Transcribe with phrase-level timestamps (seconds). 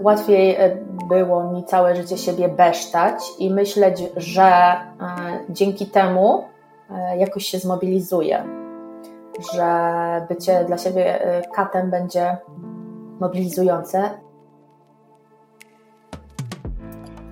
[0.00, 0.56] łatwiej
[1.08, 4.76] było mi całe życie siebie besztać i myśleć, że
[5.50, 6.44] dzięki temu
[7.18, 8.44] jakoś się zmobilizuję,
[9.54, 9.66] że
[10.28, 11.18] bycie dla siebie
[11.54, 12.36] katem będzie
[13.20, 14.10] mobilizujące.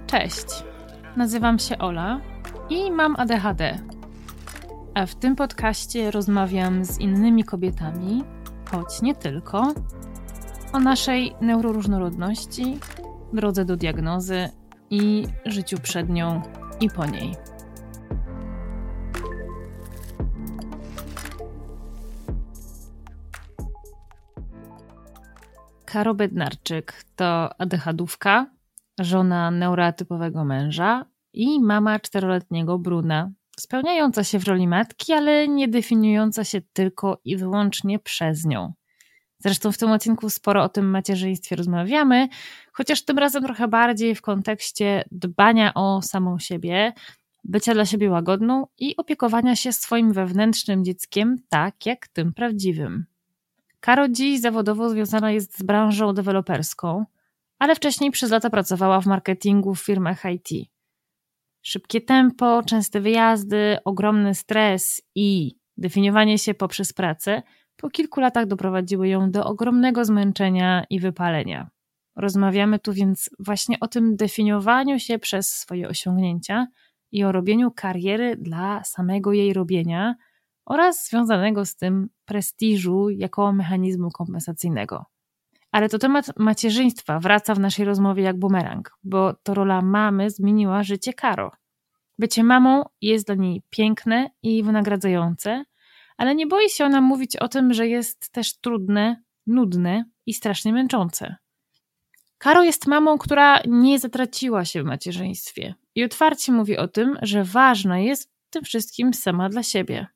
[0.07, 0.65] Cześć,
[1.17, 2.21] nazywam się Ola
[2.71, 3.79] i mam ADHD.
[4.95, 8.25] A w tym podcaście rozmawiam z innymi kobietami,
[8.71, 9.63] choć nie tylko,
[10.73, 12.79] o naszej neuroróżnorodności,
[13.33, 14.49] drodze do diagnozy
[14.91, 16.43] i życiu przed nią
[16.81, 17.35] i po niej.
[25.85, 28.47] Karo Bednarczyk to ADHDówka,
[29.01, 36.45] żona neurotypowego męża i mama czteroletniego Bruna, spełniająca się w roli matki, ale nie definiująca
[36.45, 38.73] się tylko i wyłącznie przez nią.
[39.39, 42.29] Zresztą w tym odcinku sporo o tym macierzyństwie rozmawiamy,
[42.73, 46.93] chociaż tym razem trochę bardziej w kontekście dbania o samą siebie,
[47.45, 53.07] bycia dla siebie łagodną i opiekowania się swoim wewnętrznym dzieckiem tak jak tym prawdziwym.
[53.81, 57.05] Karo dziś zawodowo związana jest z branżą deweloperską,
[57.59, 60.69] ale wcześniej przez lata pracowała w marketingu w firmach IT.
[61.63, 67.43] Szybkie tempo, częste wyjazdy, ogromny stres i definiowanie się poprzez pracę
[67.81, 71.71] po kilku latach doprowadziły ją do ogromnego zmęczenia i wypalenia.
[72.17, 76.67] Rozmawiamy tu więc właśnie o tym definiowaniu się przez swoje osiągnięcia
[77.13, 80.15] i o robieniu kariery dla samego jej robienia
[80.67, 85.05] oraz związanego z tym prestiżu jako mechanizmu kompensacyjnego.
[85.73, 90.83] Ale to temat macierzyństwa wraca w naszej rozmowie jak bumerang, bo to rola mamy zmieniła
[90.83, 91.51] życie Karo.
[92.19, 95.65] Bycie mamą jest dla niej piękne i wynagradzające,
[96.19, 100.73] ale nie boi się ona mówić o tym, że jest też trudne, nudne i strasznie
[100.73, 101.37] męczące.
[102.39, 107.45] Karo jest mamą, która nie zatraciła się w macierzyństwie i otwarcie mówi o tym, że
[107.45, 110.07] ważna jest w tym wszystkim sama dla siebie.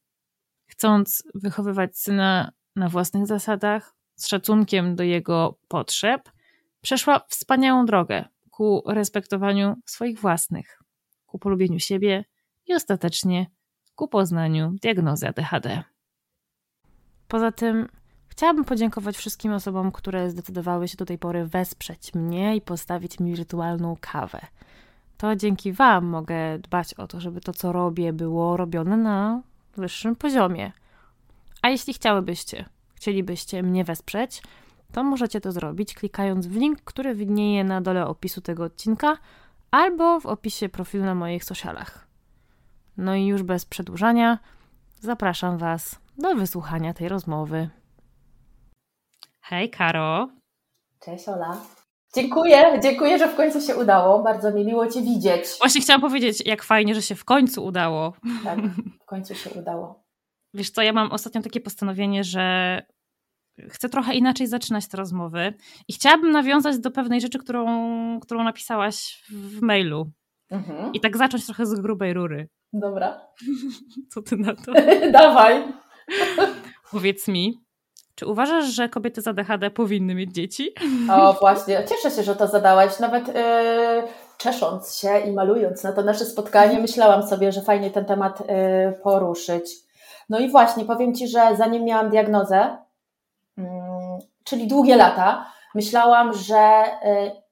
[0.66, 6.30] Chcąc wychowywać syna na własnych zasadach, z szacunkiem do jego potrzeb,
[6.80, 10.82] przeszła wspaniałą drogę ku respektowaniu swoich własnych,
[11.26, 12.24] ku polubieniu siebie
[12.66, 13.46] i ostatecznie
[13.94, 15.91] ku poznaniu diagnozy ADHD.
[17.32, 17.88] Poza tym
[18.28, 23.34] chciałabym podziękować wszystkim osobom, które zdecydowały się do tej pory wesprzeć mnie i postawić mi
[23.34, 24.40] wirtualną kawę.
[25.16, 29.42] To dzięki Wam mogę dbać o to, żeby to, co robię, było robione na
[29.76, 30.72] wyższym poziomie.
[31.62, 34.42] A jeśli chciałybyście, chcielibyście mnie wesprzeć,
[34.92, 39.16] to możecie to zrobić klikając w link, który widnieje na dole opisu tego odcinka
[39.70, 42.06] albo w opisie profilu na moich socialach.
[42.96, 44.38] No i już bez przedłużania,
[45.00, 47.70] zapraszam Was do wysłuchania tej rozmowy.
[49.40, 50.28] Hej, Karo.
[51.00, 51.60] Cześć, Ola.
[52.14, 54.22] Dziękuję, dziękuję, że w końcu się udało.
[54.22, 55.44] Bardzo mi miło Cię widzieć.
[55.58, 58.12] Właśnie chciałam powiedzieć, jak fajnie, że się w końcu udało.
[58.44, 58.58] Tak,
[59.02, 60.04] w końcu się udało.
[60.54, 62.78] Wiesz co, ja mam ostatnio takie postanowienie, że
[63.68, 65.54] chcę trochę inaczej zaczynać te rozmowy
[65.88, 70.10] i chciałabym nawiązać do pewnej rzeczy, którą, którą napisałaś w mailu.
[70.50, 70.92] Mhm.
[70.92, 72.48] I tak zacząć trochę z grubej rury.
[72.72, 73.20] Dobra.
[74.12, 74.72] Co ty na to?
[75.12, 75.81] Dawaj.
[76.90, 77.60] Powiedz mi,
[78.14, 80.74] czy uważasz, że kobiety z ADHD powinny mieć dzieci?
[81.12, 81.84] O, właśnie.
[81.88, 82.98] Cieszę się, że to zadałaś.
[82.98, 83.34] Nawet yy,
[84.38, 88.92] czesząc się i malując na to nasze spotkanie, myślałam sobie, że fajnie ten temat yy,
[89.02, 89.70] poruszyć.
[90.28, 92.76] No i właśnie, powiem Ci, że zanim miałam diagnozę,
[93.56, 93.64] yy,
[94.44, 97.42] czyli długie lata, myślałam, że y,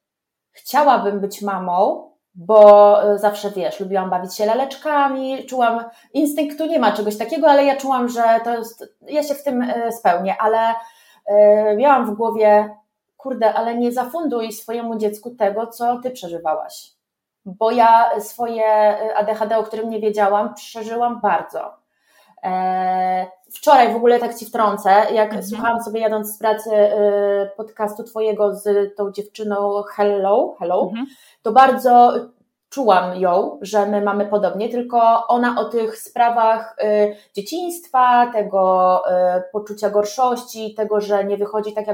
[0.52, 6.92] chciałabym być mamą, bo e, zawsze wiesz, lubiłam bawić się laleczkami, czułam, instynktu nie ma
[6.92, 10.74] czegoś takiego, ale ja czułam, że to jest, ja się w tym e, spełnię, ale
[11.26, 12.76] e, miałam w głowie,
[13.16, 16.90] kurde, ale nie zafunduj swojemu dziecku tego, co ty przeżywałaś.
[17.44, 18.64] Bo ja swoje
[19.16, 21.80] ADHD, o którym nie wiedziałam, przeżyłam bardzo.
[23.54, 25.42] Wczoraj w ogóle tak ci wtrącę, jak mhm.
[25.42, 26.70] słuchałam sobie jadąc z pracy
[27.56, 31.06] podcastu twojego z tą dziewczyną Hello, Hello, mhm
[31.42, 32.14] to bardzo
[32.70, 39.42] czułam ją, że my mamy podobnie, tylko ona o tych sprawach y, dzieciństwa, tego y,
[39.52, 41.86] poczucia gorszości, tego, że nie wychodzi tak,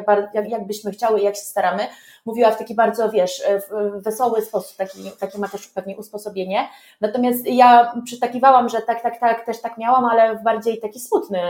[0.48, 1.86] jak, byśmy chciały i jak się staramy,
[2.24, 3.60] mówiła w taki bardzo, wiesz, y,
[4.00, 6.68] wesoły sposób, taki, taki ma też pewnie usposobienie.
[7.00, 11.40] Natomiast ja przytakiwałam, że tak, tak, tak, też tak miałam, ale w bardziej taki smutny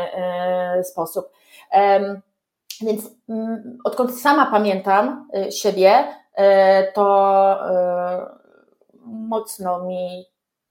[0.83, 1.31] sposób.
[2.81, 6.05] Więc mm, odkąd sama pamiętam siebie,
[6.95, 7.59] to
[9.07, 10.25] mocno mi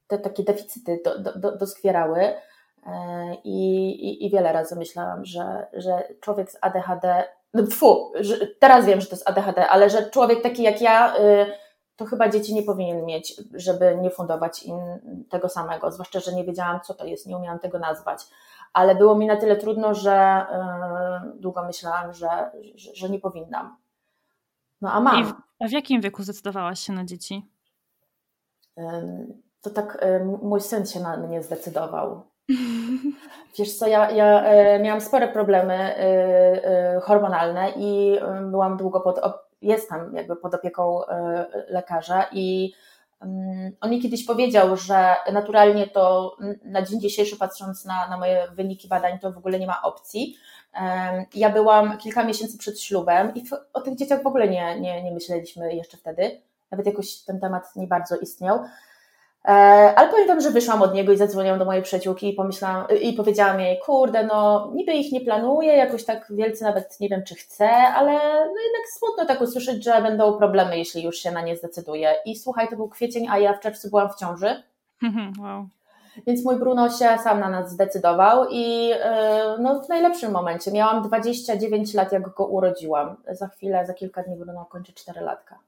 [0.07, 2.19] te takie deficyty do, do, do, doskwierały.
[2.19, 7.23] E, I, i, I wiele razy myślałam, że, że człowiek z ADHD
[7.55, 8.11] no, tfu,
[8.59, 11.45] teraz wiem, że to jest ADHD, ale że człowiek taki jak ja, y,
[11.95, 14.77] to chyba dzieci nie powinien mieć, żeby nie fundować im
[15.29, 18.21] tego samego, zwłaszcza, że nie wiedziałam, co to jest, nie umiałam tego nazwać.
[18.73, 20.45] Ale było mi na tyle trudno, że
[21.35, 23.77] y, długo myślałam, że, że, że nie powinnam.
[24.81, 25.21] No a mam.
[25.21, 27.45] I w, a w jakim wieku zdecydowałaś się na dzieci?
[29.61, 30.05] To tak
[30.41, 32.21] mój syn się na mnie zdecydował.
[33.57, 35.99] Wiesz co, ja, ja e, miałam spore problemy e,
[36.95, 38.19] e, hormonalne i
[38.51, 39.19] byłam długo pod,
[39.61, 41.01] jestem jakby pod opieką
[41.67, 42.73] lekarza i
[43.81, 48.87] on mi kiedyś powiedział, że naturalnie to na dzień dzisiejszy, patrząc na, na moje wyniki
[48.87, 50.35] badań, to w ogóle nie ma opcji.
[51.33, 53.43] Ja byłam kilka miesięcy przed ślubem i
[53.73, 56.41] o tych dzieciach w ogóle nie, nie, nie myśleliśmy jeszcze wtedy.
[56.75, 58.59] Nawet jakoś ten temat nie bardzo istniał.
[59.45, 59.49] E,
[59.95, 63.59] ale pamiętam, że wyszłam od niego i zadzwoniłam do mojej przyjaciółki i pomyślałam i powiedziałam
[63.59, 67.69] jej, kurde, no niby ich nie planuję, jakoś tak wielce nawet nie wiem, czy chcę,
[67.69, 72.15] ale no jednak smutno tak usłyszeć, że będą problemy, jeśli już się na nie zdecyduję.
[72.25, 74.63] I słuchaj, to był kwiecień, a ja w czerwcu byłam w ciąży.
[75.39, 75.67] wow.
[76.27, 80.71] Więc mój Bruno się sam na nas zdecydował i e, no, w najlepszym momencie.
[80.71, 83.15] Miałam 29 lat, jak go urodziłam.
[83.31, 85.59] Za chwilę, za kilka dni Bruno kończy 4 latka.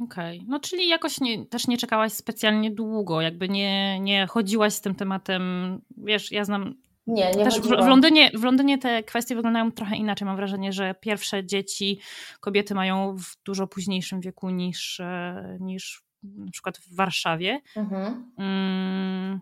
[0.00, 0.48] Okej, okay.
[0.48, 4.94] no czyli jakoś nie, też nie czekałaś specjalnie długo, jakby nie, nie chodziłaś z tym
[4.94, 6.74] tematem, wiesz, ja znam
[7.06, 10.26] nie, nie Też w, w, Londynie, w Londynie te kwestie wyglądają trochę inaczej.
[10.26, 12.00] Mam wrażenie, że pierwsze dzieci
[12.40, 17.60] kobiety mają w dużo późniejszym wieku niż, e, niż na przykład w Warszawie.
[17.76, 18.32] Mhm.
[18.38, 19.40] Mm,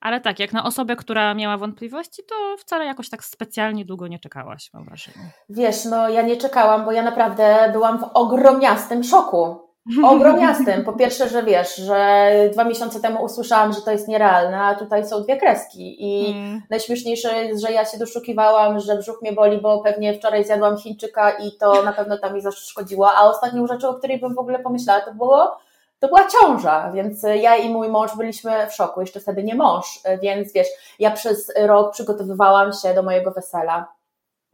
[0.00, 4.18] ale tak, jak na osobę, która miała wątpliwości, to wcale jakoś tak specjalnie długo nie
[4.18, 5.30] czekałaś, mam wrażenie.
[5.48, 9.69] Wiesz, no ja nie czekałam, bo ja naprawdę byłam w ogromniastym szoku.
[10.04, 10.84] Ogromniastym.
[10.84, 15.06] Po pierwsze, że wiesz, że dwa miesiące temu usłyszałam, że to jest nierealne, a tutaj
[15.06, 15.96] są dwie kreski.
[15.98, 16.62] I mm.
[16.70, 21.30] najśmieszniejsze jest, że ja się doszukiwałam, że brzuch mnie boli, bo pewnie wczoraj zjadłam Chińczyka
[21.30, 23.10] i to na pewno tam mi zaszkodziło.
[23.12, 25.58] A ostatnią rzeczą, o której bym w ogóle pomyślała, to było
[25.98, 30.00] to była ciąża, więc ja i mój mąż byliśmy w szoku, jeszcze wtedy nie mąż,
[30.22, 30.68] więc wiesz,
[30.98, 33.92] ja przez rok przygotowywałam się do mojego wesela,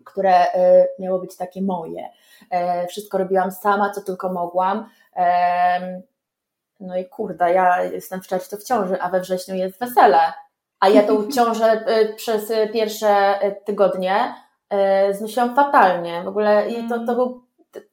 [0.04, 0.48] które y,
[0.98, 2.08] miało być takie moje.
[2.50, 4.88] E, wszystko robiłam sama, co tylko mogłam.
[6.80, 10.18] No i kurde, ja jestem w czerwcu w ciąży, a we wrześniu jest wesele.
[10.80, 14.34] A ja tą ciążę y, przez pierwsze tygodnie
[15.10, 16.22] y, znosiłam fatalnie.
[16.24, 17.46] W ogóle i to, to był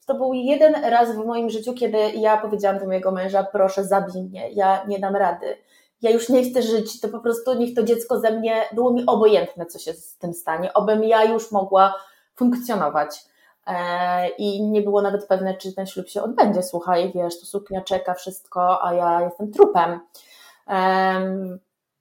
[0.05, 4.23] to był jeden raz w moim życiu, kiedy ja powiedziałam do mojego męża, proszę zabij
[4.23, 5.57] mnie, ja nie dam rady.
[6.01, 9.05] Ja już nie chcę żyć, to po prostu niech to dziecko ze mnie, było mi
[9.05, 11.95] obojętne, co się z tym stanie, obym ja już mogła
[12.35, 13.25] funkcjonować.
[13.67, 16.63] E, I nie było nawet pewne, czy ten ślub się odbędzie.
[16.63, 19.99] Słuchaj, wiesz, to suknia czeka, wszystko, a ja jestem trupem.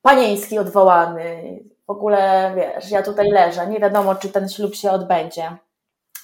[0.03, 1.59] Panieński odwołany.
[1.87, 5.56] W ogóle, wiesz, ja tutaj leżę, nie wiadomo, czy ten ślub się odbędzie.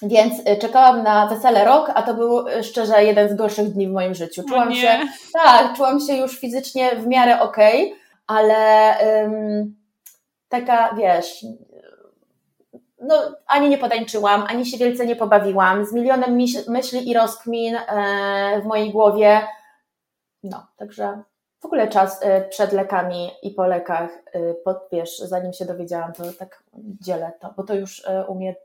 [0.01, 3.87] Więc y, czekałam na wesele rok, a to był y, szczerze jeden z gorszych dni
[3.87, 4.43] w moim życiu.
[4.49, 4.99] Czułam się,
[5.33, 9.75] tak, czułam się już fizycznie w miarę okej, okay, ale um,
[10.49, 11.45] taka, wiesz,
[13.01, 13.15] no,
[13.47, 16.37] ani nie podańczyłam, ani się wielce nie pobawiłam, z milionem
[16.67, 19.47] myśli i rozkmin e, w mojej głowie.
[20.43, 21.23] No, także
[21.61, 24.09] w ogóle czas y, przed lekami i po lekach,
[24.63, 28.55] pod, wiesz, zanim się dowiedziałam, to tak dzielę to, bo to już u mnie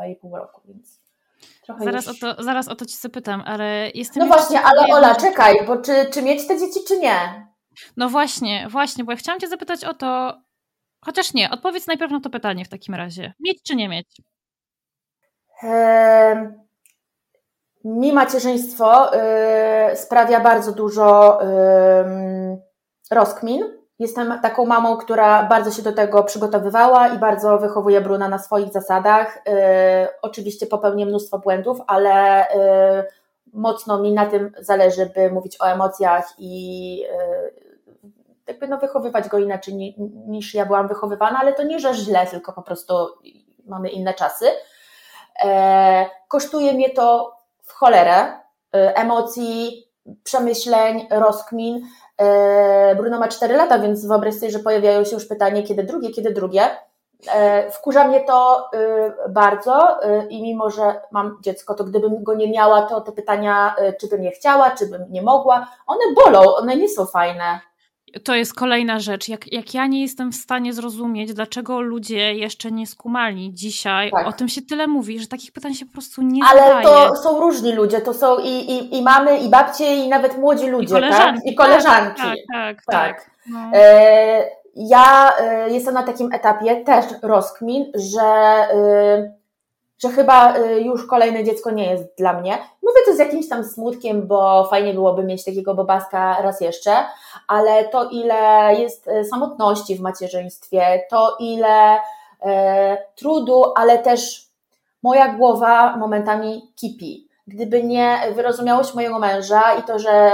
[0.00, 1.00] 2,5 roku, więc
[1.62, 2.22] trochę zaraz, już...
[2.22, 4.28] o to, zaraz o to ci zapytam, ale jestem...
[4.28, 7.46] No właśnie, ale Ola, czekaj, bo czy, czy mieć te dzieci, czy nie?
[7.96, 10.40] No właśnie, właśnie, bo ja chciałam cię zapytać o to,
[11.04, 13.32] chociaż nie, odpowiedz najpierw na to pytanie w takim razie.
[13.40, 14.06] Mieć czy nie mieć?
[17.84, 21.40] Mi macierzyństwo y, sprawia bardzo dużo
[23.10, 23.80] rozkmin.
[23.98, 28.72] Jestem taką mamą, która bardzo się do tego przygotowywała i bardzo wychowuje Bruna na swoich
[28.72, 29.36] zasadach.
[29.36, 29.40] Y,
[30.22, 33.04] oczywiście popełnię mnóstwo błędów, ale y,
[33.52, 37.04] mocno mi na tym zależy, by mówić o emocjach i
[38.50, 39.94] jakby no wychowywać go inaczej
[40.26, 42.94] niż ja byłam wychowywana, ale to nie, że źle, tylko po prostu
[43.66, 44.46] mamy inne czasy.
[45.44, 48.32] E, kosztuje mnie to w cholerę
[48.76, 49.86] y, emocji,
[50.24, 51.76] przemyśleń, rozkmin.
[52.92, 56.10] Y, Bruno ma 4 lata, więc wyobraź sobie, że pojawiają się już pytanie, kiedy drugie,
[56.10, 56.64] kiedy drugie.
[56.66, 58.70] Y, wkurza mnie to
[59.28, 64.08] bardzo i mimo, że mam dziecko, to gdybym go nie miała, to te pytania, czy
[64.08, 67.60] bym nie chciała, czy bym nie mogła, one bolą, one nie są fajne
[68.24, 69.28] to jest kolejna rzecz.
[69.28, 74.26] Jak, jak ja nie jestem w stanie zrozumieć, dlaczego ludzie jeszcze nie skumali dzisiaj, tak.
[74.26, 76.84] o tym się tyle mówi, że takich pytań się po prostu nie Ale zadaje.
[76.84, 80.66] to są różni ludzie, to są i, i, i mamy, i babcie, i nawet młodzi
[80.66, 81.42] ludzie, I koleżanki.
[81.42, 81.52] Tak?
[81.52, 82.22] I koleżanki.
[82.22, 82.84] Tak, tak, tak.
[82.92, 83.30] tak.
[83.46, 83.58] No.
[83.74, 84.42] E,
[84.76, 89.39] ja e, jestem na takim etapie też rozkmin, że e,
[90.02, 92.58] że chyba y, już kolejne dziecko nie jest dla mnie.
[92.82, 96.92] Mówię to z jakimś tam smutkiem, bo fajnie byłoby mieć takiego bobaska raz jeszcze,
[97.48, 101.98] ale to ile jest y, samotności w macierzyństwie, to ile
[102.42, 104.46] e, trudu, ale też
[105.02, 107.28] moja głowa momentami kipi.
[107.46, 110.32] Gdyby nie wyrozumiałość mojego męża i to, że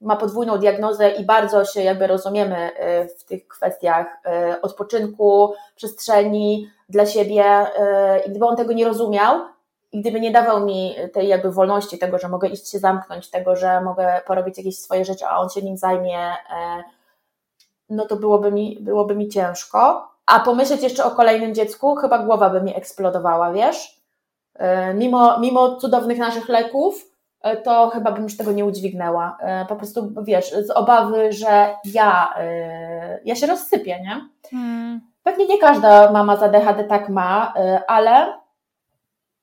[0.00, 6.68] ma podwójną diagnozę i bardzo się jakby rozumiemy e, w tych kwestiach e, odpoczynku, przestrzeni
[6.88, 7.44] dla siebie.
[8.26, 9.40] I gdyby on tego nie rozumiał,
[9.92, 13.56] i gdyby nie dawał mi tej jakby wolności, tego, że mogę iść się zamknąć, tego,
[13.56, 16.32] że mogę porobić jakieś swoje rzeczy, a on się nim zajmie,
[17.90, 20.08] no to byłoby mi, byłoby mi ciężko.
[20.26, 24.00] A pomyśleć jeszcze o kolejnym dziecku, chyba głowa by mi eksplodowała, wiesz?
[24.94, 27.09] Mimo, mimo cudownych naszych leków,
[27.64, 29.38] to chyba bym już tego nie udźwignęła.
[29.40, 32.34] E, po prostu, wiesz, z obawy, że ja,
[33.24, 34.28] ja się rozsypię, nie?
[34.50, 35.00] Hmm.
[35.22, 37.54] Pewnie nie każda mama z ADHD tak ma,
[37.88, 38.40] ale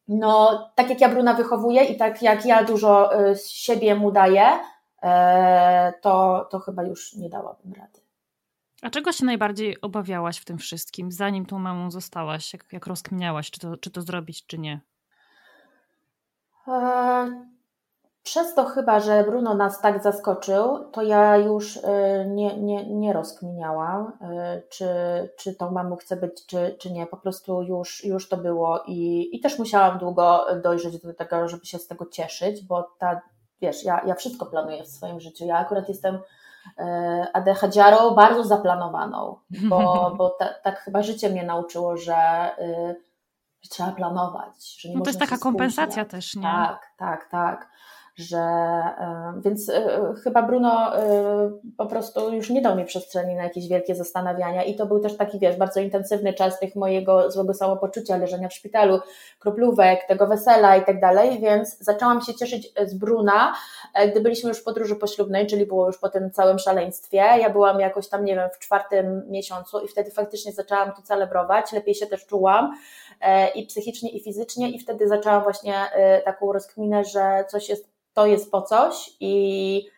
[0.08, 4.46] no, tak jak ja Bruna wychowuję i tak jak ja dużo z siebie mu daję,
[6.02, 8.00] to, to chyba już nie dałabym rady.
[8.82, 12.54] A czego się najbardziej obawiałaś w tym wszystkim, zanim tą mamą zostałaś?
[12.54, 14.82] Jak, jak rozkminiałaś, czy to, czy to zrobić, czy nie?
[16.68, 17.57] E,
[18.28, 23.14] przez to chyba, że Bruno nas tak zaskoczył, to ja już e, nie, nie, nie
[23.14, 24.88] rozkminiałam, e, czy,
[25.38, 27.06] czy tą mamą chcę być, czy, czy nie.
[27.08, 31.66] Po prostu już, już to było i, i też musiałam długo dojrzeć do tego, żeby
[31.66, 33.22] się z tego cieszyć, bo ta,
[33.62, 35.46] wiesz, ja, ja wszystko planuję w swoim życiu.
[35.46, 36.20] Ja akurat jestem
[37.34, 39.36] ADHD-arą bardzo zaplanowaną,
[39.70, 42.52] bo, bo ta, tak chyba życie mnie nauczyło, że
[43.62, 44.80] że trzeba planować.
[44.80, 46.42] Że nie no to jest taka kompensacja też, nie?
[46.42, 47.70] Tak, tak, tak.
[48.18, 53.44] Że, e, więc e, chyba Bruno e, po prostu już nie dał mi przestrzeni na
[53.44, 57.54] jakieś wielkie zastanawiania i to był też taki, wiesz, bardzo intensywny czas tych mojego złego
[57.54, 59.00] samopoczucia, leżenia w szpitalu,
[59.40, 63.54] kroplówek, tego wesela i tak dalej, więc zaczęłam się cieszyć z Bruna,
[64.12, 67.18] gdy byliśmy już w podróży poślubnej, czyli było już po tym całym szaleństwie.
[67.18, 71.72] Ja byłam jakoś tam, nie wiem, w czwartym miesiącu i wtedy faktycznie zaczęłam to celebrować,
[71.72, 72.72] lepiej się też czułam
[73.22, 77.97] E, i psychicznie, i fizycznie, i wtedy zaczęłam właśnie e, taką rozkminę, że coś jest,
[78.18, 79.90] to jest po coś i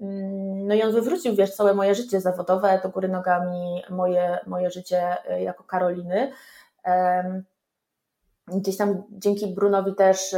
[0.00, 4.70] mm, no i on wywrócił, wiesz, całe moje życie zawodowe, do góry nogami moje, moje
[4.70, 6.32] życie e, jako Karoliny.
[8.46, 10.34] Gdzieś tam dzięki Brunowi też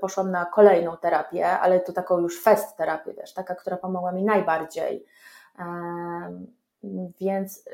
[0.00, 4.24] poszłam na kolejną terapię, ale to taką już fest terapię, wiesz, taka, która pomogła mi
[4.24, 5.04] najbardziej.
[7.20, 7.64] Więc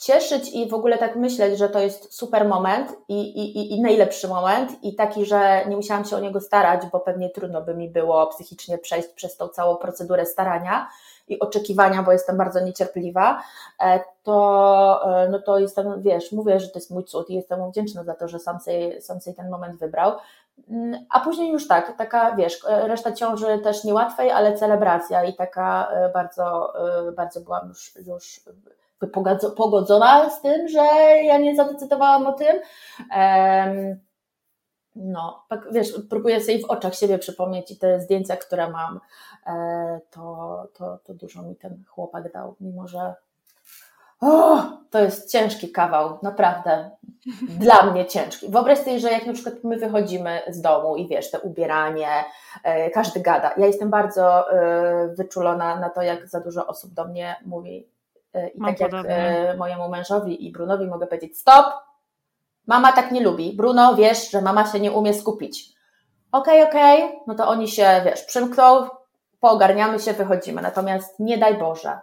[0.00, 4.28] cieszyć i w ogóle tak myśleć, że to jest super moment i, i, i najlepszy
[4.28, 7.88] moment i taki, że nie musiałam się o niego starać, bo pewnie trudno by mi
[7.88, 10.88] było psychicznie przejść przez tą całą procedurę starania
[11.28, 13.42] i oczekiwania, bo jestem bardzo niecierpliwa,
[13.80, 17.60] e, to, e, no to jestem, wiesz, mówię, że to jest mój cud i jestem
[17.60, 20.12] mu wdzięczna za to, że sam sobie, sam sobie ten moment wybrał.
[20.70, 25.34] Mm, a później już tak, taka, wiesz, e, reszta ciąży też niełatwej, ale celebracja i
[25.34, 26.72] taka bardzo,
[27.16, 28.40] bardzo byłam już, już
[29.56, 30.84] pogodzona z tym, że
[31.24, 32.60] ja nie zadecydowałam o tym.
[34.96, 39.00] No, tak wiesz, próbuję sobie w oczach siebie przypomnieć i te zdjęcia, które mam,
[39.46, 43.14] e, to, to, to dużo mi ten chłopak dał, mimo że
[44.20, 46.90] o, to jest ciężki kawał, naprawdę.
[47.60, 48.48] Dla mnie ciężki.
[48.48, 52.08] Wyobraź sobie, że jak na przykład my wychodzimy z domu i wiesz, te ubieranie,
[52.64, 53.54] e, każdy gada.
[53.56, 57.88] Ja jestem bardzo e, wyczulona na to, jak za dużo osób do mnie mówi,
[58.34, 59.54] I Mam tak jak podobnie.
[59.58, 61.66] mojemu mężowi i Brunowi mogę powiedzieć stop,
[62.66, 63.56] mama tak nie lubi.
[63.56, 65.68] Bruno, wiesz, że mama się nie umie skupić.
[66.32, 67.20] Okej, okay, okej, okay.
[67.26, 68.88] no to oni się, wiesz, przymkną,
[69.40, 70.62] poogarniamy się, wychodzimy.
[70.62, 71.98] Natomiast nie daj Boże,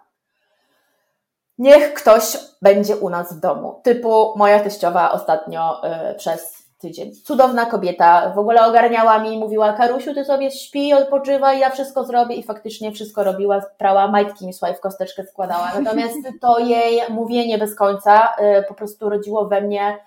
[1.58, 3.82] niech ktoś będzie u nas w domu.
[3.84, 5.82] Typu moja teściowa ostatnio
[6.12, 7.12] y, przez tydzień.
[7.16, 12.36] Cudowna kobieta, w ogóle ogarniała mi, mówiła Karusiu, ty sobie śpi, odpoczywaj, ja wszystko zrobię
[12.36, 15.72] i faktycznie wszystko robiła, prała majtki mi słuchaj, w kosteczkę składała.
[15.80, 19.98] Natomiast to jej mówienie bez końca y, po prostu rodziło we mnie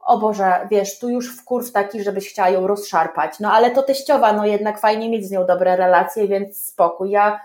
[0.00, 3.40] o Boże, wiesz, tu już w kurw taki, żebyś chciała ją rozszarpać.
[3.40, 7.10] No ale to teściowa, no jednak fajnie mieć z nią dobre relacje, więc spokój.
[7.10, 7.40] Ja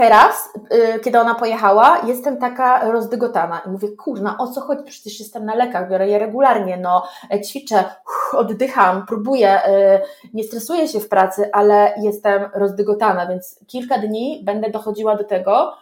[0.00, 0.48] teraz,
[0.96, 4.82] y, kiedy ona pojechała, jestem taka rozdygotana i mówię, kurna, o co chodzi?
[4.84, 7.84] Przecież jestem na lekach, biorę je regularnie, no, e, ćwiczę,
[8.32, 10.00] oddycham, próbuję, y,
[10.34, 15.74] nie stresuję się w pracy, ale jestem rozdygotana, więc kilka dni będę dochodziła do tego,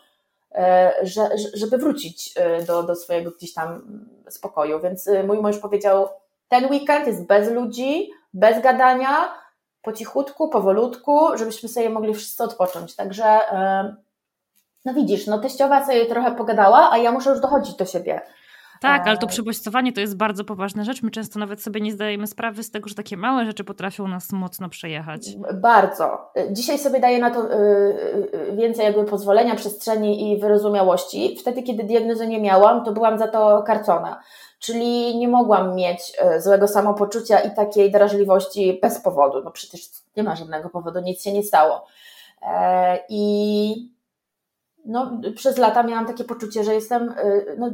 [0.54, 3.82] e, że, żeby wrócić y, do, do swojego gdzieś tam
[4.28, 4.80] spokoju.
[4.80, 6.08] Więc mój mąż powiedział,
[6.48, 9.32] ten weekend jest bez ludzi, bez gadania,
[9.82, 12.96] po cichutku, powolutku, żebyśmy sobie mogli wszyscy odpocząć.
[12.96, 13.40] Także
[14.84, 18.20] no widzisz, no teściowa sobie trochę pogadała, a ja muszę już dochodzić do siebie.
[18.80, 21.02] Tak, ale to przebodźcowanie to jest bardzo poważna rzecz.
[21.02, 24.32] My często nawet sobie nie zdajemy sprawy z tego, że takie małe rzeczy potrafią nas
[24.32, 25.20] mocno przejechać.
[25.54, 26.30] Bardzo.
[26.50, 31.36] Dzisiaj sobie daję na to y, więcej jakby pozwolenia, przestrzeni i wyrozumiałości.
[31.40, 34.20] Wtedy, kiedy diagnozy nie miałam, to byłam za to karcona.
[34.58, 39.42] Czyli nie mogłam mieć złego samopoczucia i takiej drażliwości bez powodu.
[39.44, 39.80] No przecież
[40.16, 41.86] nie ma żadnego powodu, nic się nie stało.
[42.42, 43.97] E, I
[44.88, 47.14] no, przez lata miałam takie poczucie, że jestem
[47.58, 47.70] no,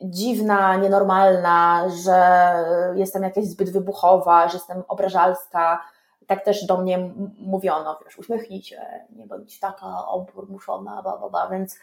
[0.00, 2.54] dziwna, nienormalna, że
[2.94, 5.84] jestem jakaś zbyt wybuchowa, że jestem obrażalska.
[6.26, 8.82] Tak też do mnie mówiono, wiesz, uśmiechnij się,
[9.16, 11.48] nie bądź taka oburmuszona, ba, ba, ba.
[11.48, 11.78] więc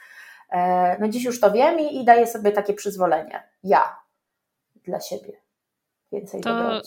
[0.49, 3.43] e, no dziś już to wiem i, i daję sobie takie przyzwolenie.
[3.63, 3.95] Ja.
[4.83, 5.33] Dla siebie.
[6.11, 6.81] Więcej to.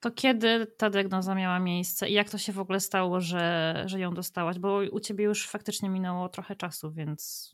[0.00, 4.00] To kiedy ta diagnoza miała miejsce i jak to się w ogóle stało, że, że
[4.00, 4.58] ją dostałaś?
[4.58, 7.52] Bo u ciebie już faktycznie minęło trochę czasu, więc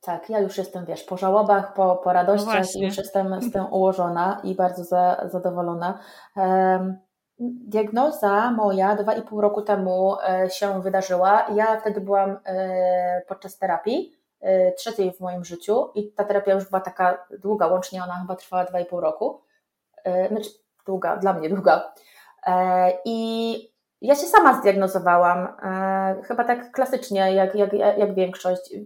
[0.00, 3.66] tak, ja już jestem, wiesz, po żałobach, po, po radościach no już jestem z tym
[3.70, 5.98] ułożona i bardzo za, zadowolona.
[6.36, 6.98] Um,
[7.38, 11.46] diagnoza moja dwa i pół roku temu e, się wydarzyła.
[11.54, 16.64] Ja wtedy byłam e, podczas terapii, e, trzeciej w moim życiu i ta terapia już
[16.64, 19.40] była taka długa, łącznie ona chyba trwała dwa i pół roku.
[20.28, 20.50] Znaczy
[20.86, 21.92] długa, dla mnie długa.
[23.04, 23.74] I
[24.04, 28.74] ja się sama zdiagnozowałam, e, chyba tak klasycznie, jak, jak, jak większość.
[28.74, 28.78] E,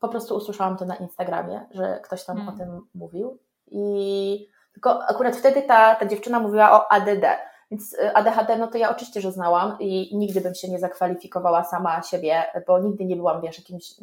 [0.00, 2.48] po prostu usłyszałam to na Instagramie, że ktoś tam mm.
[2.48, 3.38] o tym mówił.
[3.66, 7.24] I tylko akurat wtedy ta, ta dziewczyna mówiła o ADD.
[7.70, 11.64] Więc e, ADHD, no to ja oczywiście, że znałam i nigdy bym się nie zakwalifikowała
[11.64, 13.94] sama siebie, bo nigdy nie byłam, wiesz, jakimś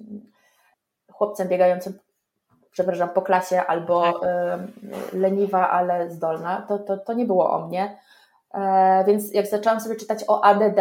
[1.11, 1.99] chłopcem biegającym,
[2.73, 4.29] przepraszam, po klasie albo tak.
[5.13, 6.61] leniwa, ale zdolna.
[6.67, 7.97] To, to, to nie było o mnie.
[8.53, 10.79] E, więc jak zaczęłam sobie czytać o ADD,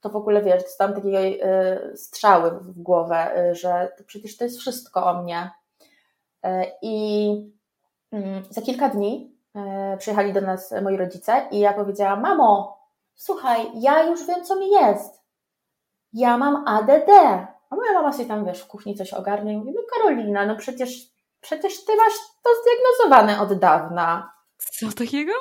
[0.00, 4.44] to w ogóle wiesz, dostałam takiej e, strzały w głowę, e, że to przecież to
[4.44, 5.50] jest wszystko o mnie.
[6.82, 7.30] I
[8.12, 9.36] mm, za kilka dni
[9.98, 12.78] przyjechali do nas moi rodzice i ja powiedziałam: Mamo,
[13.14, 15.22] słuchaj, ja już wiem, co mi jest.
[16.12, 17.10] Ja mam ADD.
[17.70, 20.56] A moja mama się tam, wiesz, w kuchni coś ogarnia i mówi: No, Karolina, no
[20.56, 20.90] przecież,
[21.40, 24.32] przecież ty masz to zdiagnozowane od dawna.
[24.58, 25.32] Co takiego?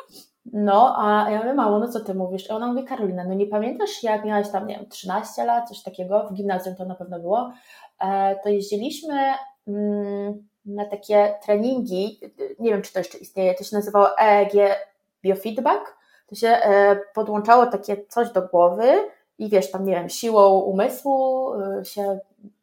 [0.54, 2.46] No, a ja mówię, mamo, no co ty mówisz?
[2.46, 5.84] I ona mówi, Karolina, no nie pamiętasz, jak miałaś tam, nie wiem, 13 lat, coś
[5.84, 7.52] takiego, w gimnazjum to na pewno było,
[8.00, 9.34] e, to jeździliśmy
[9.68, 12.20] mm, na takie treningi,
[12.60, 14.54] nie wiem, czy to jeszcze istnieje, to się nazywało EEG
[15.24, 20.60] Biofeedback, to się e, podłączało takie coś do głowy i wiesz, tam, nie wiem, siłą
[20.60, 22.19] umysłu e, się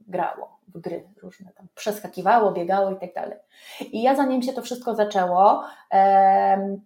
[0.09, 3.39] grało w gry różne tam przeskakiwało, biegało i tak dalej.
[3.81, 5.65] I ja zanim się to wszystko zaczęło,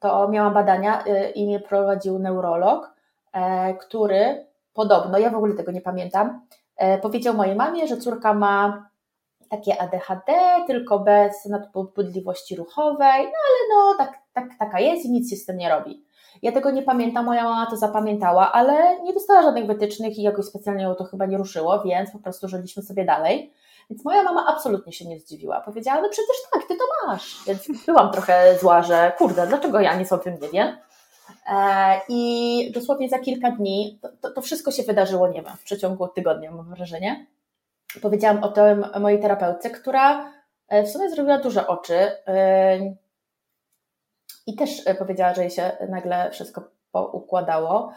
[0.01, 2.95] to miałam badania y, i mnie prowadził neurolog,
[3.33, 6.41] e, który podobno, ja w ogóle tego nie pamiętam,
[6.77, 8.89] e, powiedział mojej mamie, że córka ma
[9.51, 10.33] takie ADHD,
[10.67, 15.47] tylko bez nadpobudliwości ruchowej, no ale no tak, tak, taka jest i nic się z
[15.47, 16.05] tym nie robi.
[16.43, 20.45] Ja tego nie pamiętam, moja mama to zapamiętała, ale nie dostała żadnych wytycznych i jakoś
[20.45, 23.53] specjalnie ją to chyba nie ruszyło, więc po prostu żyliśmy sobie dalej.
[23.91, 25.61] Więc moja mama absolutnie się nie zdziwiła.
[25.61, 27.45] Powiedziała, no przecież tak, ty to masz.
[27.47, 30.77] Więc byłam trochę zła, że kurde, dlaczego ja nic o tym nie wiem.
[31.51, 36.09] E, I dosłownie za kilka dni to, to, wszystko się wydarzyło, nie wiem, w przeciągu
[36.09, 37.27] tygodnia, mam wrażenie.
[38.03, 40.33] Powiedziałam o tym mojej terapeutce, która
[40.69, 42.95] e, w sumie zrobiła duże oczy e,
[44.49, 47.93] i też powiedziała, że jej się nagle wszystko poukładało.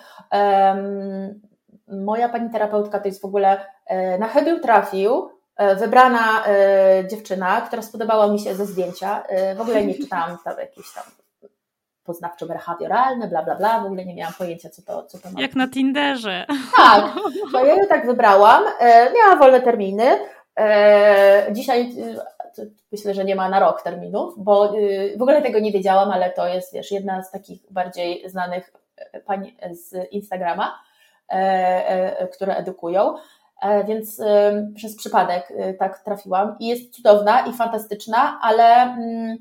[1.88, 3.66] Moja pani terapeutka to jest w ogóle
[4.20, 5.30] na chybił trafił,
[5.62, 9.24] E, wybrana e, dziewczyna, która spodobała mi się ze zdjęcia.
[9.24, 11.04] E, w ogóle nie czytałam tam jakieś tam
[12.06, 15.42] poznawczo-behawioralne, bla, bla, bla, w ogóle nie miałam pojęcia, co to, co to ma.
[15.42, 16.46] Jak na Tinderze.
[16.78, 17.14] Tak,
[17.52, 18.64] to ja ją tak wybrałam,
[19.16, 20.20] miała wolne terminy,
[21.52, 21.96] dzisiaj
[22.92, 24.74] myślę, że nie ma na rok terminów, bo
[25.18, 28.74] w ogóle tego nie wiedziałam, ale to jest, wiesz, jedna z takich bardziej znanych
[29.26, 30.80] pań z Instagrama,
[32.32, 33.16] które edukują.
[33.62, 34.22] E, więc
[34.76, 39.38] przez przypadek y, tak trafiłam i jest cudowna i fantastyczna, ale mm,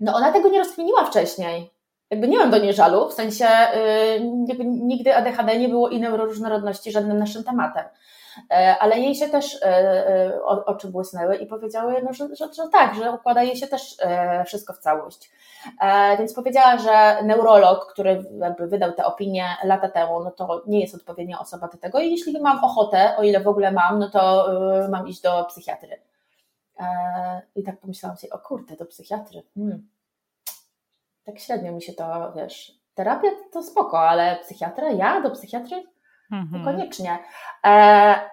[0.00, 1.70] no ona tego nie rozkminiła wcześniej.
[2.10, 4.20] Jakby nie mam do niej żalu, w sensie y,
[4.64, 7.84] nigdy ADHD nie było i neuroróżnorodności żadnym naszym tematem.
[8.50, 12.94] E, ale jej się też e, oczy błysnęły i powiedziały, no, że, że, że tak,
[12.94, 13.96] że układa jej się też
[14.46, 15.30] wszystko w całość.
[15.80, 20.80] E, więc powiedziała, że neurolog, który jakby wydał tę opinię lata temu, no to nie
[20.80, 24.10] jest odpowiednia osoba do tego i jeśli mam ochotę, o ile w ogóle mam, no
[24.10, 24.52] to
[24.84, 26.00] e, mam iść do psychiatry.
[26.80, 29.42] E, I tak pomyślałam sobie, o kurde, do psychiatry.
[29.54, 29.88] Hmm.
[31.24, 34.90] Tak średnio mi się to, wiesz, terapia to spoko, ale psychiatra?
[34.90, 35.93] Ja do psychiatry?
[36.32, 36.64] Mhm.
[36.64, 37.18] Koniecznie.
[37.64, 37.68] E,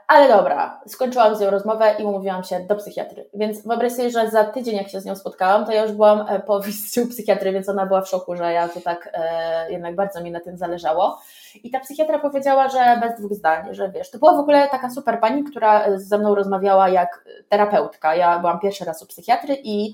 [0.08, 3.30] ale dobra, skończyłam z nią rozmowę i umówiłam się do psychiatry.
[3.34, 6.26] Więc wyobraź sobie, że za tydzień, jak się z nią spotkałam, to ja już byłam
[6.30, 9.72] e, po wizycie u psychiatry, więc ona była w szoku, że ja to tak e,
[9.72, 11.22] jednak bardzo mi na tym zależało.
[11.64, 14.90] I ta psychiatra powiedziała, że bez dwóch zdań, że wiesz, to była w ogóle taka
[14.90, 18.16] super pani, która ze mną rozmawiała jak terapeutka.
[18.16, 19.94] Ja byłam pierwszy raz u psychiatry i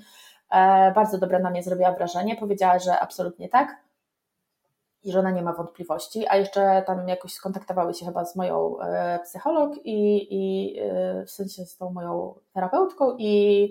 [0.51, 2.35] e, bardzo dobre na mnie zrobiła wrażenie.
[2.35, 3.86] Powiedziała, że absolutnie tak
[5.03, 8.79] i że ona nie ma wątpliwości, a jeszcze tam jakoś skontaktowały się chyba z moją
[8.79, 13.69] e, psycholog i, i e, w sensie z tą moją terapeutką i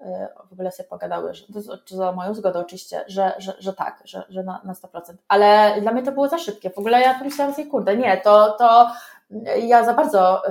[0.00, 1.44] e, w ogóle sobie pogadały, że,
[1.88, 5.14] to, za moją zgodą oczywiście, że, że, że tak, że, że na, na 100%.
[5.28, 6.70] Ale dla mnie to było za szybkie.
[6.70, 8.90] W ogóle ja pomyślałam sobie, kurde, nie, to, to
[9.60, 10.42] ja za bardzo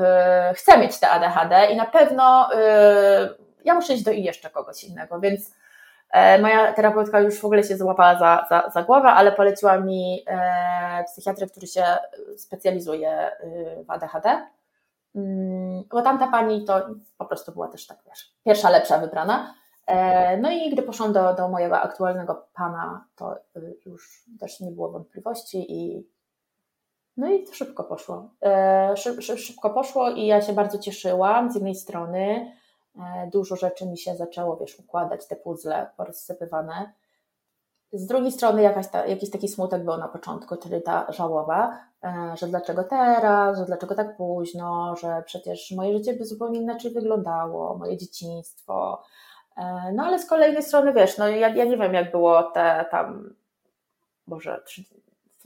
[0.56, 2.50] chcę mieć te ADHD i na pewno
[3.66, 5.52] ja muszę iść do jeszcze kogoś innego, więc
[6.42, 11.04] moja terapeutka już w ogóle się złapała za, za, za głowę, ale poleciła mi e,
[11.04, 11.84] psychiatrę, który się
[12.38, 14.48] specjalizuje y, w ADHD.
[15.16, 16.82] Mm, bo tamta pani to
[17.18, 19.54] po prostu była też tak, wiesz, pierwsza lepsza wybrana.
[19.88, 24.72] E, no i gdy poszłam do, do mojego aktualnego pana, to y, już też nie
[24.72, 26.08] było wątpliwości i
[27.18, 28.30] no i to szybko poszło.
[28.96, 32.65] Szyb, szybko poszło i ja się bardzo cieszyłam z jednej strony, E,
[33.34, 36.94] dużo rzeczy mi się zaczęło, wiesz, układać, te puzzle porozsypywane.
[37.94, 42.38] Z drugiej strony jakaś ta, jakiś taki smutek był na początku, czyli ta żałoba, e,
[42.38, 47.78] że dlaczego teraz, że dlaczego tak późno, że przecież moje życie by zupełnie inaczej wyglądało,
[47.78, 49.04] moje dzieciństwo.
[49.58, 52.86] E, no ale z kolejnej strony, wiesz, no ja, ja nie wiem jak było te
[52.92, 53.36] tam,
[54.28, 54.62] może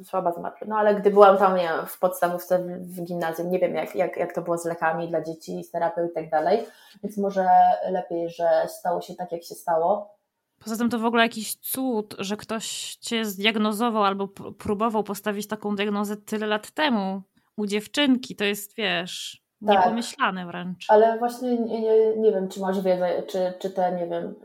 [0.04, 0.68] słaba z matmy.
[0.68, 4.34] No ale gdy byłam tam nie, w podstawówce, w, gimnazjum, nie wiem jak, jak, jak
[4.34, 6.66] to było z lekami dla dzieci, z terapią i tak dalej,
[7.04, 7.48] więc może
[7.92, 10.20] lepiej, że stało się tak, jak się stało.
[10.64, 15.76] Poza tym to w ogóle jakiś cud, że ktoś cię zdiagnozował albo próbował postawić taką
[15.76, 17.22] diagnozę tyle lat temu
[17.58, 18.36] u dziewczynki.
[18.36, 20.86] To jest, wiesz, tak, niepomyślane wręcz.
[20.90, 24.36] Ale właśnie nie, nie, nie wiem, czy masz wiedzę, czy, czy te, nie wiem,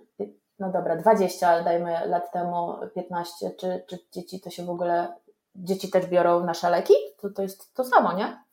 [0.59, 5.13] no dobra, 20, ale dajmy lat temu 15, czy, czy dzieci to się w ogóle
[5.57, 6.95] dzieci też biorą nasze leki?
[7.21, 8.45] To, to jest to samo, nie?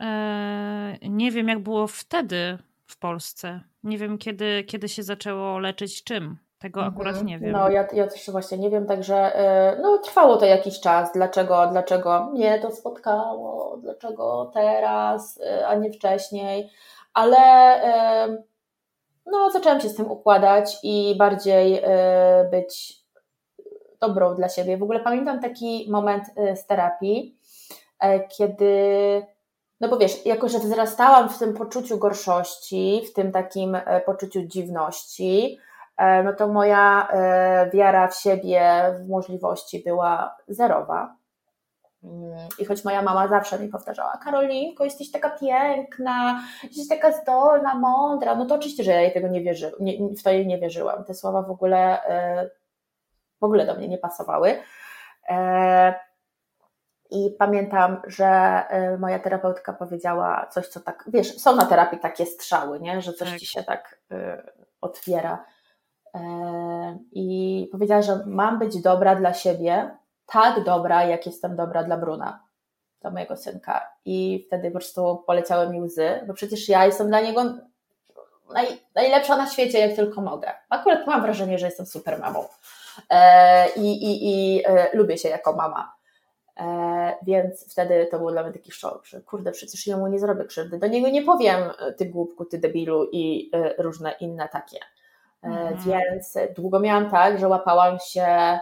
[0.00, 3.60] Eee, nie wiem, jak było wtedy w Polsce.
[3.82, 6.38] Nie wiem, kiedy, kiedy się zaczęło leczyć czym.
[6.58, 6.96] Tego mhm.
[6.96, 7.52] akurat nie wiem.
[7.52, 9.32] No, ja, ja też właśnie nie wiem, także
[9.76, 11.12] yy, no, trwało to jakiś czas.
[11.12, 13.76] Dlaczego, dlaczego mnie to spotkało?
[13.76, 16.70] Dlaczego teraz, yy, a nie wcześniej?
[17.14, 17.38] Ale
[18.28, 18.42] yy,
[19.26, 21.82] no, zaczęłam się z tym układać i bardziej
[22.50, 22.99] być
[24.00, 24.78] dobrą dla siebie.
[24.78, 27.38] W ogóle pamiętam taki moment y, z terapii,
[28.00, 28.72] e, kiedy,
[29.80, 34.42] no bo wiesz, jako że wzrastałam w tym poczuciu gorszości, w tym takim e, poczuciu
[34.42, 35.58] dziwności,
[35.96, 37.08] e, no to moja
[37.72, 41.16] wiara w siebie, w możliwości była zerowa.
[42.04, 47.74] Mm, I choć moja mama zawsze mi powtarzała, Karolinko, jesteś taka piękna, jesteś taka zdolna,
[47.74, 49.74] mądra, no to oczywiście, że ja jej tego nie wierzyłam,
[50.18, 51.04] w to jej nie wierzyłam.
[51.04, 51.98] Te słowa w ogóle
[53.40, 54.62] w ogóle do mnie nie pasowały.
[55.28, 55.94] E,
[57.10, 62.26] I pamiętam, że e, moja terapeutka powiedziała coś, co tak, wiesz, są na terapii takie
[62.26, 63.00] strzały, nie?
[63.00, 63.38] że coś tak.
[63.38, 64.42] ci się tak e,
[64.80, 65.44] otwiera.
[67.12, 72.42] I powiedziała, że mam być dobra dla siebie, tak dobra, jak jestem dobra dla Bruna,
[73.00, 73.88] dla mojego synka.
[74.04, 77.44] I wtedy po prostu poleciały mi łzy, bo przecież ja jestem dla niego
[78.52, 80.52] naj, najlepsza na świecie, jak tylko mogę.
[80.68, 82.44] Akurat mam wrażenie, że jestem super mamą.
[83.10, 85.92] E, i, i, i e, lubię się jako mama.
[86.60, 90.44] E, więc wtedy to był dla mnie taki szok, że kurde, przecież jemu nie zrobię
[90.44, 90.78] krzywdy.
[90.78, 91.60] Do niego nie powiem
[91.96, 94.78] ty głupku, ty debilu i różne inne takie.
[95.42, 95.76] Mhm.
[95.76, 98.58] Więc długo miałam tak, że łapałam się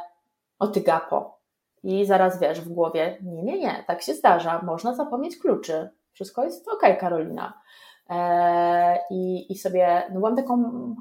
[0.58, 1.38] o ty gapo.
[1.82, 5.88] I zaraz wiesz w głowie, nie, nie, nie, tak się zdarza, można zapomnieć kluczy.
[6.12, 7.60] Wszystko jest ok, Karolina.
[8.08, 10.56] E, I, I sobie, no byłam taką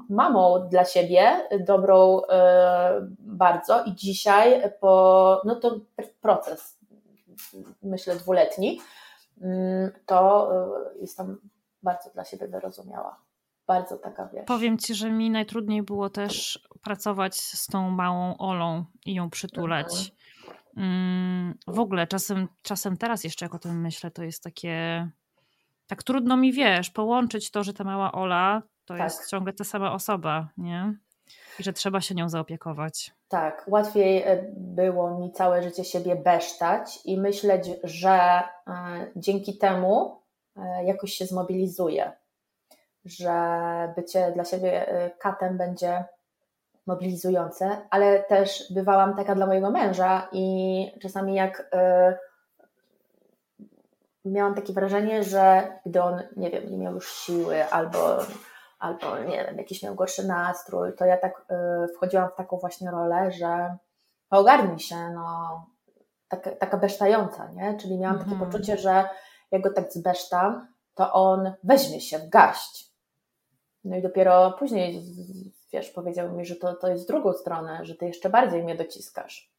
[0.08, 5.80] mamą dla siebie, dobrą e, bardzo i dzisiaj po, no to
[6.20, 6.78] proces,
[7.82, 8.80] myślę dwuletni,
[9.40, 11.38] mm, to e, jestem
[11.82, 13.16] bardzo dla siebie wyrozumiała.
[13.66, 14.44] Bardzo taka, wiesz.
[14.46, 19.86] Powiem Ci, że mi najtrudniej było też pracować z tą małą Olą i ją przytulać.
[19.86, 20.18] Mhm.
[20.76, 25.08] Mm, w ogóle czasem, czasem teraz jeszcze jak o tym myślę, to jest takie
[25.88, 29.04] tak trudno mi, wiesz, połączyć to, że ta mała Ola to tak.
[29.04, 30.94] jest ciągle ta sama osoba, nie?
[31.58, 33.12] I że trzeba się nią zaopiekować.
[33.28, 38.42] Tak, łatwiej e, było mi całe życie siebie besztać i myśleć, że e,
[39.16, 40.22] dzięki temu
[40.56, 42.12] e, jakoś się zmobilizuje,
[43.04, 43.32] że
[43.96, 44.86] bycie dla siebie
[45.18, 46.04] katem będzie
[46.86, 51.70] mobilizujące, ale też bywałam taka dla mojego męża i czasami jak
[54.24, 58.18] miałam takie wrażenie, że gdy on, nie wiem, nie miał już siły albo,
[58.78, 61.46] albo nie wiem, jakiś miał gorszy nastrój, to ja tak
[61.84, 63.76] y, wchodziłam w taką właśnie rolę, że
[64.30, 65.66] ogarnij się, no,
[66.28, 67.76] taka, taka besztająca, nie?
[67.80, 68.50] Czyli miałam takie mhm.
[68.50, 69.08] poczucie, że
[69.50, 72.92] jak go tak zbesztam, to on weźmie się w garść.
[73.84, 75.02] No i dopiero później,
[75.72, 79.57] wiesz, powiedział mi, że to, to jest drugą stronę, że ty jeszcze bardziej mnie dociskasz.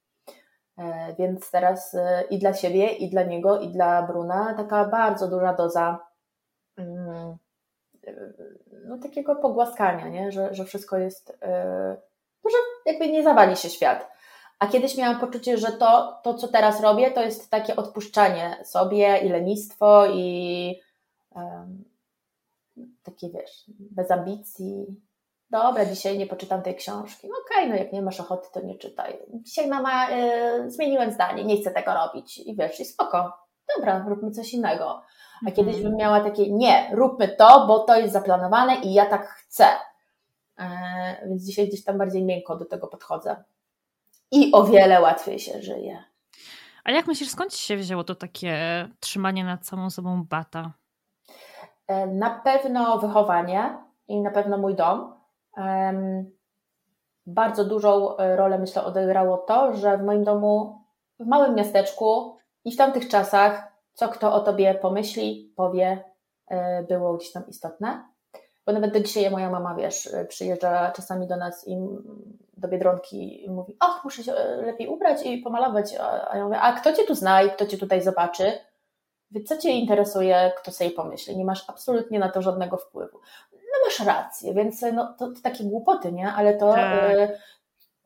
[0.79, 5.27] E, więc teraz e, i dla siebie, i dla niego, i dla Bruna taka bardzo
[5.27, 5.99] duża doza
[6.77, 7.37] mm,
[8.07, 8.13] e,
[8.85, 10.31] no, takiego pogłaskania, nie?
[10.31, 11.37] Że, że wszystko jest,
[12.43, 14.11] no, że jakby nie zawali się świat.
[14.59, 19.17] A kiedyś miałam poczucie, że to, to, co teraz robię, to jest takie odpuszczanie sobie
[19.17, 20.81] i lenistwo i
[21.35, 21.83] um,
[23.03, 24.85] takie, wiesz, bez ambicji.
[25.49, 27.27] Dobra, dzisiaj nie poczytam tej książki.
[27.27, 29.19] No okej, okay, no jak nie masz ochoty, to nie czytaj.
[29.33, 32.37] Dzisiaj mama, y, zmieniłem zdanie, nie chcę tego robić.
[32.37, 33.37] I wiesz, i spoko.
[33.75, 35.01] Dobra, róbmy coś innego.
[35.45, 35.55] A mhm.
[35.55, 39.65] kiedyś bym miała takie, nie, róbmy to, bo to jest zaplanowane i ja tak chcę.
[40.59, 43.43] E, więc dzisiaj gdzieś tam bardziej miękko do tego podchodzę
[44.31, 46.03] i o wiele łatwiej się żyje.
[46.83, 48.53] A jak myślisz, skąd się wzięło to takie
[48.99, 50.71] trzymanie nad samą sobą bata?
[51.87, 55.18] E, na pewno wychowanie i na pewno mój dom.
[57.25, 60.81] Bardzo dużą e, rolę, myślę, odegrało to, że w moim domu,
[61.19, 66.03] w małym miasteczku i w tamtych czasach, co kto o tobie pomyśli, powie,
[66.47, 68.09] e, było gdzieś tam istotne.
[68.65, 71.77] Bo nawet do dzisiaj moja mama, wiesz, przyjeżdża czasami do nas i
[72.57, 75.95] do Biedronki i mówi, och, muszę się e, lepiej ubrać i pomalować.
[76.31, 78.51] A ja mówię, a kto cię tu zna i kto cię tutaj zobaczy?
[79.31, 81.37] Wie, co cię interesuje, kto sobie pomyśli?
[81.37, 83.19] Nie masz absolutnie na to żadnego wpływu.
[83.73, 86.33] No masz rację, więc no, to, to takie głupoty, nie?
[86.33, 86.93] Ale to, tak.
[86.93, 87.39] E,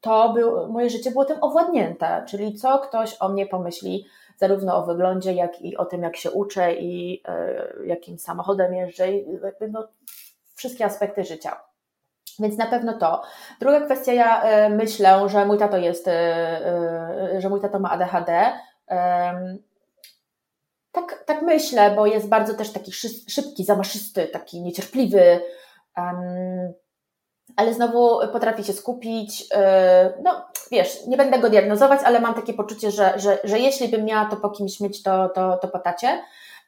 [0.02, 4.06] to był, moje życie było tym owładnięte, czyli co ktoś o mnie pomyśli,
[4.38, 7.24] zarówno o wyglądzie, jak i o tym, jak się uczę i
[7.82, 9.26] y, jakim samochodem jeżdżę, i,
[9.72, 9.88] no,
[10.56, 11.60] wszystkie aspekty życia.
[12.40, 13.22] Więc na pewno to.
[13.60, 17.92] Druga kwestia, ja e, myślę, że mój tato jest, e, e, że mój tato ma
[17.92, 18.54] ADHD.
[20.94, 22.92] Tak, tak myślę, bo jest bardzo też taki
[23.28, 25.42] szybki, zamaszysty, taki niecierpliwy,
[27.56, 29.50] ale znowu potrafi się skupić.
[30.24, 34.06] No, wiesz, nie będę go diagnozować, ale mam takie poczucie, że, że, że jeśli bym
[34.06, 36.22] miała to po kimś mieć, to, to, to po tacie.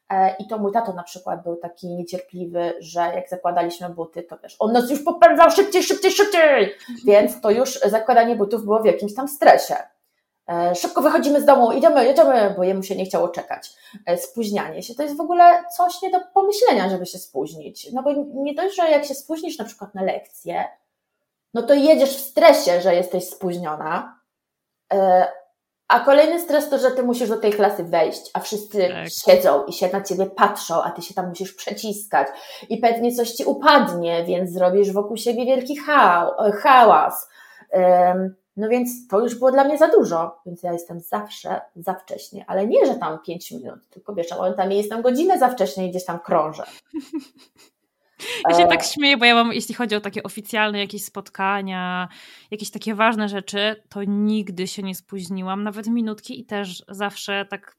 [0.09, 4.37] E, I to mój tato na przykład był taki niecierpliwy, że jak zakładaliśmy buty, to
[4.43, 8.85] wiesz, on nas już popędzał szybciej, szybciej, szybciej, więc to już zakładanie butów było w
[8.85, 9.75] jakimś tam stresie.
[10.49, 13.73] E, szybko wychodzimy z domu, idziemy, jedziemy, bo jemu się nie chciało czekać.
[14.05, 17.91] E, spóźnianie się to jest w ogóle coś nie do pomyślenia, żeby się spóźnić.
[17.93, 20.65] No bo nie dość, że jak się spóźnisz na przykład na lekcję,
[21.53, 24.19] no to jedziesz w stresie, że jesteś spóźniona,
[25.87, 29.09] a kolejny stres to, że ty musisz do tej klasy wejść, a wszyscy tak.
[29.09, 32.27] siedzą i się na ciebie patrzą, a ty się tam musisz przeciskać
[32.69, 35.77] i pewnie coś ci upadnie, więc zrobisz wokół siebie wielki
[36.63, 37.29] hałas.
[38.57, 42.45] No więc to już było dla mnie za dużo, więc ja jestem zawsze za wcześnie,
[42.47, 46.05] ale nie, że tam pięć minut, tylko wiesz, momentami jestem godzinę za wcześnie i gdzieś
[46.05, 46.63] tam krążę.
[48.49, 48.83] Ja się tak e.
[48.83, 52.07] śmieję, bo ja mam, jeśli chodzi o takie oficjalne jakieś spotkania,
[52.51, 57.75] jakieś takie ważne rzeczy, to nigdy się nie spóźniłam, nawet minutki i też zawsze tak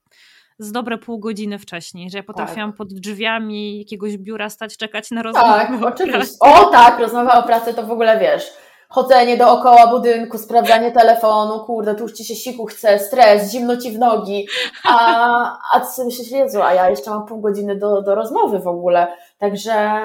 [0.58, 2.78] z dobre pół godziny wcześniej, że ja potrafiłam tak.
[2.78, 5.48] pod drzwiami jakiegoś biura stać, czekać na rozmowę.
[5.48, 6.36] Tak, oczywiście.
[6.40, 8.52] O tak, rozmowa o pracy to w ogóle wiesz,
[8.88, 13.92] chodzenie dookoła budynku, sprawdzanie telefonu, kurde, tu już ci się siku chce, stres, zimno ci
[13.92, 14.48] w nogi,
[14.88, 18.58] a, a ty sobie myślisz, Jezu, a ja jeszcze mam pół godziny do, do rozmowy
[18.58, 19.06] w ogóle,
[19.38, 20.00] także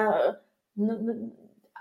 [0.76, 0.94] no,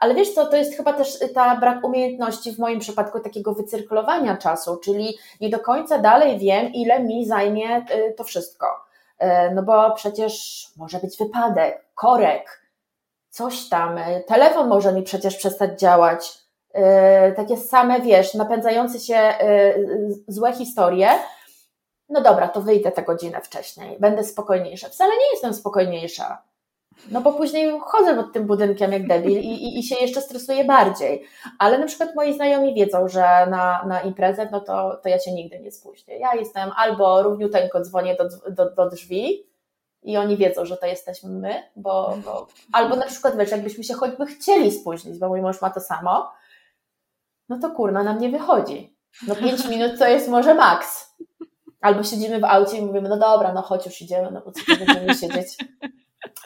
[0.01, 4.37] ale wiesz co, to jest chyba też ta brak umiejętności w moim przypadku takiego wycyrkulowania
[4.37, 8.65] czasu, czyli nie do końca dalej wiem, ile mi zajmie y, to wszystko.
[9.23, 12.61] Y, no bo przecież może być wypadek, korek,
[13.29, 16.37] coś tam, y, telefon może mi przecież przestać działać,
[17.35, 21.09] takie same, wiesz, napędzające się y, złe historie,
[22.09, 24.89] no dobra, to wyjdę tę godzinę wcześniej, będę spokojniejsza.
[24.89, 26.41] Wcale nie jestem spokojniejsza.
[27.11, 30.65] No bo później chodzę pod tym budynkiem jak debil i, i, i się jeszcze stresuję
[30.65, 31.23] bardziej.
[31.59, 35.31] Ale na przykład moi znajomi wiedzą, że na, na imprezę, no to, to ja się
[35.31, 36.17] nigdy nie spóźnię.
[36.17, 39.47] Ja jestem albo równiuteńko dzwonię do, do, do drzwi
[40.03, 43.93] i oni wiedzą, że to jesteśmy my, bo, bo albo na przykład wiesz, jakbyśmy się
[43.93, 46.31] choćby chcieli spóźnić, bo mój mąż ma to samo,
[47.51, 48.95] no to kurna nam nie wychodzi.
[49.27, 51.15] No pięć minut to jest może maks.
[51.81, 54.61] Albo siedzimy w aucie i mówimy, no dobra, no chodź już idziemy, no bo co
[54.85, 55.57] będziemy siedzieć.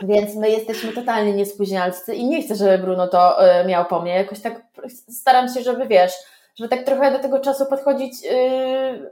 [0.02, 4.16] Więc my jesteśmy totalnie niespóźnialscy i nie chcę, żeby Bruno to y, miał po mnie.
[4.16, 4.62] Jakoś tak
[5.10, 6.14] staram się, żeby wiesz,
[6.56, 9.12] żeby tak trochę do tego czasu podchodzić y,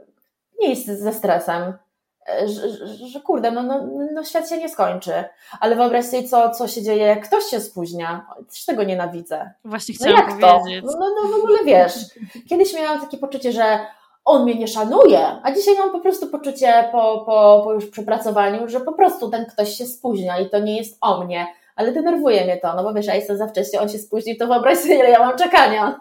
[0.60, 1.72] nie jest ze stresem.
[2.46, 5.24] Że, że, że kurde, no, no, no świat się nie skończy.
[5.60, 8.26] Ale wyobraź sobie, co, co się dzieje, jak ktoś się spóźnia.
[8.50, 9.50] Też tego nienawidzę.
[9.64, 10.84] Właśnie chciałam no jak powiedzieć.
[10.92, 10.98] To?
[10.98, 11.94] No, no w ogóle wiesz,
[12.48, 13.78] kiedyś miałam takie poczucie, że
[14.24, 18.68] on mnie nie szanuje, a dzisiaj mam po prostu poczucie po, po, po już przepracowaniu,
[18.68, 22.44] że po prostu ten ktoś się spóźnia i to nie jest o mnie ale denerwuje
[22.44, 24.94] mnie to, no bo wiesz, ja jestem za wcześnie, on się spóźni, to wyobraź sobie,
[24.94, 26.00] ile ja mam czekania.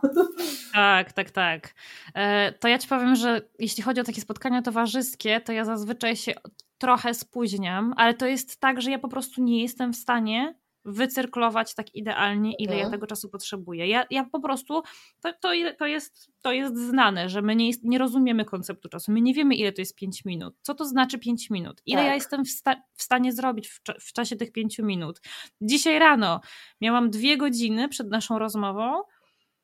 [0.73, 1.73] Tak, tak, tak.
[2.15, 6.15] E, to ja Ci powiem, że jeśli chodzi o takie spotkania towarzyskie, to ja zazwyczaj
[6.15, 6.33] się
[6.77, 11.75] trochę spóźniam, ale to jest tak, że ja po prostu nie jestem w stanie wycyrklować
[11.75, 12.91] tak idealnie, ile ja mhm.
[12.91, 13.87] tego czasu potrzebuję.
[13.87, 14.81] Ja, ja po prostu,
[15.21, 19.21] to, to, to, jest, to jest znane, że my nie, nie rozumiemy konceptu czasu, my
[19.21, 20.55] nie wiemy, ile to jest 5 minut.
[20.61, 21.81] Co to znaczy 5 minut?
[21.85, 22.07] Ile tak.
[22.07, 25.21] ja jestem w, sta w, stanie zrobić w, w czasie tych 5 minut?
[25.61, 26.41] Dzisiaj rano
[26.81, 29.01] miałam dwie godziny przed naszą rozmową,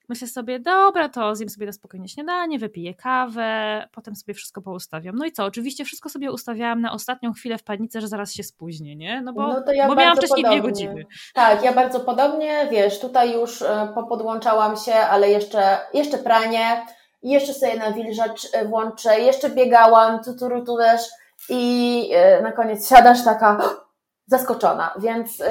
[0.09, 5.15] myślę sobie, dobra, to zjem sobie na spokojnie śniadanie, wypiję kawę, potem sobie wszystko poustawiam.
[5.15, 5.45] No i co?
[5.45, 9.21] Oczywiście wszystko sobie ustawiałam na ostatnią chwilę w panice, że zaraz się spóźnię, nie?
[9.21, 10.61] No bo, no ja bo miałam wcześniej podobnie.
[10.61, 11.05] dwie godziny.
[11.33, 16.85] Tak, ja bardzo podobnie, wiesz, tutaj już e, popodłączałam się, ale jeszcze, jeszcze pranie,
[17.23, 21.01] jeszcze sobie nawilżacz e, włączę, jeszcze biegałam, tu, tu, tu też
[21.49, 23.61] i e, na koniec siadasz taka
[24.27, 25.43] zaskoczona, więc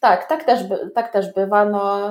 [0.00, 0.60] tak, tak też,
[0.94, 2.10] tak też bywa, no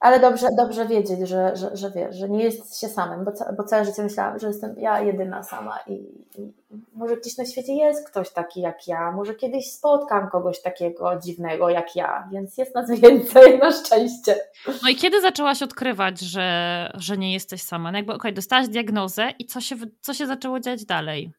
[0.00, 3.64] ale dobrze, dobrze wiedzieć, że, że, że wiesz, że nie jest się samym, bo, bo
[3.64, 5.92] całe życie myślałam, że jestem ja jedyna sama i,
[6.38, 6.52] i,
[6.94, 11.68] może gdzieś na świecie jest ktoś taki jak ja, może kiedyś spotkam kogoś takiego dziwnego
[11.68, 14.34] jak ja, więc jest nas więcej, na szczęście.
[14.82, 17.92] No i kiedy zaczęłaś odkrywać, że, że nie jesteś sama?
[17.92, 21.32] No jakby, okej, okay, dostałaś diagnozę i co się, co się zaczęło dziać dalej?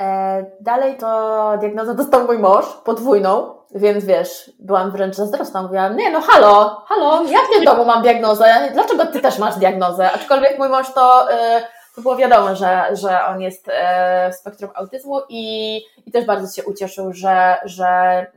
[0.00, 5.62] E, dalej to diagnozę dostał mój mąż, podwójną, więc wiesz, byłam wręcz zazdrosna.
[5.62, 9.56] Mówiłam, nie no halo, halo, ja w tym domu mam diagnozę, dlaczego ty też masz
[9.56, 10.12] diagnozę?
[10.12, 11.62] Aczkolwiek mój mąż to, e,
[11.94, 16.54] to było wiadomo, że, że on jest e, w spektrum autyzmu i, i też bardzo
[16.54, 17.86] się ucieszył, że, że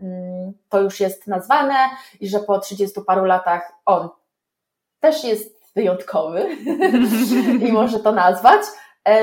[0.02, 1.76] mm, to już jest nazwane
[2.20, 4.10] i że po 30 paru latach on
[5.00, 6.48] też jest wyjątkowy
[7.68, 8.62] i może to nazwać.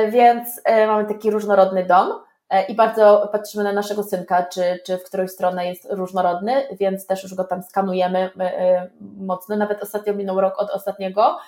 [0.08, 2.24] Więc mamy taki różnorodny dom.
[2.54, 7.06] E, i bardzo patrzymy na naszego synka, czy, czy w którąś stronę jest różnorodny, więc
[7.06, 9.56] też już go tam skanujemy e, e, mocno.
[9.56, 11.38] Nawet ostatnio minął rok od ostatniego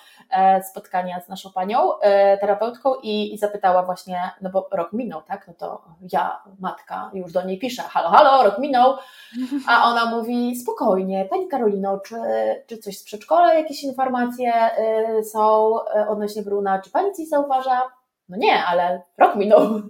[0.71, 1.91] spotkania z naszą panią
[2.41, 5.47] terapeutką i, i zapytała właśnie, no bo rok minął, tak?
[5.47, 8.95] No to ja, matka, już do niej piszę, halo, halo, rok minął,
[9.67, 12.15] a ona mówi, spokojnie, pani Karolino, czy,
[12.67, 14.53] czy coś z przedszkola, jakieś informacje
[15.31, 15.73] są
[16.07, 17.81] odnośnie Bruna, czy pani coś zauważa?
[18.29, 19.81] No nie, ale rok minął.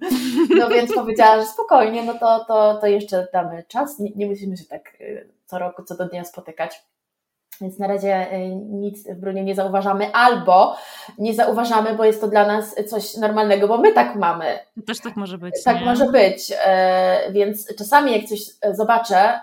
[0.58, 4.58] No więc powiedziała, że spokojnie, no to, to, to jeszcze damy czas, nie, nie musimy
[4.58, 6.84] się tak y, co roku, co do dnia spotykać.
[7.62, 10.76] Więc na razie y, nic w Brunie nie zauważamy, albo
[11.18, 14.60] nie zauważamy, bo jest to dla nas coś normalnego, bo my tak mamy.
[14.86, 15.64] Też tak może być.
[15.64, 15.86] Tak nie?
[15.86, 16.54] może być.
[16.66, 18.40] E, więc czasami jak coś
[18.72, 19.40] zobaczę,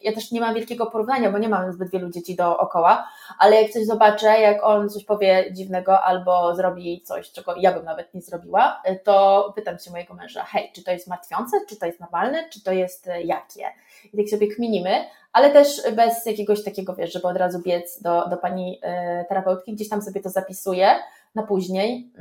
[0.00, 3.70] ja też nie mam wielkiego porównania, bo nie mam zbyt wielu dzieci dookoła, ale jak
[3.70, 8.20] coś zobaczę, jak on coś powie dziwnego albo zrobi coś, czego ja bym nawet nie
[8.20, 12.00] zrobiła, e, to pytam się mojego męża, hej, czy to jest martwiące, czy to jest
[12.00, 13.66] normalne, czy to jest jakie?
[14.12, 18.28] I tak sobie kminimy, ale też bez jakiegoś takiego, wiesz, żeby od razu biec do,
[18.28, 20.88] do pani e, terapeutki, gdzieś tam sobie to zapisuję
[21.34, 22.12] na później,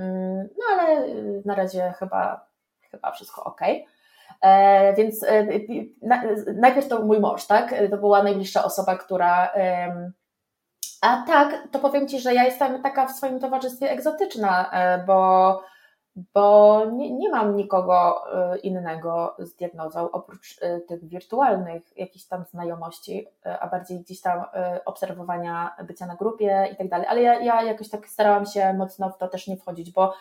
[0.58, 1.08] no ale
[1.46, 2.46] na razie chyba,
[2.92, 3.62] chyba wszystko ok.
[3.62, 3.95] E,
[4.98, 5.48] więc e,
[6.56, 7.76] najpierw to mój mąż, tak?
[7.92, 9.52] To była najbliższa osoba, która.
[11.02, 14.72] A tak, to powiem Ci, że ja jestem taka w swoim towarzystwie egzotyczna,
[15.08, 15.62] bo
[16.34, 18.24] bo nie, nie mam nikogo
[18.64, 23.28] innego z diagnozą oprócz tych wirtualnych jakichś tam znajomości,
[23.60, 24.44] a bardziej gdzieś tam
[24.86, 27.08] obserwowania bycia na grupie i tak dalej.
[27.10, 30.14] Ale ja, ja jakoś tak starałam się mocno w to też nie wchodzić, bo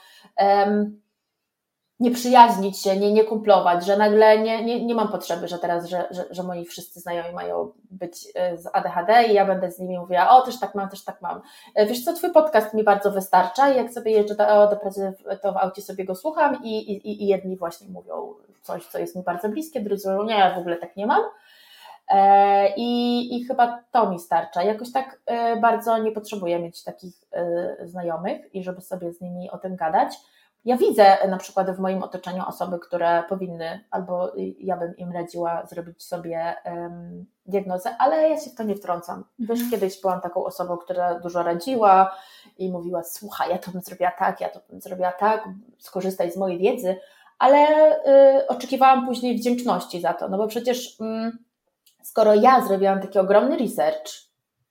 [2.01, 5.87] nie przyjaźnić się, nie, nie kumplować, że nagle nie, nie, nie mam potrzeby, że teraz,
[5.87, 9.79] że, że, że moi wszyscy znajomi mają być e, z ADHD i ja będę z
[9.79, 11.41] nimi mówiła, o też tak mam, też tak mam.
[11.75, 15.13] E, wiesz co, twój podcast mi bardzo wystarcza i jak sobie jeżdżę do, do pracy,
[15.43, 19.17] to w aucie sobie go słucham i, i, i jedni właśnie mówią coś, co jest
[19.17, 21.23] mi bardzo bliskie, drudzy mówią, nie, ja w ogóle tak nie mam.
[22.09, 24.63] E, I, I chyba to mi starcza.
[24.63, 25.21] Jakoś tak
[25.61, 27.15] bardzo nie potrzebuję mieć takich
[27.85, 30.15] znajomych i żeby sobie z nimi o tym gadać.
[30.65, 35.67] Ja widzę na przykład w moim otoczeniu osoby, które powinny, albo ja bym im radziła
[35.67, 39.25] zrobić sobie um, diagnozę, ale ja się w to nie wtrącam.
[39.39, 39.71] Wiesz, mm.
[39.71, 42.17] kiedyś byłam taką osobą, która dużo radziła
[42.59, 45.49] i mówiła: Słuchaj, ja to bym zrobiła tak, ja to bym zrobiła tak,
[45.79, 46.97] skorzystaj z mojej wiedzy,
[47.39, 47.59] ale
[48.41, 51.33] y, oczekiwałam później wdzięczności za to, no bo przecież y,
[52.03, 54.13] skoro ja zrobiłam taki ogromny research,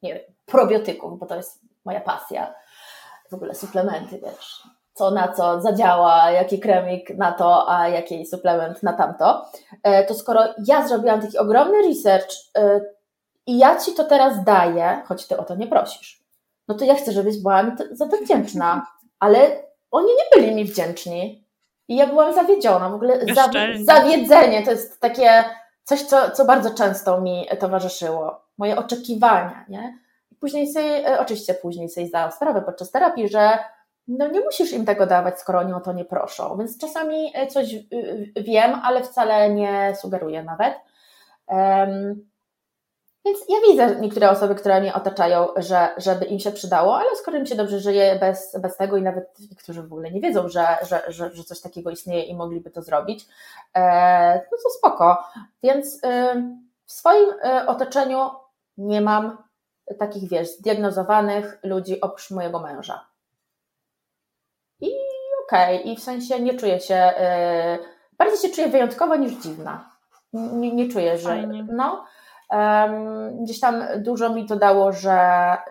[0.04, 2.54] nie wiem, probiotyków, bo to jest moja pasja,
[3.30, 4.64] w ogóle suplementy, wiesz,
[4.94, 9.46] co na co zadziała, jaki kremik na to, a jaki suplement na tamto,
[9.84, 12.82] e, to skoro ja zrobiłam taki ogromny research e,
[13.48, 16.24] i ja ci to teraz daję, choć ty o to nie prosisz,
[16.68, 18.88] no to ja chcę, żebyś była mi za to wdzięczna,
[19.20, 19.38] ale
[19.92, 21.44] oni nie byli mi wdzięczni.
[21.88, 23.20] I ja byłam zawiedziona, w ogóle
[23.84, 25.44] zawiedzenie to jest takie
[25.84, 30.00] coś, co, co bardzo często mi towarzyszyło, moje oczekiwania, nie?
[30.40, 33.58] Później sobie, e, oczywiście później sobie zdałam sprawę podczas terapii, że
[34.08, 36.58] no nie musisz im tego dawać, skoro oni o to nie proszą.
[36.58, 37.76] Więc czasami e, coś
[38.36, 40.74] wiem, ale wcale nie sugeruję nawet.
[41.48, 42.34] Um,
[43.26, 47.38] więc ja widzę niektóre osoby, które mnie otaczają, że, żeby im się przydało, ale skoro
[47.38, 50.78] im się dobrze żyje bez, bez tego i nawet niektórzy w ogóle nie wiedzą, że,
[50.82, 53.26] że, że, że coś takiego istnieje i mogliby to zrobić,
[53.76, 55.24] e, no to spoko.
[55.64, 56.36] Więc e,
[56.86, 58.30] w swoim e, otoczeniu
[58.78, 59.38] nie mam
[60.00, 63.13] takich, wiesz, zdiagnozowanych ludzi oprócz mojego męża.
[65.48, 65.92] Okej, okay.
[65.92, 67.86] i w sensie nie czuję się, yy,
[68.18, 69.94] bardziej się czuję wyjątkowa niż dziwna.
[70.34, 71.30] Nie, nie czuję, że.
[71.30, 71.68] Fajnie.
[71.72, 72.06] No,
[72.50, 75.18] um, gdzieś tam dużo mi to dało, że,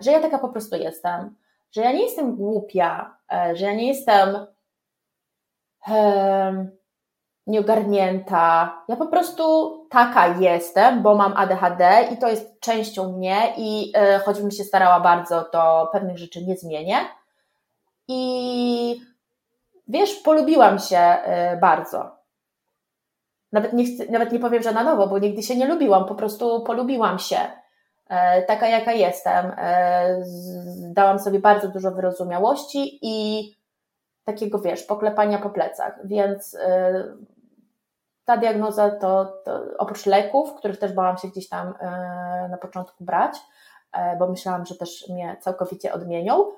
[0.01, 1.37] że ja taka po prostu jestem.
[1.73, 4.47] Że ja nie jestem głupia, e, że ja nie jestem.
[5.89, 6.83] Um,
[7.47, 8.77] nieogarnięta.
[8.89, 14.19] Ja po prostu taka jestem, bo mam ADHD i to jest częścią mnie i yy,
[14.25, 16.97] choćbym się starała bardzo, to pewnych rzeczy nie zmienię.
[18.09, 19.12] I
[19.93, 21.17] wiesz, polubiłam się
[21.51, 22.17] yy, bardzo.
[23.53, 26.15] Nawet nie, chcę, nawet nie powiem, że na nowo, bo nigdy się nie lubiłam, po
[26.15, 27.39] prostu polubiłam się.
[28.11, 28.17] Yy,
[28.47, 29.53] taka jaka jestem.
[30.89, 33.49] Dałam sobie bardzo dużo wyrozumiałości i
[34.25, 36.57] takiego, wiesz, poklepania po plecach, więc
[38.25, 43.05] ta diagnoza to, to, oprócz leków, których też bałam się gdzieś tam e, na początku
[43.05, 43.37] brać,
[43.93, 46.53] e, bo myślałam, że też mnie całkowicie odmienią,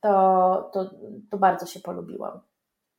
[0.00, 0.90] to, to,
[1.30, 2.40] to bardzo się polubiłam.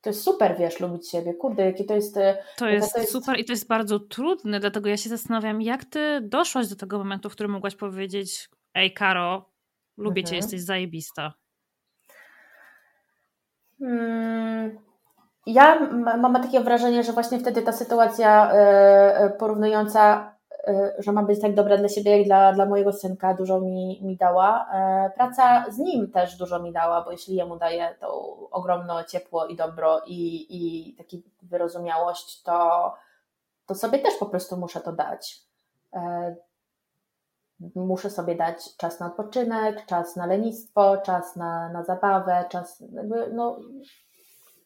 [0.02, 1.34] To jest super, wiesz, lubić siebie.
[1.34, 2.16] Kurde, jakie to jest.
[2.16, 5.62] E, to jest, to jest super i to jest bardzo trudne, dlatego ja się zastanawiam,
[5.62, 9.50] jak ty doszłaś do tego momentu, w którym mogłaś powiedzieć: Ej, Karo,
[9.96, 10.30] lubię mhm.
[10.30, 11.32] cię, jesteś zajebista.
[13.78, 14.78] Hmm
[15.46, 15.88] ja
[16.18, 18.56] mam takie wrażenie, że właśnie wtedy ta sytuacja e,
[19.16, 20.34] e, porównująca,
[20.98, 24.16] że ma być tak dobra dla siebie, jak dla, dla mojego synka, dużo mi, mi
[24.16, 24.66] dała.
[25.14, 29.56] Praca z nim też dużo mi dała, bo jeśli jemu daje to ogromne ciepło i
[29.56, 32.94] dobro i, i taki wyrozumiałość, to,
[33.66, 35.40] to sobie też po prostu muszę to dać.
[37.74, 42.84] Muszę sobie dać czas na odpoczynek, czas na lenistwo, czas na, na zabawę, czas,
[43.32, 43.60] no,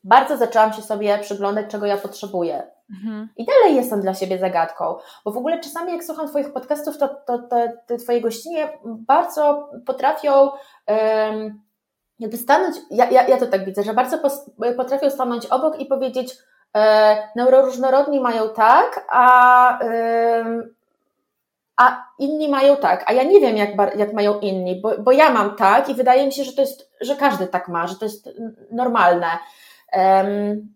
[0.06, 2.70] bardzo zaczęłam się sobie przyglądać, czego ja potrzebuję.
[2.90, 3.28] Mhm.
[3.36, 4.94] I dalej jestem dla siebie zagadką,
[5.24, 9.70] bo w ogóle czasami jak słucham Twoich podcastów, to, to, to te Twoje gościnie bardzo
[9.86, 10.50] potrafią
[10.86, 11.60] um,
[12.18, 14.18] jakby stanąć, ja, ja, ja to tak widzę, że bardzo
[14.76, 16.38] potrafią stanąć obok i powiedzieć,
[16.76, 19.78] e, neuroróżnorodni mają tak, a,
[21.76, 25.30] a inni mają tak, a ja nie wiem, jak, jak mają inni, bo, bo ja
[25.30, 28.04] mam tak i wydaje mi się, że to jest, że każdy tak ma, że to
[28.04, 28.30] jest
[28.70, 29.26] normalne.
[29.92, 30.74] Um,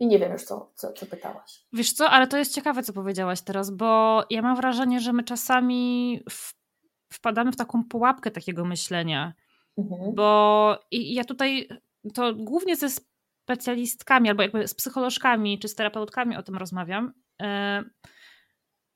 [0.00, 1.64] I nie wiem już, co, co, co pytałaś.
[1.72, 5.24] Wiesz co, ale to jest ciekawe, co powiedziałaś teraz, bo ja mam wrażenie, że my
[5.24, 6.54] czasami w,
[7.12, 9.34] wpadamy w taką pułapkę takiego myślenia.
[9.78, 10.14] Mhm.
[10.14, 11.68] Bo i, ja tutaj
[12.14, 12.88] to głównie ze
[13.50, 17.12] specjalistkami, albo jakby z psycholożkami czy z terapeutkami o tym rozmawiam.
[17.42, 17.82] E,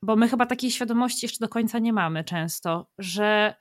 [0.02, 3.54] bo my chyba takiej świadomości jeszcze do końca nie mamy często, że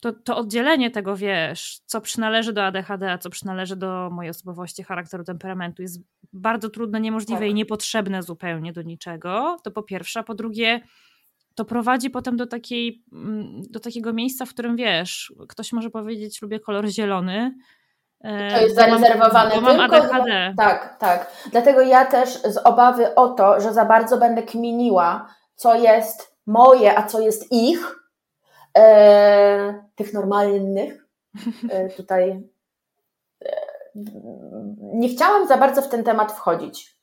[0.00, 4.82] to, to oddzielenie tego, wiesz, co przynależy do ADHD, a co przynależy do mojej osobowości,
[4.82, 6.00] charakteru, temperamentu jest
[6.32, 7.48] bardzo trudne, niemożliwe tak.
[7.48, 9.56] i niepotrzebne zupełnie do niczego.
[9.64, 10.20] To po pierwsze.
[10.20, 10.80] A po drugie,
[11.54, 16.42] to prowadzi potem do, takiej, mm, do takiego miejsca, w którym wiesz, ktoś może powiedzieć,
[16.42, 17.54] lubię kolor zielony.
[18.20, 20.54] E, to jest zarezerwowane bo mam, bo mam ADHD.
[20.56, 21.32] Tak, tak.
[21.50, 26.98] Dlatego ja też z obawy o to, że za bardzo będę kminiła, co jest moje,
[26.98, 28.05] a co jest ich,
[28.76, 31.06] e, tych normalnych.
[31.70, 32.42] E, tutaj
[33.44, 33.56] e,
[34.78, 36.96] nie chciałam za bardzo w ten temat wchodzić.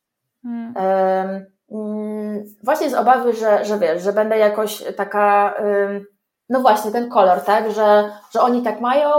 [0.43, 0.73] Hmm.
[0.77, 5.57] E, mm, właśnie z obawy, że, że wiesz, że będę jakoś taka,
[6.49, 9.09] no właśnie, ten kolor, tak, że, że oni tak mają.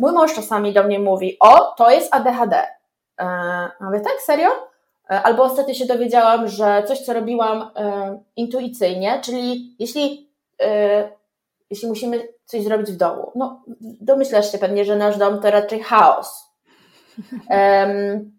[0.00, 2.66] Mój mąż czasami do mnie mówi, o, to jest ADHD.
[3.80, 4.48] Ale tak, serio?
[5.08, 7.70] Albo ostatnio się dowiedziałam, że coś, co robiłam
[8.36, 10.30] intuicyjnie, czyli jeśli
[11.70, 13.32] jeśli musimy coś zrobić w domu.
[13.34, 16.48] No, domyślasz się pewnie, że nasz dom to raczej chaos.
[17.50, 18.38] Um,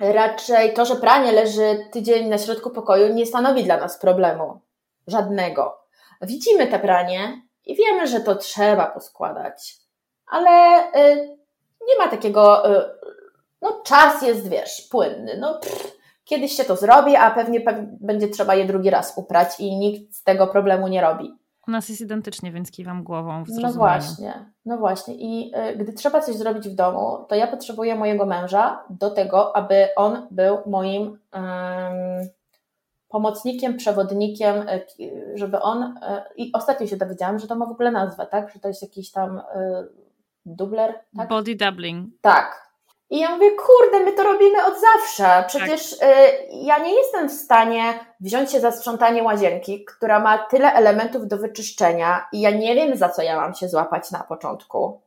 [0.00, 4.60] raczej to, że pranie leży tydzień na środku pokoju, nie stanowi dla nas problemu.
[5.06, 5.78] Żadnego.
[6.22, 9.76] Widzimy te pranie i wiemy, że to trzeba poskładać.
[10.26, 11.36] Ale y,
[11.88, 12.84] nie ma takiego, y,
[13.62, 17.60] no czas jest, wiesz, płynny, no pff, kiedyś się to zrobi, a pewnie
[18.00, 21.43] będzie trzeba je drugi raz uprać i nikt z tego problemu nie robi.
[21.68, 25.14] U nas jest identycznie, więc kiwam głową w No właśnie, no właśnie.
[25.14, 29.56] I y, gdy trzeba coś zrobić w domu, to ja potrzebuję mojego męża do tego,
[29.56, 31.18] aby on był moim
[33.08, 35.82] pomocnikiem, przewodnikiem, y, żeby on.
[35.82, 35.96] Y,
[36.36, 38.50] I ostatnio się dowiedziałam, że to ma w ogóle nazwę, tak?
[38.50, 39.42] Że to jest jakiś tam
[40.46, 40.94] dubler.
[41.16, 41.28] Tak?
[41.28, 42.08] Body doubling.
[42.20, 42.63] Tak,
[43.14, 45.44] i ja mówię, kurde, my to robimy od zawsze.
[45.46, 46.08] Przecież tak.
[46.08, 46.12] y,
[46.50, 51.38] ja nie jestem w stanie wziąć się za sprzątanie łazienki, która ma tyle elementów do
[51.38, 55.00] wyczyszczenia i ja nie wiem, za co ja mam się złapać na początku.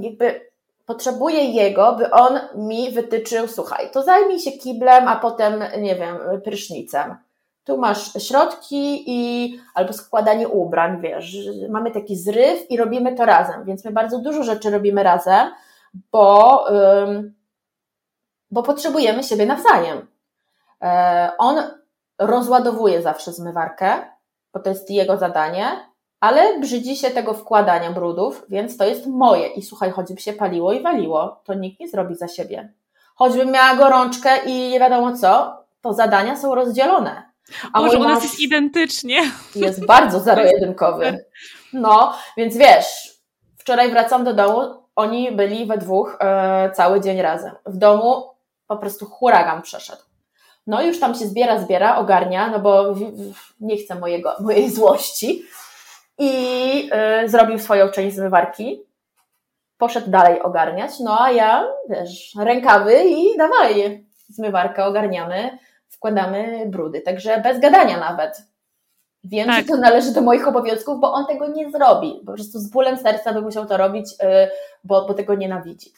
[0.00, 0.50] Jakby
[0.86, 6.18] potrzebuję jego, by on mi wytyczył, słuchaj, to zajmij się kiblem, a potem, nie wiem,
[6.44, 7.16] prysznicem.
[7.64, 11.36] Tu masz środki i albo składanie ubrań, wiesz,
[11.68, 15.50] mamy taki zryw i robimy to razem, więc my bardzo dużo rzeczy robimy razem,
[16.12, 16.66] bo,
[18.50, 20.06] bo potrzebujemy siebie nawzajem.
[20.82, 21.62] E, on
[22.18, 24.06] rozładowuje zawsze zmywarkę,
[24.52, 29.46] bo to jest jego zadanie, ale brzydzi się tego wkładania brudów, więc to jest moje.
[29.48, 32.72] I słuchaj, choćby się paliło i waliło, to nikt nie zrobi za siebie.
[33.14, 37.32] Choćbym miała gorączkę i nie wiadomo co, to zadania są rozdzielone.
[37.72, 39.20] A Może u nas jest identycznie.
[39.54, 41.18] Jest bardzo zero-jedynkowy.
[41.72, 43.18] No, więc wiesz,
[43.58, 47.52] wczoraj wracam do domu, oni byli we dwóch e, cały dzień razem.
[47.66, 48.30] W domu
[48.66, 50.02] po prostu huragan przeszedł.
[50.66, 52.98] No już tam się zbiera, zbiera, ogarnia, no bo w,
[53.34, 55.42] w, nie chcę mojego, mojej złości.
[56.18, 58.82] I e, zrobił swoją część zmywarki.
[59.78, 67.00] Poszedł dalej ogarniać, no a ja, wiesz, rękawy i dawaj, zmywarkę ogarniamy, wkładamy brudy.
[67.00, 68.51] Także bez gadania nawet.
[69.24, 69.60] Wiem, tak.
[69.60, 72.20] że to należy do moich obowiązków, bo on tego nie zrobi.
[72.26, 74.48] Po prostu z bólem serca by musiał to robić, y,
[74.84, 75.92] bo, bo tego nienawidzi.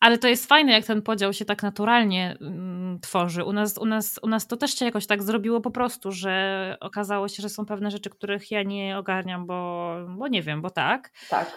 [0.00, 3.44] Ale to jest fajne, jak ten podział się tak naturalnie mm, tworzy.
[3.44, 6.76] U nas, u, nas, u nas to też się jakoś tak zrobiło po prostu, że
[6.80, 10.70] okazało się, że są pewne rzeczy, których ja nie ogarniam, bo, bo nie wiem, bo
[10.70, 11.10] tak.
[11.30, 11.52] Tak.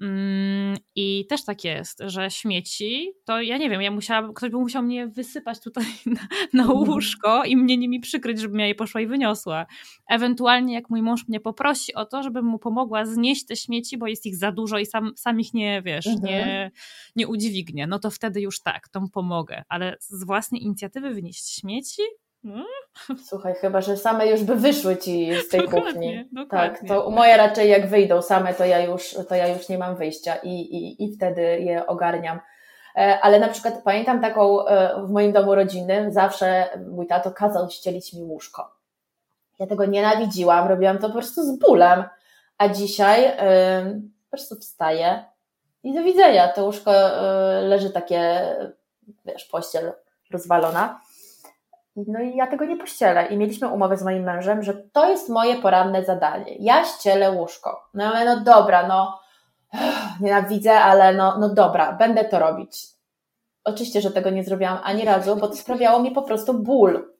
[0.00, 4.56] Mm, I też tak jest, że śmieci, to ja nie wiem, ja musiałam, ktoś by
[4.56, 6.20] musiał mnie wysypać tutaj na,
[6.52, 6.88] na mhm.
[6.88, 9.66] łóżko i mnie nimi przykryć, żebym ja je poszła i wyniosła.
[10.08, 14.06] Ewentualnie jak mój mąż mnie poprosi o to, żebym mu pomogła znieść te śmieci, bo
[14.06, 16.24] jest ich za dużo i sam, sam ich nie, wiesz, mhm.
[16.24, 16.70] nie,
[17.16, 19.62] nie udźwignie, no to wtedy już tak, mu pomogę.
[19.68, 22.02] Ale z własnej inicjatywy wynieść śmieci?
[22.44, 22.64] Hmm?
[23.28, 26.28] Słuchaj, chyba, że same już by wyszły ci z tej dokładnie, kuchni.
[26.32, 26.78] Dokładnie.
[26.78, 29.96] Tak, to moje raczej jak wyjdą same, to ja już, to ja już nie mam
[29.96, 32.40] wyjścia i, i, i wtedy je ogarniam.
[32.96, 37.70] E, ale na przykład pamiętam taką e, w moim domu rodzinnym, zawsze mój tato kazał
[37.70, 38.74] ścielić mi łóżko.
[39.58, 42.04] Ja tego nienawidziłam, robiłam to po prostu z bólem.
[42.58, 43.32] A dzisiaj
[44.24, 45.24] po prostu wstaję
[45.82, 46.48] i do widzenia.
[46.48, 48.40] To łóżko e, leży takie,
[49.24, 49.92] wiesz, pościel
[50.30, 51.00] rozwalona
[51.96, 53.26] no i ja tego nie pościelę.
[53.26, 56.56] I mieliśmy umowę z moim mężem, że to jest moje poranne zadanie.
[56.58, 57.88] Ja ścielę łóżko.
[57.94, 59.20] No ale no dobra, no
[60.20, 62.86] nienawidzę, ale no, no dobra, będę to robić.
[63.64, 67.14] Oczywiście, że tego nie zrobiłam ani razu, bo to sprawiało mi po prostu ból.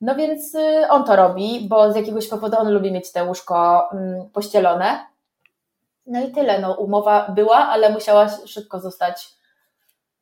[0.00, 3.88] No więc y, on to robi, bo z jakiegoś powodu on lubi mieć te łóżko
[3.92, 5.06] mm, pościelone.
[6.06, 9.28] No i tyle, no umowa była, ale musiała szybko zostać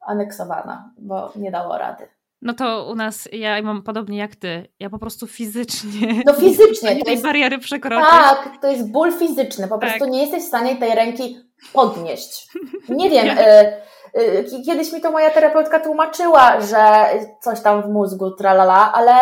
[0.01, 2.09] aneksowana, bo nie dało rady.
[2.43, 6.23] No to u nas, ja mam podobnie jak ty, ja po prostu fizycznie.
[6.27, 6.95] No fizycznie.
[6.95, 8.11] Nie tej jest, bariery przekroczyć.
[8.11, 9.91] Tak, to jest ból fizyczny, po tak.
[9.91, 11.39] prostu nie jesteś w stanie tej ręki
[11.73, 12.49] podnieść.
[12.89, 17.09] Nie wiem, y, y, kiedyś mi to moja terapeutka tłumaczyła, że
[17.41, 19.13] coś tam w mózgu, tralala, ale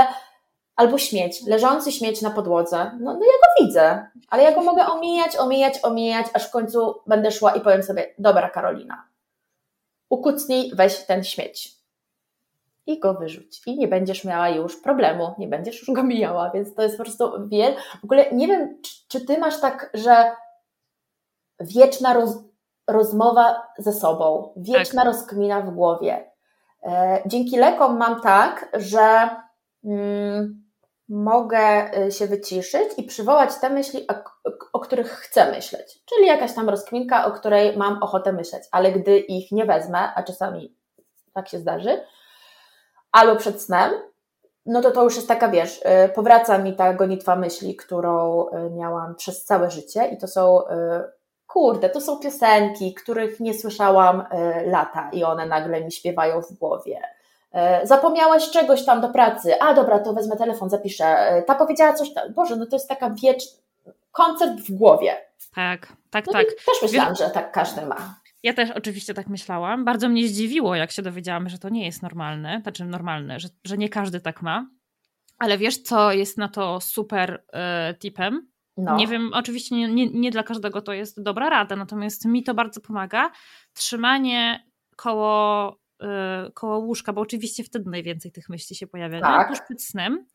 [0.76, 4.86] albo śmieć, leżący śmieć na podłodze, no, no ja go widzę, ale ja go mogę
[4.86, 9.04] omijać, omijać, omijać, aż w końcu będę szła i powiem sobie, dobra Karolina,
[10.08, 11.77] ukucnij, weź ten śmieć
[12.88, 13.60] i go wyrzuć.
[13.66, 17.04] I nie będziesz miała już problemu, nie będziesz już go mijała, więc to jest po
[17.04, 17.74] prostu wiel.
[18.00, 20.32] W ogóle nie wiem, czy, czy ty masz tak, że
[21.60, 22.38] wieczna roz,
[22.86, 25.12] rozmowa ze sobą, wieczna tak.
[25.12, 26.30] rozkmina w głowie.
[26.82, 29.30] E, dzięki lekom mam tak, że
[29.84, 30.68] mm,
[31.08, 34.14] mogę y, się wyciszyć i przywołać te myśli, o,
[34.72, 36.04] o których chcę myśleć.
[36.04, 40.22] Czyli jakaś tam rozkminka, o której mam ochotę myśleć, ale gdy ich nie wezmę, a
[40.22, 40.76] czasami
[41.34, 42.00] tak się zdarzy,
[43.18, 43.92] albo przed snem,
[44.66, 48.70] no to to już jest taka, wiesz, y, powraca mi ta gonitwa myśli, którą y,
[48.70, 50.64] miałam przez całe życie i to są, y,
[51.46, 54.24] kurde, to są piosenki, których nie słyszałam
[54.66, 57.00] lata i one nagle mi śpiewają w głowie.
[57.82, 61.42] Zapomniałaś czegoś tam do pracy, a dobra, to wezmę telefon, zapiszę.
[61.46, 63.42] Ta powiedziała coś tam, Boże, no to jest taka wiecz,
[64.12, 65.16] koncert w głowie.
[65.54, 66.46] Tak, tak, no tak.
[66.46, 67.96] Też myślałam, że tak każdy ma.
[68.42, 69.84] Ja też oczywiście tak myślałam.
[69.84, 73.78] Bardzo mnie zdziwiło, jak się dowiedziałam, że to nie jest normalne, znaczy normalne, że, że
[73.78, 74.70] nie każdy tak ma.
[75.38, 77.44] Ale wiesz, co jest na to super
[77.90, 78.48] y, tipem?
[78.76, 78.96] No.
[78.96, 82.54] Nie wiem, oczywiście nie, nie, nie, dla każdego to jest dobra rada, natomiast mi to
[82.54, 83.30] bardzo pomaga.
[83.72, 84.64] Trzymanie
[84.96, 85.72] koło,
[86.02, 89.48] y, koło łóżka, bo oczywiście wtedy najwięcej tych myśli się pojawia, tak.
[89.48, 90.26] tuż przed snem.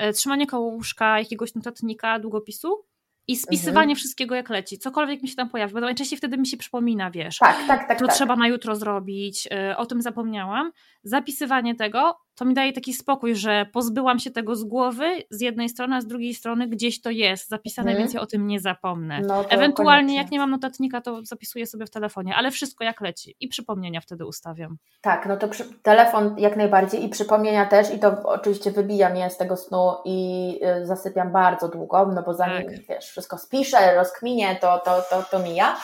[0.00, 2.86] Y, trzymanie koło łóżka jakiegoś notatnika, długopisu
[3.28, 3.96] i spisywanie mhm.
[3.96, 7.38] wszystkiego jak leci, cokolwiek mi się tam pojawi, bo najczęściej wtedy mi się przypomina, wiesz,
[7.38, 8.14] tak, tak, tak, to tak.
[8.14, 10.72] trzeba na jutro zrobić, y, o tym zapomniałam.
[11.02, 15.68] Zapisywanie tego, to mi daje taki spokój, że pozbyłam się tego z głowy z jednej
[15.68, 18.02] strony, a z drugiej strony gdzieś to jest zapisane, mhm.
[18.02, 19.20] więc ja o tym nie zapomnę.
[19.20, 20.16] No Ewentualnie koniecznie.
[20.22, 24.00] jak nie mam notatnika, to zapisuję sobie w telefonie, ale wszystko jak leci i przypomnienia
[24.00, 24.76] wtedy ustawiam.
[25.00, 29.30] Tak, no to przy, telefon jak najbardziej i przypomnienia też i to oczywiście wybijam je
[29.30, 32.86] z tego snu i y, zasypiam bardzo długo, no bo zanim tak.
[32.88, 35.76] wiesz, wszystko spiszę, rozkminię, to, to, to, to mija.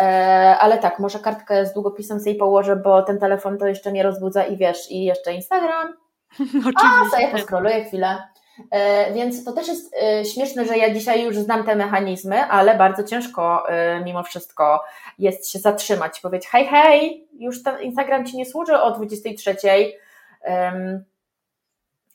[0.00, 4.02] E, ale tak, może kartkę z długopisem sobie położę, bo ten telefon to jeszcze nie
[4.02, 5.88] rozbudza i wiesz, i jeszcze Instagram.
[6.40, 6.88] Oczywiście.
[7.06, 8.22] A, sobie poskroluję chwilę.
[8.70, 12.74] E, więc to też jest e, śmieszne, że ja dzisiaj już znam te mechanizmy, ale
[12.74, 13.66] bardzo ciężko
[14.04, 14.84] mimo wszystko
[15.18, 19.56] jest się zatrzymać, powiedzieć hej, hej, już ten Instagram Ci nie służy o 23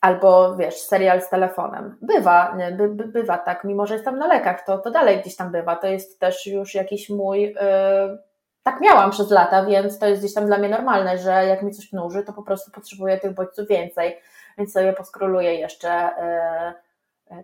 [0.02, 1.98] albo wiesz, serial z telefonem.
[2.02, 5.52] Bywa, by, by, bywa tak, mimo że jestem na lekach, to, to dalej gdzieś tam
[5.52, 5.76] bywa.
[5.76, 7.42] To jest też już jakiś mój.
[7.42, 8.18] Yy,
[8.64, 11.72] tak miałam przez lata, więc to jest gdzieś tam dla mnie normalne, że jak mi
[11.72, 14.20] coś nuży, to po prostu potrzebuję tych bodźców więcej,
[14.58, 16.10] więc sobie poskroluję jeszcze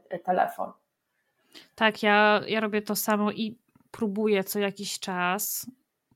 [0.10, 0.72] yy, telefon.
[1.76, 3.58] Tak, ja, ja robię to samo i
[3.92, 5.68] próbuję co jakiś czas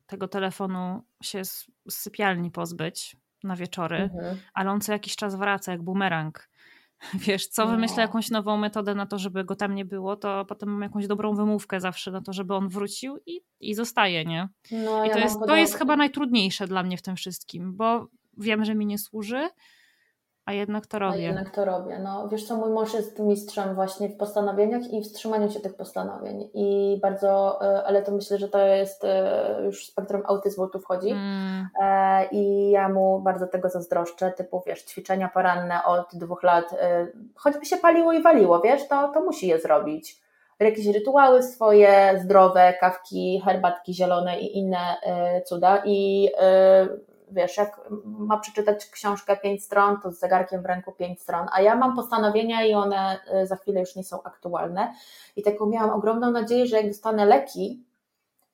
[0.07, 4.37] tego telefonu się z sypialni pozbyć, na wieczory, mhm.
[4.53, 6.49] ale on co jakiś czas wraca jak bumerang.
[7.27, 7.71] Wiesz, co no.
[7.71, 11.07] wymyślę jakąś nową metodę na to, żeby go tam nie było, to potem mam jakąś
[11.07, 14.49] dobrą wymówkę zawsze na to, żeby on wrócił i, i zostaje, nie?
[14.71, 18.07] No, I ja to, jest, to jest chyba najtrudniejsze dla mnie w tym wszystkim, bo
[18.37, 19.49] wiem, że mi nie służy,
[20.49, 21.17] a jednak to robię.
[21.17, 21.99] A jednak to robię.
[21.99, 26.49] No, wiesz co, mój mąż jest mistrzem właśnie w postanowieniach i wstrzymaniu się tych postanowień.
[26.53, 31.09] I bardzo, e, ale to myślę, że to jest e, już spektrum autyzmu tu wchodzi.
[31.09, 31.67] Mm.
[31.81, 36.75] E, I ja mu bardzo tego zazdroszczę, typu wiesz, ćwiczenia poranne od dwóch lat,
[37.35, 40.21] choćby się paliło i waliło, wiesz, to, to musi je zrobić.
[40.59, 44.97] Jakieś rytuały swoje, zdrowe, kawki, herbatki zielone i inne
[45.45, 45.81] cuda.
[45.85, 46.29] I
[47.31, 51.61] wiesz, jak ma przeczytać książkę pięć stron, to z zegarkiem w ręku pięć stron, a
[51.61, 54.93] ja mam postanowienia i one y, za chwilę już nie są aktualne.
[55.35, 57.83] I taką miałam ogromną nadzieję, że jak dostanę leki,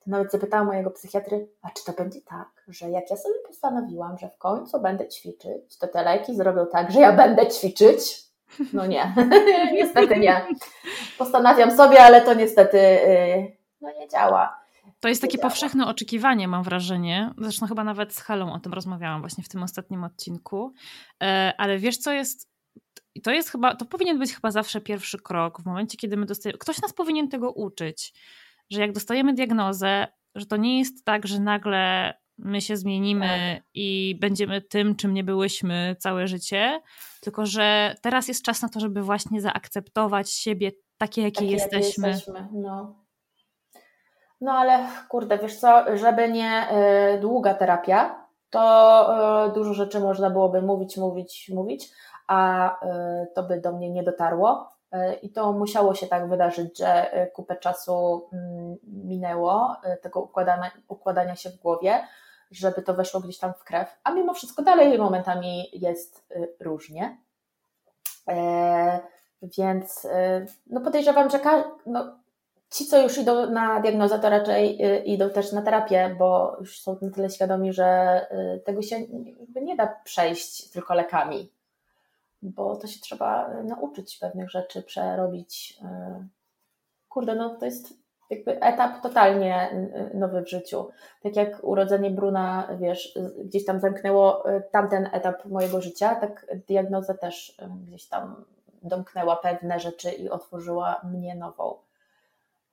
[0.04, 4.18] to nawet zapytałam mojego psychiatry, a czy to będzie tak, że jak ja sobie postanowiłam,
[4.18, 8.26] że w końcu będę ćwiczyć, to te leki zrobią tak, że ja będę ćwiczyć?
[8.72, 9.14] No nie,
[9.72, 10.46] niestety nie.
[11.18, 14.65] Postanawiam sobie, ale to niestety yy, no nie działa.
[15.00, 17.34] To jest takie powszechne oczekiwanie, mam wrażenie.
[17.38, 20.72] Zresztą chyba nawet z Halą o tym rozmawiałam właśnie w tym ostatnim odcinku.
[21.22, 22.50] E, ale wiesz, co jest.
[23.22, 26.58] To jest chyba, to powinien być chyba zawsze pierwszy krok w momencie, kiedy my dostajemy.
[26.58, 28.12] Ktoś nas powinien tego uczyć,
[28.70, 33.70] że jak dostajemy diagnozę, że to nie jest tak, że nagle my się zmienimy tak.
[33.74, 36.80] i będziemy tym, czym nie byłyśmy całe życie,
[37.20, 42.08] tylko że teraz jest czas na to, żeby właśnie zaakceptować siebie takie, jakie takie, jesteśmy.
[42.08, 42.48] Jakie jesteśmy.
[42.52, 43.05] No.
[44.40, 46.66] No ale kurde, wiesz co, żeby nie
[47.14, 51.92] y, długa terapia, to y, dużo rzeczy można byłoby mówić, mówić, mówić,
[52.26, 54.76] a y, to by do mnie nie dotarło.
[55.22, 61.50] I to musiało się tak wydarzyć, że kupę czasu mm, minęło tego układania, układania się
[61.50, 62.06] w głowie,
[62.50, 66.28] żeby to weszło gdzieś tam w krew, a mimo wszystko dalej momentami jest
[66.60, 67.18] różnie.
[69.42, 70.06] Więc
[70.66, 71.40] no podejrzewam, że
[71.86, 72.16] no,
[72.70, 76.80] ci, co już idą na diagnozę, to raczej y, idą też na terapię, bo już
[76.80, 78.20] są na tyle świadomi, że
[78.56, 78.96] y, tego się
[79.62, 81.52] nie da przejść tylko lekami,
[82.42, 85.80] bo to się trzeba y, nauczyć pewnych rzeczy, przerobić.
[87.08, 87.94] Kurde, no to jest
[88.30, 89.70] jakby etap totalnie
[90.14, 90.88] nowy w życiu.
[91.22, 97.56] Tak jak urodzenie Bruna, wiesz, gdzieś tam zamknęło tamten etap mojego życia, tak diagnoza też
[97.86, 98.44] gdzieś tam
[98.82, 101.85] domknęła pewne rzeczy i otworzyła mnie nową.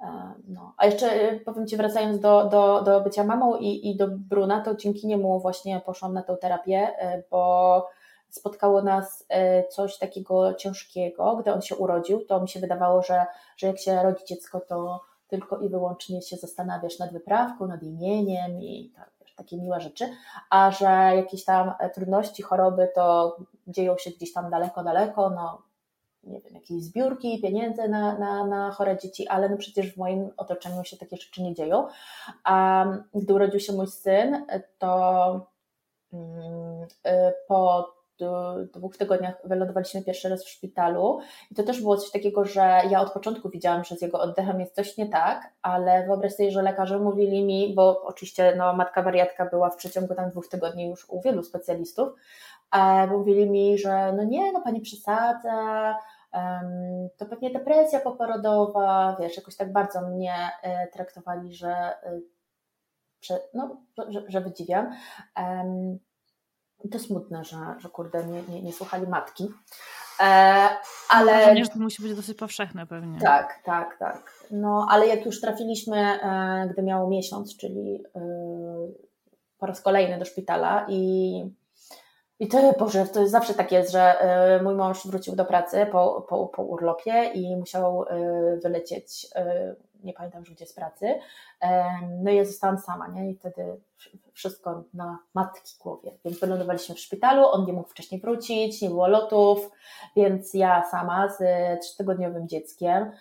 [0.04, 0.74] E, no.
[0.78, 4.62] A jeszcze e, powiem Ci, wracając do, do, do bycia mamą i, i do Bruna,
[4.62, 7.89] to dzięki niemu właśnie poszłam na tę terapię, e, bo
[8.30, 9.28] spotkało nas
[9.70, 13.26] coś takiego ciężkiego, gdy on się urodził, to mi się wydawało, że,
[13.58, 18.62] że jak się rodzi dziecko, to tylko i wyłącznie się zastanawiasz nad wyprawką, nad imieniem
[18.62, 20.10] i tak, takie miłe rzeczy,
[20.49, 20.86] a że
[21.16, 23.38] jakieś tam trudności, choroby to
[23.68, 25.62] dzieją się gdzieś tam daleko, daleko, no
[26.24, 30.30] nie wiem, jakieś zbiórki, pieniędzy na, na, na chore dzieci, ale no przecież w moim
[30.38, 31.88] otoczeniu się takie rzeczy nie dzieją.
[32.44, 34.46] A gdy urodził się mój syn,
[34.78, 35.48] to
[36.14, 36.88] mm,
[37.48, 37.94] po
[38.74, 41.20] dwóch tygodniach wylądowaliśmy pierwszy raz w szpitalu
[41.52, 44.60] i to też było coś takiego, że ja od początku widziałam, że z jego oddechem
[44.60, 49.04] jest coś nie tak, ale wyobraź sobie, że lekarze mówili mi, bo oczywiście no, matka
[49.04, 52.10] wariatka była w przeciągu tam dwóch tygodni już u wielu specjalistów,
[53.12, 55.96] mówili mi, że no nie, no pani przesadza,
[57.18, 61.96] to pewnie depresja poporodowa, wiesz, jakoś tak bardzo mnie e, traktowali, że,
[63.32, 64.96] e, no, że, że wydziwiam
[66.92, 69.50] to smutne, że, że kurde, nie, nie, nie słuchali matki.
[70.20, 70.70] E,
[71.10, 71.58] ale.
[71.58, 73.20] że to musi być dosyć powszechne pewnie.
[73.20, 74.34] Tak, tak, tak.
[74.52, 78.22] No, ale jak już trafiliśmy, e, gdy miało miesiąc, czyli e,
[79.58, 81.44] po raz kolejny do szpitala i
[82.44, 85.86] i to, Boże, to jest zawsze tak jest, że e, mój mąż wrócił do pracy
[85.91, 91.20] po, po, po urlopie i musiał e, wylecieć, e, nie pamiętam gdzie z pracy.
[92.24, 93.30] No i ja zostałam sama, nie?
[93.30, 93.78] I wtedy
[94.34, 96.12] wszystko na matki głowie.
[96.26, 99.72] Więc wylądowaliśmy w szpitalu, on nie mógł wcześniej wrócić, nie było lotów,
[100.16, 101.44] więc ja sama z
[101.82, 103.12] trzytygodniowym dzieckiem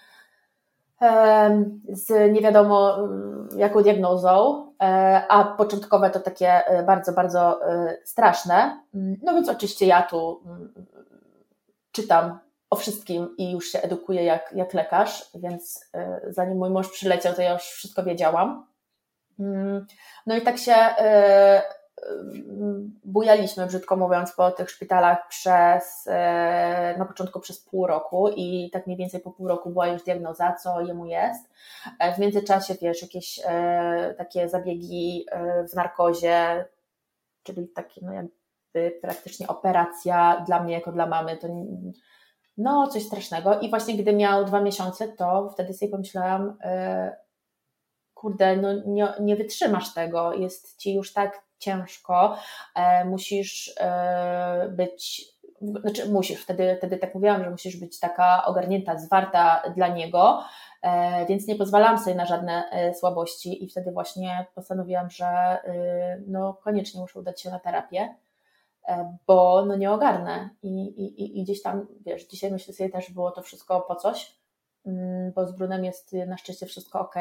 [1.88, 7.96] z nie wiadomo mm, jaką diagnozą, e, a początkowe to takie e, bardzo, bardzo e,
[8.04, 8.82] straszne.
[8.94, 10.74] Mm, no więc oczywiście ja tu mm,
[11.92, 12.38] czytam
[12.70, 15.90] o wszystkim i już się edukuję jak, jak lekarz, więc
[16.28, 18.66] zanim mój mąż przyleciał, to ja już wszystko wiedziałam.
[20.26, 20.74] No i tak się
[23.04, 28.86] bujaliśmy, brzydko mówiąc, po tych szpitalach przez, e, na początku przez pół roku i tak
[28.86, 31.50] mniej więcej po pół roku była już diagnoza, co jemu jest.
[31.98, 35.26] E, w międzyczasie, wiesz, jakieś e, takie zabiegi
[35.72, 36.64] w narkozie,
[37.42, 41.48] czyli takie, no jakby praktycznie operacja dla mnie jako dla mamy, to
[42.56, 43.60] no coś strasznego.
[43.60, 46.56] I właśnie gdy miał dwa miesiące, to wtedy sobie pomyślałam,
[48.14, 52.36] kurde, no nie, nie wytrzymasz tego, jest ci już tak ciężko,
[52.74, 55.24] e, musisz e, być,
[55.60, 60.44] znaczy musisz, wtedy, wtedy tak mówiłam, że musisz być taka ogarnięta, zwarta dla niego,
[60.82, 62.64] e, więc nie pozwalam sobie na żadne
[63.00, 65.58] słabości i wtedy właśnie postanowiłam, że
[66.26, 68.14] no koniecznie muszę udać się na terapię,
[69.26, 73.30] bo no nie ogarnę I, i, i gdzieś tam, wiesz, dzisiaj myślę sobie też było
[73.30, 74.36] to wszystko po coś,
[74.86, 77.14] mm, bo z Brunem jest na szczęście wszystko ok,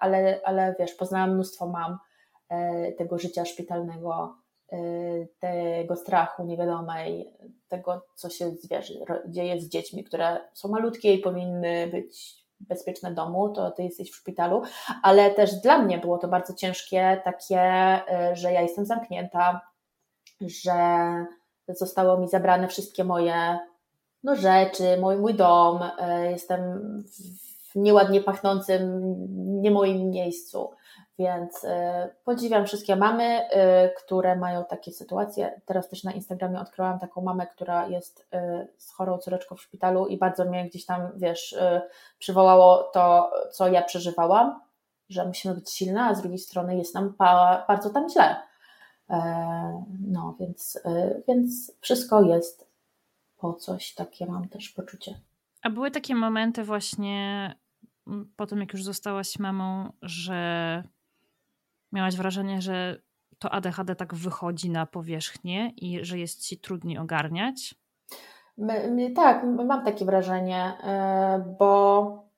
[0.00, 1.98] ale, ale wiesz, poznałam mnóstwo mam,
[2.98, 4.36] tego życia szpitalnego,
[4.72, 4.78] e,
[5.38, 7.30] tego strachu niewiadomej,
[7.68, 8.92] tego, co się wiesz,
[9.28, 14.16] dzieje z dziećmi, które są malutkie i powinny być bezpieczne domu, to ty jesteś w
[14.16, 14.62] szpitalu,
[15.02, 19.60] ale też dla mnie było to bardzo ciężkie, takie, e, że ja jestem zamknięta,
[20.40, 20.76] że
[21.68, 23.58] zostało mi zabrane wszystkie moje
[24.22, 25.80] no, rzeczy, mój, mój dom,
[26.30, 26.60] jestem
[27.70, 29.02] w nieładnie pachnącym,
[29.62, 30.70] nie moim miejscu.
[31.20, 31.68] Więc y,
[32.24, 33.48] podziwiam wszystkie mamy, y,
[34.04, 35.60] które mają takie sytuacje.
[35.66, 40.06] Teraz też na Instagramie odkryłam taką mamę, która jest y, z chorą córeczką w szpitalu
[40.06, 41.56] i bardzo mnie gdzieś tam, wiesz,
[42.18, 44.60] przywołało to, co ja przeżywałam,
[45.08, 47.14] że musimy być silne, a z drugiej strony jest nam
[47.68, 48.36] bardzo tam źle.
[49.10, 50.80] E, no, więc,
[51.28, 52.70] więc wszystko jest
[53.38, 55.14] po coś, takie mam też poczucie.
[55.62, 57.54] A były takie momenty właśnie
[58.36, 60.82] po tym, jak już zostałaś mamą, że
[61.92, 62.96] Miałaś wrażenie, że
[63.38, 67.74] to ADHD tak wychodzi na powierzchnię i że jest ci trudniej ogarniać?
[68.58, 72.28] My, tak, mam takie wrażenie, e, bo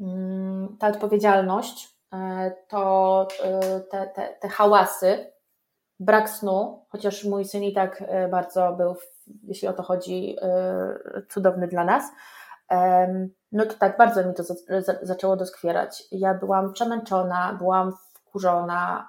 [0.00, 5.32] mm, ta odpowiedzialność, e, to e, te, te, te hałasy,
[6.00, 8.94] brak snu, chociaż mój syn i tak bardzo był,
[9.42, 10.36] jeśli o to chodzi,
[11.28, 12.04] cudowny dla nas,
[13.52, 14.42] no to tak bardzo mi to
[15.02, 16.04] zaczęło doskwierać.
[16.12, 17.92] Ja byłam przemęczona, byłam
[18.30, 19.08] wkurzona.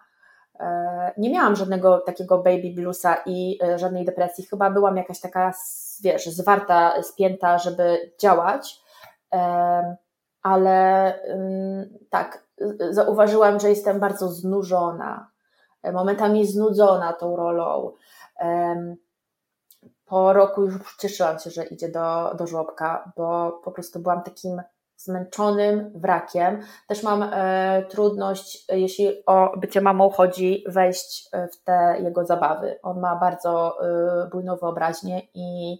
[0.59, 4.45] E, nie miałam żadnego takiego baby bluesa i e, żadnej depresji.
[4.45, 5.53] Chyba byłam jakaś taka,
[6.03, 8.81] wiesz, zwarta, spięta, żeby działać.
[9.33, 9.95] E,
[10.43, 11.19] ale
[12.09, 12.43] tak,
[12.89, 15.29] zauważyłam, że jestem bardzo znużona,
[15.93, 17.91] momentami znudzona tą rolą.
[20.05, 24.61] Po roku już cieszyłam się, że idzie do, do żłobka, bo po prostu byłam takim
[25.03, 26.61] zmęczonym wrakiem.
[26.87, 32.79] Też mam e, trudność, jeśli o bycie mamą chodzi, wejść e, w te jego zabawy.
[32.83, 35.77] On ma bardzo e, bujną wyobraźnię i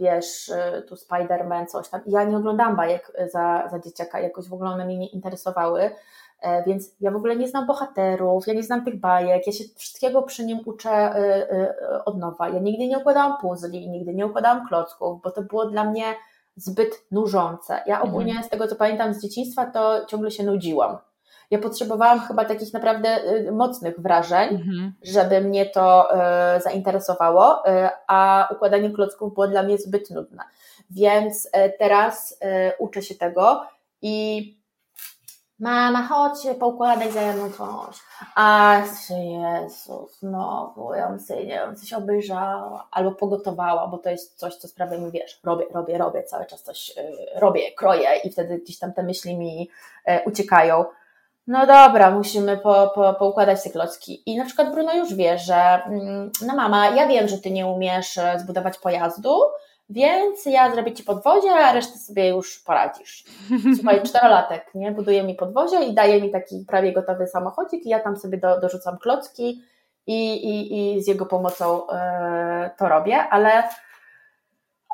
[0.00, 2.00] wiesz, e, tu Spider-Man, coś tam.
[2.06, 5.90] Ja nie oglądam bajek za, za dzieciaka, jakoś w ogóle one mnie nie interesowały.
[6.42, 9.64] E, więc ja w ogóle nie znam bohaterów, ja nie znam tych bajek, ja się
[9.76, 12.48] wszystkiego przy nim uczę e, e, od nowa.
[12.48, 16.04] Ja nigdy nie układałam puzli, nigdy nie układałam klocków, bo to było dla mnie
[16.60, 17.82] zbyt nużące.
[17.86, 18.46] Ja ogólnie mhm.
[18.46, 20.98] z tego, co pamiętam z dzieciństwa, to ciągle się nudziłam.
[21.50, 23.18] Ja potrzebowałam chyba takich naprawdę
[23.52, 24.92] mocnych wrażeń, mhm.
[25.02, 26.08] żeby mnie to
[26.62, 27.62] zainteresowało,
[28.06, 30.42] a układanie klocków było dla mnie zbyt nudne.
[30.90, 32.38] Więc teraz
[32.78, 33.62] uczę się tego
[34.02, 34.59] i
[35.60, 37.96] mama, chodź, poukładaj ze mną coś.
[38.34, 38.76] A
[39.10, 44.56] Jezus, znowu, ja bym sobie, nie wiem, coś obejrzała albo pogotowała, bo to jest coś,
[44.56, 48.58] co sprawia mi, wiesz, robię, robię, robię, cały czas coś y, robię, kroję i wtedy
[48.58, 49.70] gdzieś tam te myśli mi
[50.08, 50.84] y, uciekają.
[51.46, 54.22] No dobra, musimy po, po, poukładać te klocki.
[54.26, 57.66] I na przykład Bruno już wie, że mm, no mama, ja wiem, że ty nie
[57.66, 59.40] umiesz e, zbudować pojazdu,
[59.90, 63.24] więc ja zrobię ci podwozie, a resztę sobie już poradzisz.
[63.76, 64.92] Słuchaj, czterolatek, nie?
[64.92, 68.60] Buduje mi podwozie i daje mi taki prawie gotowy samochodzik i ja tam sobie do,
[68.60, 69.62] dorzucam klocki
[70.06, 73.62] i, i, i z jego pomocą e, to robię, ale,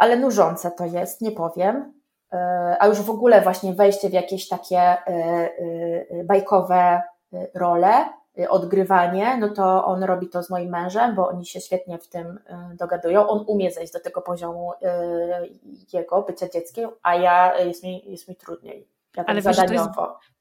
[0.01, 1.93] ale nużące to jest, nie powiem.
[2.33, 8.09] E, a już w ogóle właśnie wejście w jakieś takie e, e bajkowe e, role,
[8.49, 12.27] odgrywanie, no to on robi to z moim mężem, bo oni się świetnie w tym
[12.27, 13.29] y, dogadują.
[13.29, 14.77] On umie zejść do tego poziomu y,
[15.93, 18.89] jego bycia dzieckiem, a ja jest mi, jest mi trudniej.
[19.17, 19.89] Ja tak Ale wiesz, to, jest,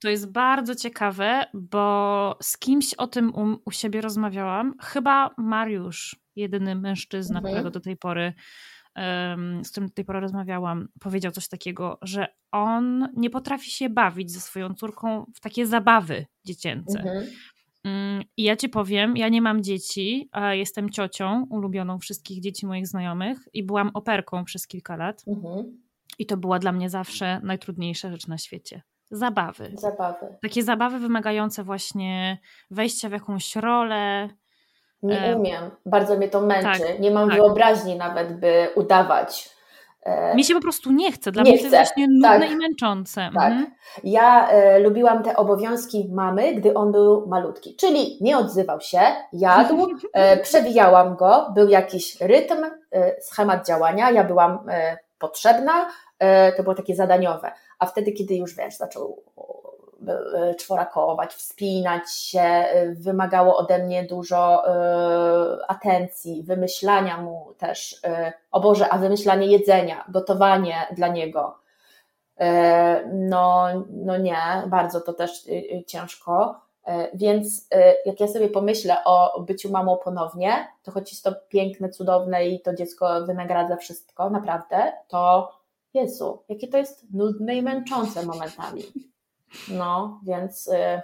[0.01, 4.73] to jest bardzo ciekawe, bo z kimś o tym u, u siebie rozmawiałam.
[4.81, 7.53] Chyba Mariusz, jedyny mężczyzna, mhm.
[7.53, 8.33] którego do tej pory
[9.63, 14.31] z którym do tej pory rozmawiałam, powiedział coś takiego, że on nie potrafi się bawić
[14.31, 16.99] ze swoją córką w takie zabawy dziecięce.
[16.99, 17.27] Mhm.
[17.85, 22.65] Mm, I ja ci powiem, ja nie mam dzieci, a jestem ciocią ulubioną wszystkich dzieci
[22.65, 25.23] moich znajomych i byłam operką przez kilka lat.
[25.27, 25.85] Mhm.
[26.19, 28.81] I to była dla mnie zawsze najtrudniejsza rzecz na świecie.
[29.11, 29.71] Zabawy.
[29.73, 30.37] Zabawy.
[30.41, 32.37] Takie zabawy wymagające właśnie
[32.71, 34.29] wejścia w jakąś rolę.
[35.03, 35.71] Nie umiem.
[35.85, 36.63] Bardzo mnie to męczy.
[36.63, 37.37] Tak, nie mam tak.
[37.37, 39.54] wyobraźni nawet, by udawać
[40.35, 42.51] mi się po prostu nie chce, dla nie mnie to jest właśnie nudne tak.
[42.51, 43.29] i męczące.
[43.33, 43.51] Tak.
[43.51, 43.71] Mhm.
[44.03, 48.99] Ja e, lubiłam te obowiązki mamy, gdy on był malutki, czyli nie odzywał się,
[49.33, 55.87] jadł, e, przewijałam go, był jakiś rytm, e, schemat działania, ja byłam e, potrzebna,
[56.19, 59.23] e, to było takie zadaniowe, a wtedy, kiedy już wiesz, zaczął
[60.57, 68.01] czworakować, wspinać się, e, wymagało ode mnie dużo e, atencji, wymyślania mu też,
[68.51, 71.59] o Boże, a wymyślanie jedzenia, gotowanie dla niego.
[73.13, 74.37] No, no nie,
[74.67, 75.49] bardzo to też
[75.87, 76.61] ciężko.
[77.13, 77.67] Więc
[78.05, 82.61] jak ja sobie pomyślę o byciu mamą ponownie, to choć jest to piękne, cudowne i
[82.61, 85.51] to dziecko wynagradza wszystko, naprawdę, to
[85.95, 88.83] Jezu, jakie to jest nudne i męczące momentami.
[89.69, 90.67] No, więc.
[90.67, 91.01] Y,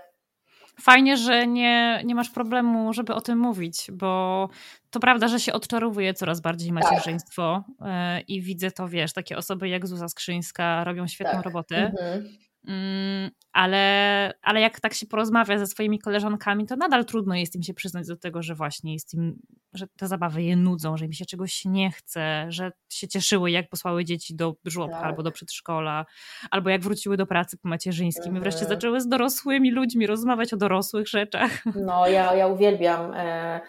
[0.81, 4.49] Fajnie, że nie, nie masz problemu, żeby o tym mówić, bo
[4.89, 6.83] to prawda, że się odczarowuje coraz bardziej tak.
[6.83, 8.29] macierzyństwo tak.
[8.29, 11.45] i widzę to, wiesz, takie osoby jak Zuza Skrzyńska robią świetną tak.
[11.45, 11.75] robotę.
[11.77, 12.29] Mhm.
[12.67, 17.63] Mm, ale, ale jak tak się porozmawia ze swoimi koleżankami, to nadal trudno jest im
[17.63, 19.39] się przyznać do tego, że właśnie jest im,
[19.73, 23.69] że te zabawy je nudzą, że im się czegoś nie chce, że się cieszyły, jak
[23.69, 25.05] posłały dzieci do żłobka tak.
[25.05, 26.05] albo do przedszkola,
[26.51, 28.37] albo jak wróciły do pracy po macierzyńskim mhm.
[28.37, 28.75] i wreszcie mhm.
[28.75, 31.51] zaczęły z dorosłymi ludźmi rozmawiać o dorosłych rzeczach.
[31.75, 33.13] No, ja, ja uwielbiam.
[33.13, 33.61] E,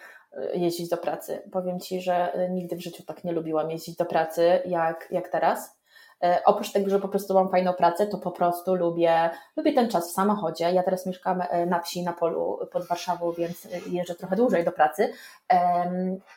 [0.55, 1.43] jeździć do pracy.
[1.53, 5.82] Powiem Ci, że nigdy w życiu tak nie lubiłam jeździć do pracy jak, jak teraz.
[6.23, 9.91] E, oprócz tego, że po prostu mam fajną pracę, to po prostu lubię, lubię ten
[9.91, 10.73] czas w samochodzie.
[10.73, 14.73] Ja teraz mieszkam e, na wsi, na polu pod Warszawą, więc jeżdżę trochę dłużej do
[14.73, 15.12] pracy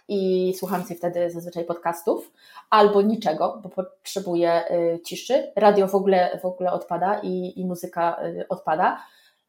[0.08, 2.32] i słucham sobie wtedy zazwyczaj podcastów
[2.70, 5.52] albo niczego, bo potrzebuję e, ciszy.
[5.56, 8.20] Radio w ogóle, w ogóle odpada i, i muzyka
[8.50, 9.02] odpada.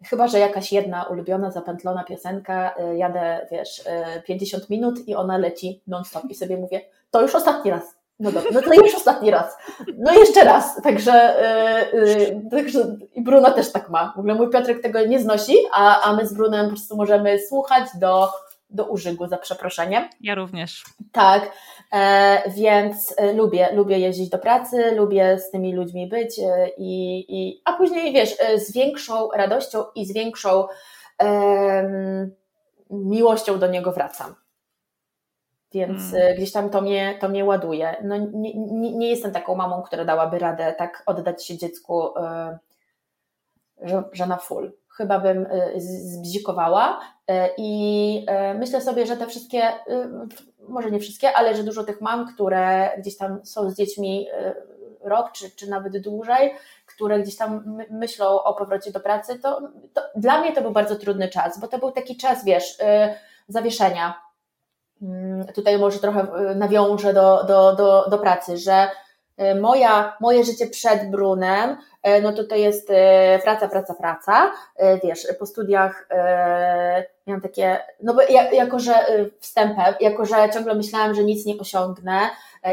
[0.05, 3.85] Chyba, że jakaś jedna ulubiona, zapętlona piosenka, jadę, wiesz,
[4.27, 6.81] 50 minut i ona leci non-stop i sobie mówię,
[7.11, 9.57] to już ostatni raz, no dobra, no to już ostatni raz.
[9.99, 10.83] No jeszcze raz.
[10.83, 11.37] Także,
[11.93, 14.13] yy, także i Bruna też tak ma.
[14.17, 17.39] W ogóle mój Piotrek tego nie znosi, a, a my z Brunem po prostu możemy
[17.39, 18.29] słuchać do,
[18.71, 20.05] do użygu, za przeproszeniem.
[20.21, 20.85] Ja również.
[21.13, 21.53] Tak,
[21.93, 27.25] e, więc e, lubię, lubię jeździć do pracy, lubię z tymi ludźmi być e, i,
[27.29, 30.67] i a później wiesz, e, z większą radością i z większą
[32.91, 34.35] miłością do niego wracam
[35.73, 36.37] więc hmm.
[36.37, 37.97] gdzieś tam to mnie, to mnie ładuje.
[38.05, 42.59] No, nie, nie, nie, jestem taką mamą, która dałaby radę tak oddać się dziecku, e,
[43.83, 44.73] że, że na full.
[44.97, 47.01] Chyba bym e, zbzikowała
[47.57, 48.27] i
[48.59, 49.63] myślę sobie, że te wszystkie,
[50.69, 54.27] może nie wszystkie, ale że dużo tych mam, które gdzieś tam są z dziećmi
[55.01, 56.55] rok, czy, czy nawet dłużej,
[56.87, 59.61] które gdzieś tam myślą o powrocie do pracy, to,
[59.95, 62.79] to dla mnie to był bardzo trudny czas, bo to był taki czas, wiesz,
[63.49, 64.26] zawieszenia.
[65.03, 68.89] Mm, tutaj może trochę nawiążę do, do, do, do pracy, że
[69.61, 71.77] moja, moje życie przed Brunem,
[72.23, 72.89] no to to jest
[73.43, 74.53] praca, praca, praca.
[75.05, 76.09] Wiesz, po studiach
[77.27, 78.23] miałam takie, no bo
[78.53, 79.07] jako, że
[79.41, 82.21] wstępem, jako, że ciągle myślałam, że nic nie osiągnę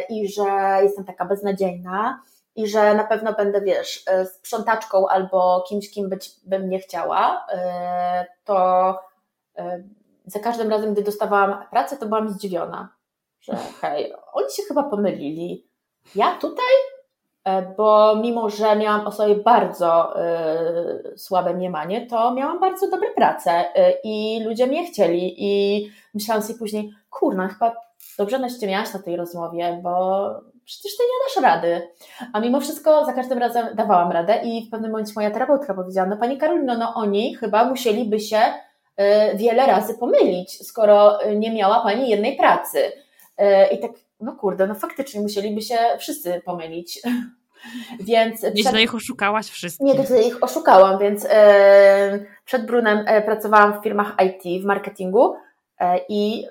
[0.10, 0.44] i że
[0.84, 2.22] jestem taka beznadziejna
[2.56, 7.48] i że na pewno będę, wiesz, sprzątaczką albo kimś, kim być bym nie chciała,
[8.46, 9.00] to
[10.26, 12.90] za każdym razem, gdy dostawałam pracę, to byłam zdziwiona,
[13.42, 15.68] że hej, oni się chyba pomylili.
[16.16, 16.66] Ja tutaj
[17.44, 20.14] E, bo mimo, że miałam o sobie bardzo
[21.14, 26.44] y, słabe mniemanie, to miałam bardzo dobre prace y, i ludzie mnie chcieli i myślałam
[26.44, 27.76] sobie później, kurna, chyba
[28.18, 30.26] dobrze naściemiałaś na tej rozmowie, bo
[30.66, 31.88] przecież ty nie dasz rady.
[32.34, 36.08] A mimo wszystko za każdym razem dawałam radę i w pewnym momencie moja terapeutka powiedziała,
[36.08, 38.42] no Pani Karolino, no oni chyba musieliby się
[39.36, 42.92] wiele razy pomylić, skoro nie miała Pani jednej pracy.
[43.72, 47.02] I tak no kurde, no faktycznie musieliby się wszyscy pomylić.
[48.00, 48.82] Więc Nieźle przed...
[48.82, 49.88] ich oszukałaś wszystkich.
[49.88, 55.36] Nie, to ich oszukałam, więc e, przed Brunem pracowałam w firmach IT, w marketingu
[56.10, 56.46] i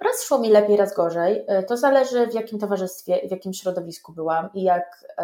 [0.00, 1.46] raz szło mi lepiej, raz gorzej.
[1.68, 5.14] To zależy w jakim towarzystwie, w jakim środowisku byłam i jak,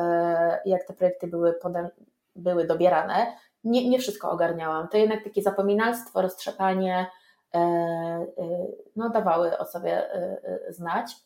[0.65, 1.89] jak te projekty były, podem,
[2.37, 3.37] były dobierane.
[3.65, 4.89] Nie, nie wszystko ogarniałam.
[4.89, 7.07] To jednak takie zapominalstwo, roztrzepanie,
[7.55, 10.39] E, e, no, dawały o sobie e,
[10.69, 11.17] znać.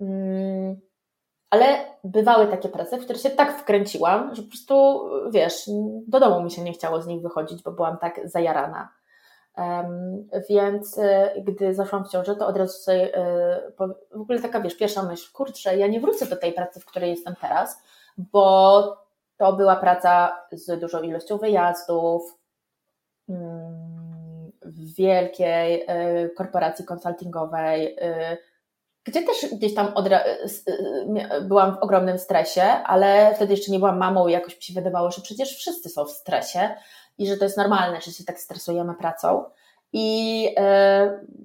[0.00, 0.80] Mm,
[1.50, 1.66] ale
[2.04, 5.64] bywały takie prace, w które się tak wkręciłam, że po prostu, wiesz,
[6.06, 8.88] do domu mi się nie chciało z nich wychodzić, bo byłam tak zajarana.
[10.50, 11.00] Więc
[11.44, 13.12] gdy zaszłam w ciążę, to od razu sobie,
[14.10, 17.10] w ogóle taka, wiesz, pierwsza myśl, kurczę, ja nie wrócę do tej pracy, w której
[17.10, 17.82] jestem teraz,
[18.18, 19.07] bo
[19.38, 22.38] to była praca z dużą ilością wyjazdów,
[23.28, 28.36] mm, w wielkiej y, korporacji konsultingowej, y,
[29.04, 34.28] gdzie też gdzieś tam y, byłam w ogromnym stresie, ale wtedy jeszcze nie byłam mamą
[34.28, 36.74] i jakoś mi się wydawało, że przecież wszyscy są w stresie
[37.18, 39.44] i że to jest normalne, że się tak stresujemy pracą.
[39.92, 40.48] I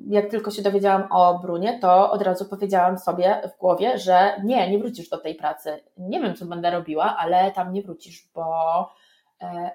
[0.09, 4.71] jak tylko się dowiedziałam o Brunie, to od razu powiedziałam sobie w głowie, że nie,
[4.71, 5.83] nie wrócisz do tej pracy.
[5.97, 8.45] Nie wiem, co będę robiła, ale tam nie wrócisz, bo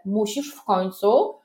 [0.04, 1.38] musisz w końcu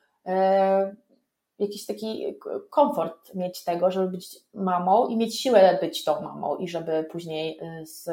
[1.60, 6.68] jakiś taki komfort mieć tego, żeby być mamą i mieć siłę być tą mamą i
[6.68, 8.10] żeby później y, z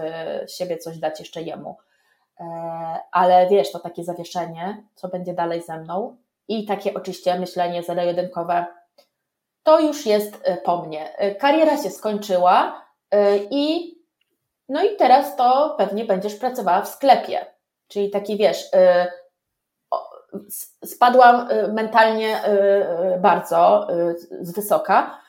[0.52, 1.76] siebie coś dać jeszcze jemu.
[2.40, 2.44] E,
[3.12, 6.16] ale wiesz, to takie zawieszenie, co będzie dalej ze mną
[6.48, 8.66] i takie oczywiście myślenie zero-jedynkowe,
[9.70, 11.24] to już jest y, po mnie.
[11.24, 12.84] Y, kariera się skończyła
[13.50, 13.94] i
[14.68, 17.46] no i teraz to pewnie będziesz pracowała w sklepie.
[17.88, 18.70] Czyli taki wiesz,
[20.84, 22.50] spadłam y, mentalnie y,
[23.16, 23.88] y, bardzo
[24.40, 25.20] z wysoka.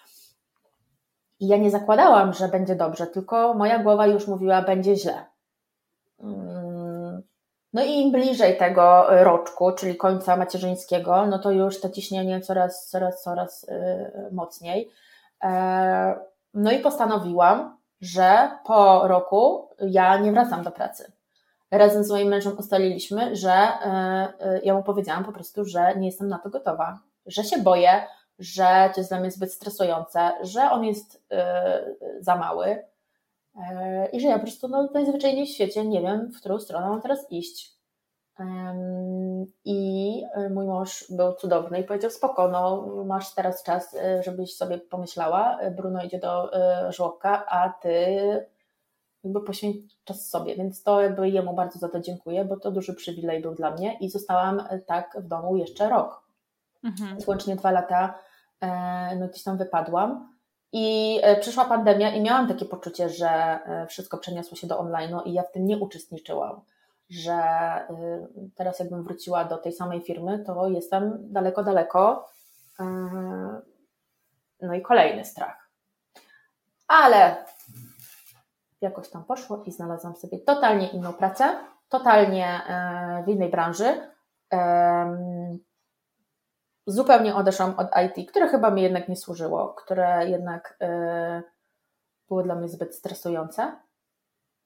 [1.40, 5.26] I ja nie zakładałam, że będzie dobrze, tylko moja głowa już mówiła, będzie źle.
[7.74, 12.88] No i im bliżej tego roczku, czyli końca macierzyńskiego, no to już to ciśnienie coraz,
[12.88, 13.66] coraz, coraz
[14.32, 14.90] mocniej.
[15.44, 16.20] E,
[16.54, 21.12] no i postanowiłam, że po roku ja nie wracam do pracy
[21.72, 26.08] razem z moim mężem ustaliliśmy, że e, e, ja mu powiedziałam po prostu, że nie
[26.08, 28.08] jestem na to gotowa, że się boję,
[28.40, 31.86] że to jest dla mnie zbyt stresujące, że on jest e,
[32.20, 32.84] za mały
[34.14, 37.02] i że ja po prostu no, najzwyczajniej w świecie nie wiem, w którą stronę mam
[37.02, 37.72] teraz iść.
[39.66, 43.96] I mój mąż był cudowny i powiedział: Spoko, no, masz teraz czas,
[44.26, 45.60] żebyś sobie pomyślała.
[45.76, 46.52] Bruno idzie do
[46.92, 48.06] żłobka, a ty
[49.24, 52.94] jakby poświęcić czas sobie, więc to jakby jemu bardzo za to dziękuję, bo to duży
[52.94, 56.24] przywilej był dla mnie i zostałam e, tak w domu jeszcze rok.
[56.84, 57.10] Mhm.
[57.10, 58.20] Więc łącznie dwa lata
[58.62, 60.34] e, no gdzieś tam wypadłam
[60.72, 65.34] i e, przyszła pandemia i miałam takie poczucie, że wszystko przeniosło się do online'u i
[65.34, 66.62] ja w tym nie uczestniczyłam,
[67.10, 67.44] że
[68.56, 72.30] teraz jakbym wróciła do tej samej firmy, to jestem daleko, daleko
[74.62, 75.70] no i kolejny strach.
[76.88, 77.46] Ale
[78.82, 81.58] jakoś tam poszło i znalazłam sobie totalnie inną pracę,
[81.90, 84.12] totalnie e, w innej branży.
[86.92, 91.44] Zupełnie odeszłam od IT, które chyba mi jednak nie służyło, które jednak e,
[92.28, 93.76] było dla mnie zbyt stresujące.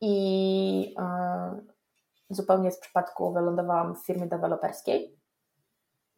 [0.01, 1.59] I e,
[2.29, 5.19] zupełnie z przypadku wylądowałam w firmie deweloperskiej.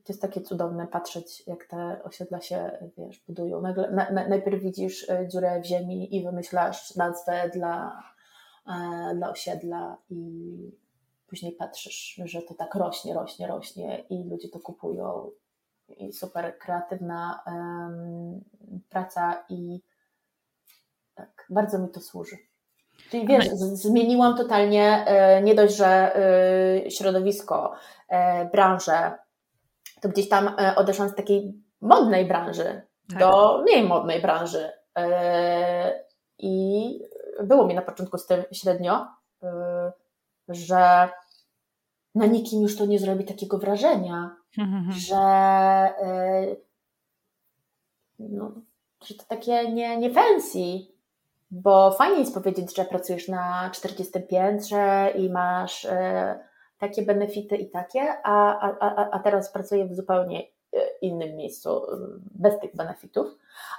[0.03, 3.61] To jest takie cudowne patrzeć, jak te osiedla się wiesz, budują.
[3.61, 8.03] Nagle, na, na, najpierw widzisz dziurę w ziemi i wymyślasz nazwę dla
[9.15, 10.51] dla osiedla i
[11.27, 15.31] później patrzysz, że to tak rośnie, rośnie, rośnie i ludzie to kupują
[15.89, 17.43] i super kreatywna
[18.89, 19.81] praca i
[21.15, 22.37] tak, bardzo mi to służy.
[23.09, 26.15] Czyli wiesz, zmieniłam totalnie e, nie dość, że
[26.85, 27.73] e, środowisko,
[28.09, 29.13] e, branżę,
[30.01, 33.19] to gdzieś tam odeszłam z takiej modnej branży tak.
[33.19, 34.71] do mniej modnej branży.
[36.39, 36.99] I
[37.43, 39.07] było mi na początku z tym średnio,
[40.49, 41.09] że
[42.17, 44.91] na nikim już to nie zrobi takiego wrażenia, mhm.
[44.91, 45.23] że,
[48.19, 48.51] no,
[49.05, 50.59] że to takie nie, nie fancy,
[51.51, 56.39] bo fajnie jest powiedzieć, że pracujesz na 40 piętrze i masz e,
[56.77, 60.39] takie benefity i takie, a, a, a teraz pracuję w zupełnie
[60.73, 61.81] e, innym miejscu,
[62.31, 63.27] bez tych benefitów,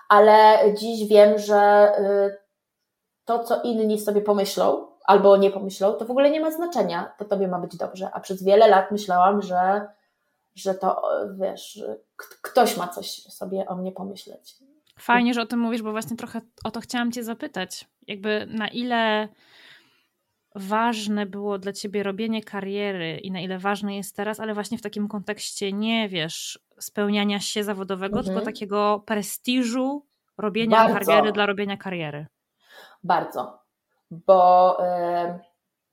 [0.08, 2.36] ale dziś wiem, że e,
[3.24, 7.24] to, co inni sobie pomyślą albo nie pomyślą, to w ogóle nie ma znaczenia, to
[7.24, 9.86] tobie ma być dobrze, a przez wiele lat myślałam, że,
[10.54, 11.02] że to,
[11.38, 11.82] wiesz,
[12.42, 14.56] ktoś ma coś sobie o mnie pomyśleć.
[14.98, 17.88] Fajnie, że o tym mówisz, bo właśnie trochę o to chciałam Cię zapytać.
[18.06, 19.28] Jakby na ile
[20.54, 24.82] ważne było dla Ciebie robienie kariery i na ile ważne jest teraz, ale właśnie w
[24.82, 28.24] takim kontekście nie wiesz, spełniania się zawodowego, mhm.
[28.26, 30.06] tylko takiego prestiżu
[30.38, 30.98] robienia Bardzo.
[30.98, 32.26] kariery dla robienia kariery.
[33.04, 33.67] Bardzo.
[34.10, 34.78] Bo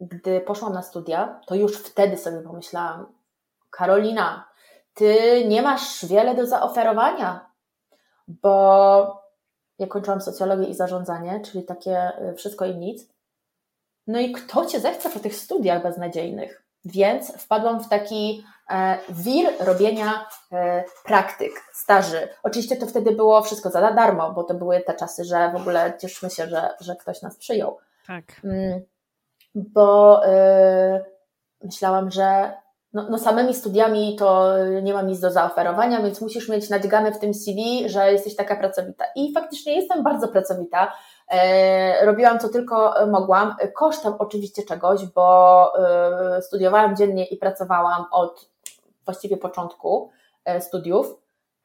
[0.01, 3.05] gdy poszłam na studia, to już wtedy sobie pomyślałam,
[3.70, 4.47] Karolina,
[4.93, 7.55] ty nie masz wiele do zaoferowania
[8.28, 9.26] bo
[9.80, 13.07] ja kończyłam socjologię i zarządzanie, czyli takie y, wszystko i nic.
[14.07, 16.63] No i kto cię zechce po tych studiach beznadziejnych?
[16.86, 22.28] Więc wpadłam w taki e, wir robienia e, praktyk, staży.
[22.43, 25.93] Oczywiście to wtedy było wszystko za darmo, bo to były te czasy, że w ogóle
[26.01, 27.78] cieszmy się, że, że ktoś nas przyjął.
[28.08, 28.24] Tak.
[28.43, 28.82] Mm,
[29.56, 31.06] bo y,
[31.64, 32.53] myślałam, że
[32.95, 37.20] no, no samymi studiami to nie mam nic do zaoferowania, więc musisz mieć nadgane w
[37.20, 39.06] tym CV, że jesteś taka pracowita.
[39.16, 40.93] I faktycznie jestem bardzo pracowita.
[41.32, 45.72] E, robiłam co tylko mogłam, kosztem oczywiście czegoś, bo
[46.38, 48.49] e, studiowałam dziennie i pracowałam od
[49.06, 50.12] właściwie początku
[50.45, 51.16] e, studiów,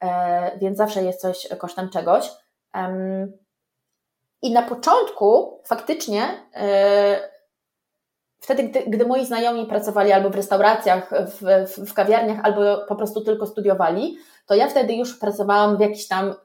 [0.03, 2.31] e, więc zawsze jest coś kosztem czegoś.
[4.41, 6.23] I na początku faktycznie
[6.55, 7.29] e,
[8.39, 12.95] wtedy, gdy, gdy moi znajomi pracowali albo w restauracjach, w, w, w kawiarniach, albo po
[12.95, 16.35] prostu tylko studiowali, to ja wtedy już pracowałam w jakichś tam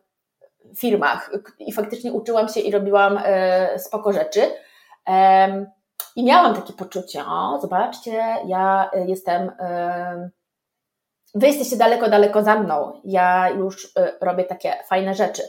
[0.77, 4.41] firmach i faktycznie uczyłam się i robiłam e, spoko rzeczy.
[6.17, 10.31] I miałam takie poczucie, o, zobaczcie, ja jestem, e,
[11.35, 15.43] wy jesteście daleko, daleko za mną, ja już robię takie fajne rzeczy.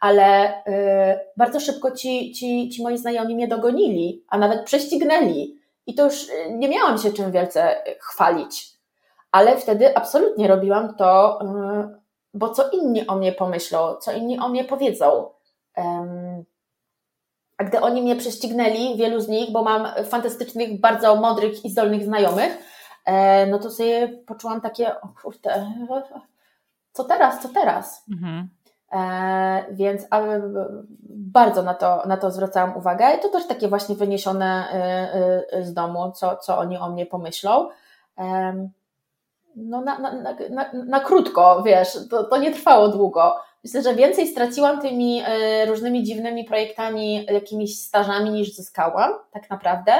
[0.00, 5.62] Ale e, bardzo szybko ci, ci, ci moi znajomi mnie dogonili, a nawet prześcignęli.
[5.86, 8.70] I to już y, nie miałam się czym wielce chwalić,
[9.32, 12.02] ale wtedy absolutnie robiłam to, y,
[12.34, 15.30] bo co inni o mnie pomyślą, co inni o mnie powiedzą.
[17.58, 22.04] A gdy oni mnie prześcignęli, wielu z nich, bo mam fantastycznych, bardzo mądrych i zdolnych
[22.04, 22.58] znajomych,
[23.04, 25.72] e, no to sobie poczułam takie, o kurde,
[26.92, 28.04] co teraz, co teraz?
[28.12, 28.48] Mhm.
[28.92, 30.06] E, więc
[31.08, 35.64] bardzo na to, na to zwracałam uwagę i to też takie właśnie wyniesione e, e,
[35.64, 37.68] z domu, co, co oni o mnie pomyślą.
[39.56, 40.12] No na, na,
[40.50, 43.36] na, na krótko, wiesz, to, to nie trwało długo.
[43.64, 45.22] Myślę, że więcej straciłam tymi
[45.66, 49.92] różnymi dziwnymi projektami, jakimiś stażami niż zyskałam, tak naprawdę.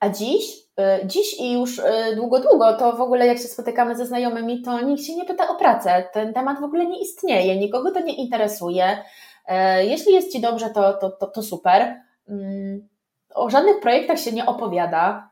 [0.00, 0.69] A dziś,
[1.04, 1.82] dziś i już y,
[2.16, 5.48] długo, długo, to w ogóle jak się spotykamy ze znajomymi, to nikt się nie pyta
[5.48, 6.04] o pracę.
[6.12, 8.98] Ten temat w ogóle nie istnieje, nikogo to nie interesuje.
[9.46, 12.02] E, jeśli jest Ci dobrze, to, to, to, to super.
[12.28, 12.88] Mm,
[13.34, 15.29] o żadnych projektach się nie opowiada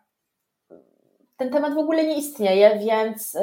[1.39, 3.41] ten temat w ogóle nie istnieje, więc yy,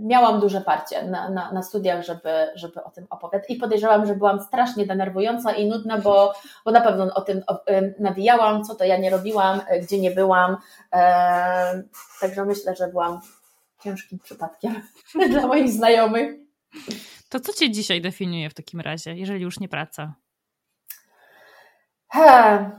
[0.00, 3.50] miałam duże parcie na, na, na, studiach, żeby, żeby o tym opowiadać.
[3.50, 6.32] I podejrzewam, że byłam strasznie denerwująca i nudna, bo,
[6.64, 9.98] bo na pewno o tym o, y, nawijałam, co to ja nie robiłam, y, gdzie
[10.00, 10.56] nie byłam.
[10.92, 10.98] Yy,
[12.20, 13.20] także myślę, że byłam
[13.82, 14.82] ciężkim przypadkiem
[15.30, 16.34] dla moich znajomych.
[17.28, 20.14] To co Cię dzisiaj definiuje w takim razie, jeżeli już nie praca?
[22.08, 22.70] He.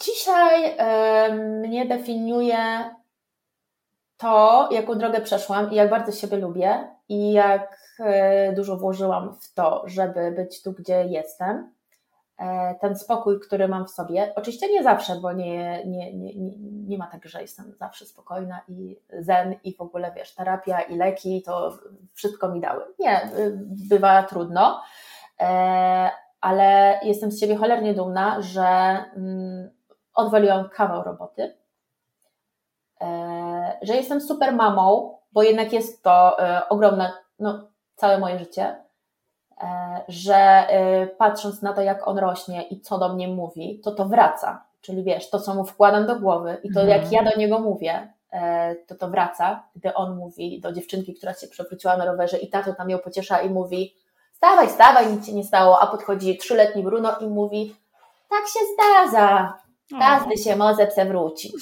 [0.00, 1.34] Dzisiaj yy,
[1.68, 2.94] mnie definiuje
[4.24, 9.54] to, jaką drogę przeszłam i jak bardzo siebie lubię i jak e, dużo włożyłam w
[9.54, 11.72] to, żeby być tu, gdzie jestem,
[12.38, 14.32] e, ten spokój, który mam w sobie.
[14.36, 16.32] Oczywiście nie zawsze, bo nie, nie, nie,
[16.86, 20.96] nie ma tak, że jestem zawsze spokojna i zen i w ogóle wiesz, terapia i
[20.96, 21.78] leki to
[22.14, 22.84] wszystko mi dały.
[22.98, 23.30] Nie,
[23.88, 24.82] bywa trudno,
[25.40, 26.10] e,
[26.40, 28.64] ale jestem z siebie cholernie dumna, że
[29.16, 29.70] mm,
[30.14, 31.54] odwaliłam kawał roboty,
[33.82, 38.76] że jestem super mamą, bo jednak jest to e, ogromne, no, całe moje życie,
[39.62, 43.90] e, że e, patrząc na to, jak on rośnie i co do mnie mówi, to
[43.90, 44.64] to wraca.
[44.80, 47.00] Czyli wiesz, to co mu wkładam do głowy i to mhm.
[47.00, 48.12] jak ja do niego mówię,
[48.86, 52.74] to to wraca, gdy on mówi do dziewczynki, która się przewróciła na rowerze i tato
[52.74, 53.94] tam ją pociesza i mówi
[54.32, 57.74] stawaj, stawaj, nic się nie stało, a podchodzi trzyletni Bruno i mówi
[58.30, 59.58] tak się zdarza,
[59.90, 61.54] każdy się może przewrócić.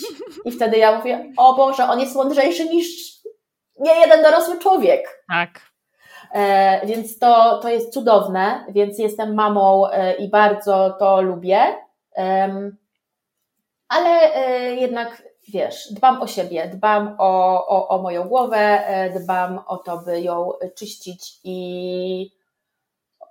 [0.44, 2.86] I wtedy ja mówię, o Boże, on jest mądrzejszy niż
[3.80, 5.24] nie jeden dorosły człowiek.
[5.28, 5.60] Tak.
[6.32, 11.76] E, więc to, to jest cudowne, więc jestem mamą e, i bardzo to lubię.
[12.16, 12.70] E,
[13.88, 14.30] ale
[14.74, 19.98] jednak wiesz, dbam o siebie, dbam o, o, o moją głowę, e, dbam o to,
[19.98, 22.36] by ją czyścić i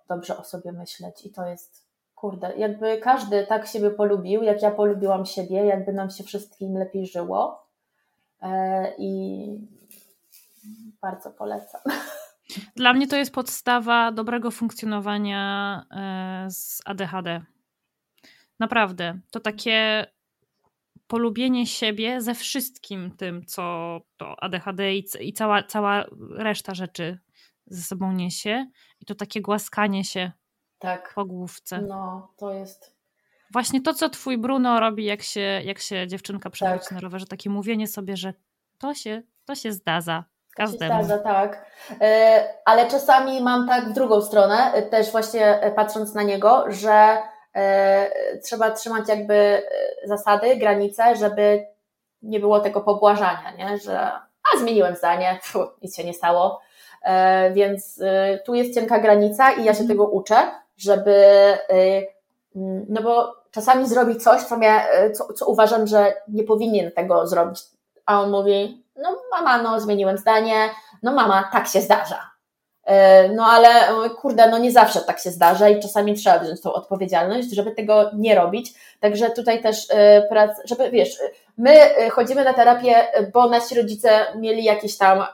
[0.09, 1.25] dobrze o sobie myśleć.
[1.25, 1.80] I to jest,
[2.21, 7.07] kurde, jakby każdy tak siebie polubił, jak ja polubiłam siebie, jakby nam się wszystkim lepiej
[7.07, 7.67] żyło.
[8.41, 9.45] E, I
[11.01, 11.81] bardzo polecam.
[12.75, 17.41] Dla mnie to jest podstawa dobrego funkcjonowania e, z ADHD.
[18.59, 19.19] Naprawdę.
[19.31, 20.05] To takie
[21.07, 27.19] polubienie siebie ze wszystkim tym, co to ADHD i, cała, cała reszta rzeczy
[27.65, 28.65] ze sobą niesie.
[28.99, 30.31] I to takie głaskanie się
[30.81, 31.11] tak.
[31.15, 31.81] po główce.
[31.81, 32.95] No, to jest.
[33.53, 36.91] Właśnie to, co twój Bruno robi, jak się, jak się dziewczynka przewróci tak.
[36.91, 38.33] na rowerze, takie mówienie sobie, że
[38.77, 40.23] to się, to się zdarza.
[40.55, 40.99] Każdemu.
[40.99, 41.65] Się zdarza, tak.
[42.01, 46.65] E, ale czasami mam tak w drugą stronę, e, też właśnie e, patrząc na niego,
[46.67, 47.17] że
[48.43, 49.63] trzeba trzymać jakby
[50.03, 51.65] zasady, granice, żeby
[52.21, 53.77] nie było tego pobłażania, nie?
[53.77, 53.99] że
[54.53, 56.61] a zmieniłem zdanie, Fuh, nic się nie stało.
[57.53, 57.99] Więc
[58.45, 60.51] tu jest cienka granica i ja się tego uczę,
[60.81, 61.15] żeby,
[61.69, 62.01] e,
[62.89, 67.59] no bo czasami zrobi coś, co, mnie, co, co uważam, że nie powinien tego zrobić,
[68.05, 70.69] a on mówi, no mama, no zmieniłem zdanie,
[71.03, 72.31] no mama, tak się zdarza.
[73.35, 73.69] No ale
[74.09, 78.11] kurde, no nie zawsze tak się zdarza i czasami trzeba wziąć tą odpowiedzialność, żeby tego
[78.13, 78.73] nie robić.
[78.99, 79.87] Także tutaj też
[80.65, 81.17] żeby wiesz,
[81.57, 82.95] My y, chodzimy na terapię,
[83.33, 85.25] bo nasi rodzice mieli jakieś tam y,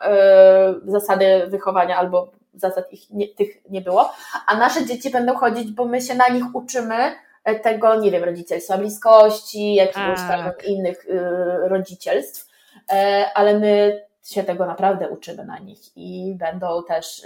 [0.91, 4.13] zasady wychowania albo zasad ich nie, tych nie było,
[4.47, 8.23] a nasze dzieci będą chodzić, bo my się na nich uczymy e, tego, nie wiem,
[8.23, 10.65] rodzicielstwa bliskości, jakiegoś tam tak.
[10.65, 11.19] innych y,
[11.67, 12.49] rodzicielstw,
[12.91, 17.21] e, ale my się tego naprawdę uczymy na nich i będą też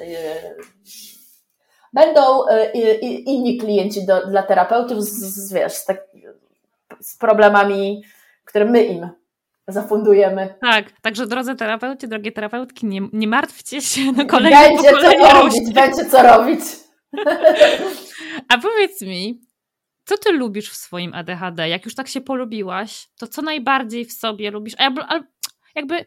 [1.94, 2.22] będą
[3.26, 6.08] inni klienci do, dla terapeutów z, z wiesz, z, tak,
[7.02, 8.04] z problemami
[8.52, 9.10] które my im
[9.68, 10.56] zafundujemy.
[10.62, 15.74] Tak, także drodzy terapeuci, drogie terapeutki, nie, nie martwcie się, no kolejne Będzie co robić,
[15.74, 16.60] będzie co robić.
[18.50, 19.42] A powiedz mi,
[20.06, 21.70] co ty lubisz w swoim ADHD?
[21.70, 24.74] Jak już tak się polubiłaś, to co najbardziej w sobie lubisz?
[24.78, 25.20] A
[25.76, 26.06] jakby,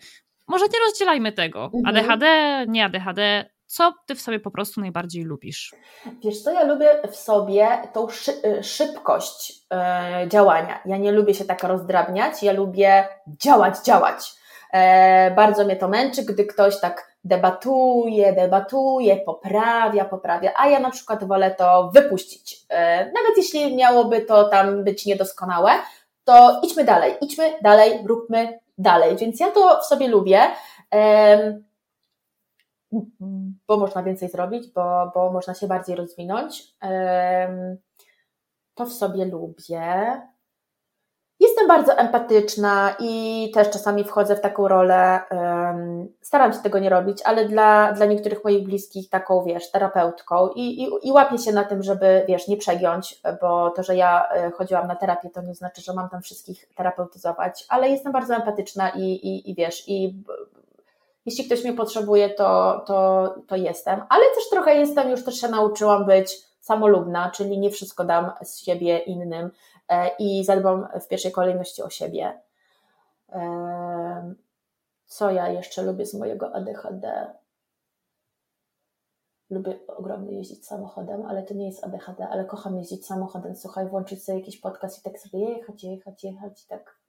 [0.49, 1.71] może nie rozdzielajmy tego.
[1.75, 1.87] Mhm.
[1.87, 2.27] ADHD,
[2.69, 5.75] nie ADHD, co ty w sobie po prostu najbardziej lubisz?
[6.25, 9.53] Wiesz co, ja lubię w sobie tą y, szybkość
[10.23, 10.81] yy, działania.
[10.87, 14.35] Ja nie lubię się tak rozdrabniać, ja lubię działać, działać.
[14.75, 20.91] E, bardzo mnie to męczy, gdy ktoś tak debatuje, debatuje, poprawia, poprawia, a ja na
[20.91, 22.57] przykład wolę to wypuścić.
[22.69, 25.71] E, nawet jeśli miałoby to tam być niedoskonałe,
[26.25, 29.17] to idźmy dalej, idźmy dalej, róbmy dalej.
[29.17, 30.41] Więc ja to w sobie lubię
[33.69, 36.77] bo można więcej zrobić, bo, bo można się bardziej rozwinąć.
[38.75, 40.21] To w sobie lubię.
[41.41, 45.21] Jestem bardzo empatyczna i też czasami wchodzę w taką rolę.
[46.21, 50.83] Staram się tego nie robić, ale dla, dla niektórych moich bliskich taką, wiesz, terapeutką i,
[50.83, 54.51] i, i łapię się na tym, żeby, wiesz, nie przegiąć, bo to, że ja e,
[54.51, 58.91] chodziłam na terapię, to nie znaczy, że mam tam wszystkich terapeutyzować, ale jestem bardzo empatyczna
[58.91, 60.25] i, i, i wiesz, i
[61.27, 65.49] jeśli ktoś mnie potrzebuje, to, to, to jestem, ale też trochę jestem, już też się
[65.49, 69.51] nauczyłam być samolubna, czyli nie wszystko dam z siebie innym
[69.89, 72.41] e, i zadbam w pierwszej kolejności o siebie.
[73.33, 74.35] E,
[75.07, 77.35] co ja jeszcze lubię z mojego ADHD?
[79.51, 83.57] Lubię ogromnie jeździć samochodem, ale to nie jest ADHD, ale kocham jeździć samochodem.
[83.57, 87.04] Słuchaj, włączyć sobie jakiś podcast i tak sobie jechać, jechać, jechać, tak tak.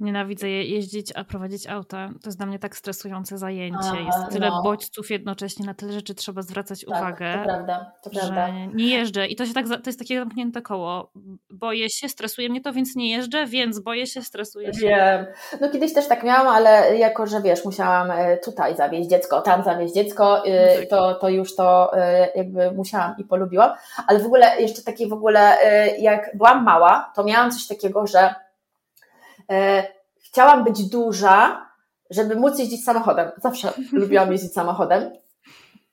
[0.00, 2.08] Nienawidzę jeździć, a prowadzić auta.
[2.22, 4.02] To jest dla mnie tak stresujące zajęcie.
[4.06, 4.62] Jest tyle no.
[4.62, 7.38] bodźców jednocześnie, na tyle rzeczy trzeba zwracać tak, uwagę.
[7.38, 8.48] To prawda, to prawda.
[8.74, 9.26] Nie jeżdżę.
[9.26, 11.12] I to się tak, to jest takie zamknięte koło.
[11.50, 14.86] Boję się, stresuje mnie to, więc nie jeżdżę, więc boję się, stresuje się.
[14.86, 15.26] Wiem.
[15.60, 19.64] No kiedyś też tak miałam, ale jako, że wiesz, musiałam e, tutaj zawieźć dziecko, tam
[19.64, 20.88] zawieźć dziecko, e, no tak.
[20.88, 23.70] to, to już to e, jakby musiałam i polubiłam.
[24.06, 25.56] Ale w ogóle jeszcze takie w ogóle,
[25.98, 28.34] jak byłam mała, to miałam coś takiego, że
[30.24, 31.66] chciałam być duża,
[32.10, 33.30] żeby móc jeździć samochodem.
[33.36, 35.10] Zawsze lubiłam jeździć samochodem.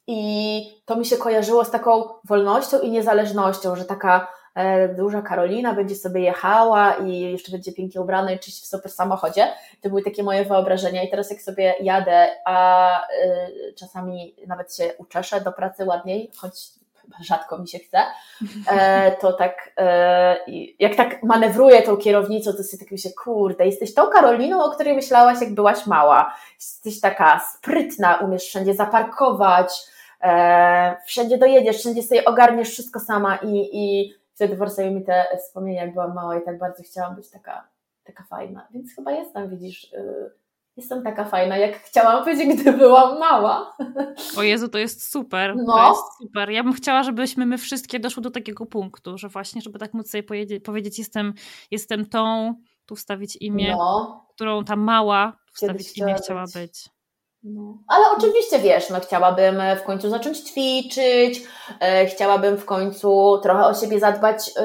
[0.08, 5.74] I to mi się kojarzyło z taką wolnością i niezależnością, że taka e, duża Karolina
[5.74, 9.48] będzie sobie jechała i jeszcze będzie pięknie ubrana i czyść w super samochodzie.
[9.82, 13.02] To były takie moje wyobrażenia i teraz jak sobie jadę, a
[13.70, 16.81] y, czasami nawet się uczeszę do pracy ładniej, choć
[17.22, 17.98] rzadko mi się chce,
[18.72, 20.38] e, to tak e,
[20.80, 24.96] jak tak manewruję tą kierownicą, to sobie tak myślę, kurde, jesteś tą Karoliną, o której
[24.96, 26.36] myślałaś, jak byłaś mała.
[26.56, 29.74] Jesteś taka sprytna, umiesz wszędzie zaparkować,
[30.22, 35.82] e, wszędzie dojedziesz, wszędzie sobie ogarniesz wszystko sama i, i wtedy wracają mi te wspomnienia,
[35.82, 37.68] jak byłam mała i tak bardzo chciałam być taka,
[38.04, 38.68] taka fajna.
[38.72, 40.32] Więc chyba jestem, widzisz, y,
[40.78, 43.76] jestem taka fajna, jak chciałam być, gdy byłam mała.
[44.38, 45.56] O Jezu, to jest super.
[45.56, 45.74] No.
[45.74, 46.50] To jest super.
[46.50, 50.10] Ja bym chciała, żebyśmy my wszystkie doszły do takiego punktu, że właśnie, żeby tak móc
[50.10, 51.34] sobie powiedzieć, powiedzieć jestem,
[51.72, 52.54] jestem tą,
[52.86, 54.26] tu wstawić imię, no.
[54.36, 56.90] którą ta mała wstawić imię chciała być.
[57.44, 57.78] No.
[57.88, 61.44] Ale oczywiście wiesz, no chciałabym w końcu zacząć ćwiczyć,
[61.80, 64.64] e, chciałabym w końcu trochę o siebie zadbać, e,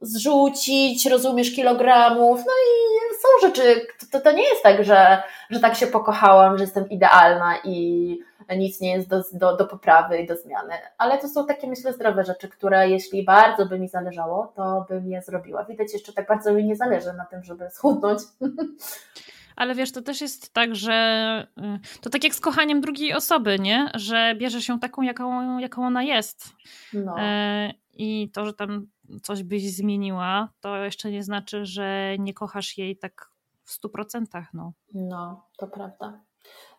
[0.00, 5.74] zrzucić, rozumiesz, kilogramów, no i są rzeczy, to, to nie jest tak, że, że tak
[5.74, 8.18] się pokochałam, że jestem idealna i
[8.56, 11.92] nic nie jest do, do, do poprawy i do zmiany, ale to są takie myślę
[11.92, 15.64] zdrowe rzeczy, które jeśli bardzo by mi zależało, to bym je zrobiła.
[15.64, 18.20] Widać jeszcze tak bardzo mi nie zależy na tym, żeby schudnąć.
[19.56, 23.58] Ale wiesz, to też jest tak, że y, to tak jak z kochaniem drugiej osoby,
[23.58, 23.90] nie?
[23.94, 26.48] Że bierzesz ją taką, jaką, jaką ona jest.
[26.92, 27.14] No.
[27.18, 28.86] E, I to, że tam
[29.22, 33.30] coś byś zmieniła, to jeszcze nie znaczy, że nie kochasz jej tak
[33.64, 34.44] w stu procentach.
[34.54, 34.72] No.
[34.94, 36.20] no, to prawda.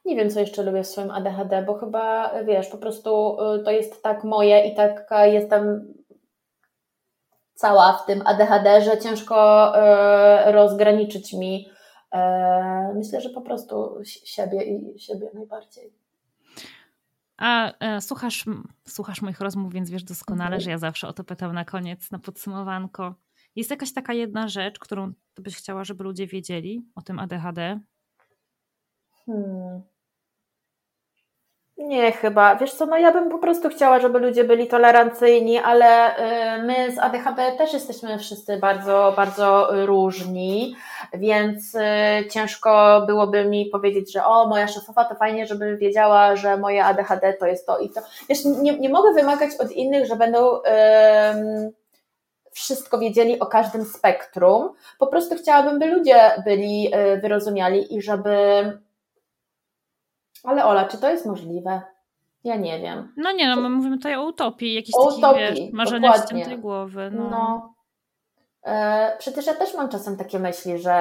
[0.06, 3.72] Nie wiem, co jeszcze lubię w swoim ADHD, bo chyba wiesz, po prostu y, to
[3.72, 5.94] jest tak moje i taka jestem
[7.54, 9.68] cała w tym ADHD, że ciężko
[10.48, 11.70] y, rozgraniczyć mi
[12.96, 15.94] myślę, że po prostu siebie i siebie najbardziej.
[17.38, 18.46] A e, słuchasz,
[18.88, 20.62] słuchasz moich rozmów, więc wiesz doskonale, mhm.
[20.62, 23.16] że ja zawsze o to pytam na koniec, na podsumowanko.
[23.56, 27.80] Jest jakaś taka jedna rzecz, którą byś chciała, żeby ludzie wiedzieli o tym ADHD?
[29.26, 29.82] Hmm.
[31.82, 32.56] Nie, chyba.
[32.56, 36.18] Wiesz co, no ja bym po prostu chciała, żeby ludzie byli tolerancyjni, ale
[36.58, 40.76] y, my z ADHD też jesteśmy wszyscy bardzo, bardzo różni,
[41.14, 41.80] więc y,
[42.30, 47.34] ciężko byłoby mi powiedzieć, że o, moja szefowa to fajnie, żeby wiedziała, że moje ADHD
[47.34, 48.02] to jest to i to.
[48.30, 50.60] Wiesz, nie, nie mogę wymagać od innych, że będą
[52.52, 54.70] wszystko wiedzieli o każdym spektrum.
[55.00, 58.32] Po prostu chciałabym, by ludzie byli y, wyrozumiali i żeby
[60.44, 61.82] ale Ola, czy to jest możliwe?
[62.44, 63.14] Ja nie wiem.
[63.18, 66.46] No nie, no my mówimy tutaj o utopii, jakiś o utopii, wiesz, marzenia dokładnie.
[66.46, 67.12] tej głowy.
[67.14, 67.30] No.
[67.30, 67.74] no.
[68.64, 70.98] E, przecież ja też mam czasem takie myśli, że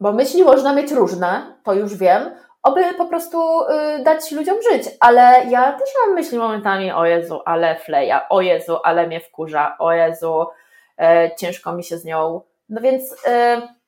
[0.00, 2.30] bo myśli można mieć różne, to już wiem,
[2.62, 7.40] oby po prostu y, dać ludziom żyć, ale ja też mam myśli momentami, o Jezu,
[7.44, 10.46] ale fleja, o Jezu, ale mnie wkurza, o Jezu,
[10.98, 12.40] e, ciężko mi się z nią.
[12.68, 13.12] No więc...
[13.12, 13.83] Y,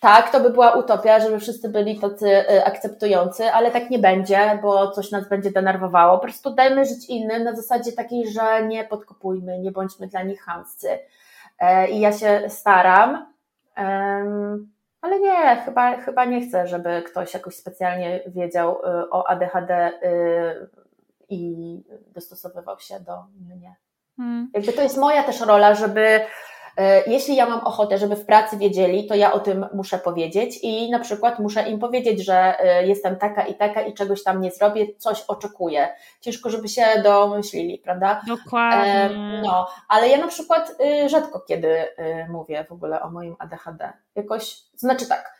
[0.00, 4.58] tak, to by była utopia, żeby wszyscy byli tacy y, akceptujący, ale tak nie będzie,
[4.62, 6.18] bo coś nas będzie denerwowało.
[6.18, 10.42] Po prostu dajmy żyć innym na zasadzie takiej, że nie podkopujmy, nie bądźmy dla nich
[10.42, 10.98] chamscy.
[11.58, 13.26] E, I ja się staram,
[15.00, 20.68] ale nie, chyba, chyba nie chcę, żeby ktoś jakoś specjalnie wiedział y, o ADHD y,
[21.28, 21.82] i
[22.14, 23.74] dostosowywał się do mnie.
[24.16, 24.50] Hmm.
[24.54, 26.20] Jakby to jest moja też rola, żeby
[27.06, 30.90] jeśli ja mam ochotę, żeby w pracy wiedzieli, to ja o tym muszę powiedzieć i
[30.90, 34.50] na przykład muszę im powiedzieć, że e, jestem taka i taka i czegoś tam nie
[34.50, 35.88] zrobię, coś oczekuję.
[36.20, 38.22] Ciężko, żeby się domyślili, prawda?
[38.28, 39.04] Dokładnie.
[39.04, 40.76] E, no, ale ja na przykład
[41.06, 41.76] rzadko kiedy
[42.28, 43.92] mówię w ogóle o moim ADHD.
[44.14, 45.34] Jakoś, znaczy tak.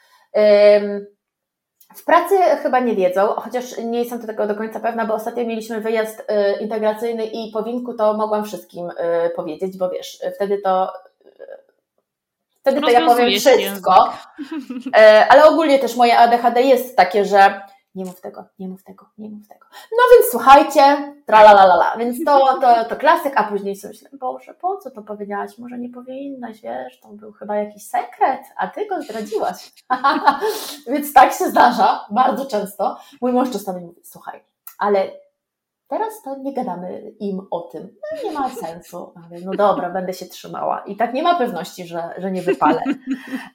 [1.94, 5.44] W pracy chyba nie wiedzą, chociaż nie jestem do tego do końca pewna, bo ostatnio
[5.44, 6.26] mieliśmy wyjazd
[6.60, 8.88] integracyjny i po winku to mogłam wszystkim
[9.36, 10.92] powiedzieć, bo wiesz, wtedy to
[12.70, 14.12] Wtedy to ja powiem wszystko.
[14.96, 17.60] E, ale ogólnie też moje ADHD jest takie, że
[17.94, 19.66] nie mów tego, nie mów tego, nie mów tego.
[19.70, 24.76] No więc słuchajcie, tralalala, więc to, to, to klasyk, a później sobie myślę, Boże, po
[24.76, 25.58] co to powiedziałaś?
[25.58, 29.72] Może nie powinnaś, wiesz, to był chyba jakiś sekret, a ty go zdradziłaś.
[30.92, 32.98] więc tak się zdarza, bardzo często.
[33.20, 34.44] Mój mąż czasami mówi, słuchaj,
[34.78, 35.10] ale
[35.90, 37.96] Teraz to nie gadamy im o tym.
[38.12, 39.12] No nie ma sensu.
[39.44, 40.82] no dobra, będę się trzymała.
[40.86, 42.80] I tak nie ma pewności, że, że nie wypalę.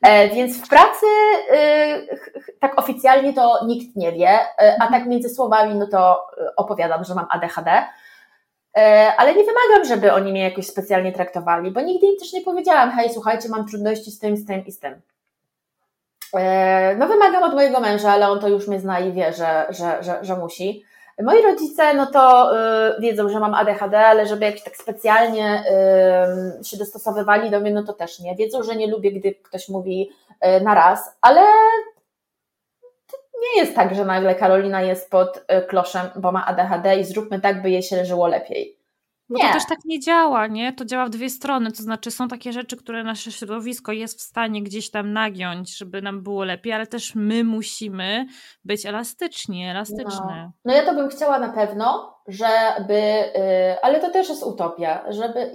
[0.02, 1.06] E, więc w pracy
[1.54, 6.56] y, tak oficjalnie to nikt nie wie, e, a tak między słowami no to y,
[6.56, 7.84] opowiadam, że mam ADHD.
[8.78, 12.42] E, ale nie wymagam, żeby oni mnie jakoś specjalnie traktowali, bo nigdy im też nie
[12.42, 15.02] powiedziałam, hej, słuchajcie, mam trudności z tym, z tym i z tym.
[16.34, 19.66] E, no wymagam od mojego męża, ale on to już mnie zna i wie, że,
[19.70, 20.86] że, że, że musi.
[21.22, 22.52] Moi rodzice, no to
[22.98, 25.64] y, wiedzą, że mam ADHD, ale żeby jakoś tak specjalnie
[26.62, 28.36] y, się dostosowywali do mnie, no to też nie.
[28.36, 30.12] Wiedzą, że nie lubię, gdy ktoś mówi
[30.46, 31.42] y, na raz, ale
[33.42, 37.42] nie jest tak, że nagle Karolina jest pod y, kloszem, bo ma ADHD i zróbmy
[37.42, 38.75] tak, by jej się leżyło lepiej.
[39.30, 39.48] Bo nie.
[39.48, 40.74] to też tak nie działa, nie?
[40.74, 41.72] To działa w dwie strony.
[41.72, 46.02] To znaczy, są takie rzeczy, które nasze środowisko jest w stanie gdzieś tam nagiąć, żeby
[46.02, 48.26] nam było lepiej, ale też my musimy
[48.66, 50.44] być elastyczni, elastyczne.
[50.46, 55.06] No, no ja to bym chciała na pewno, żeby, yy, ale to też jest utopia,
[55.10, 55.52] żeby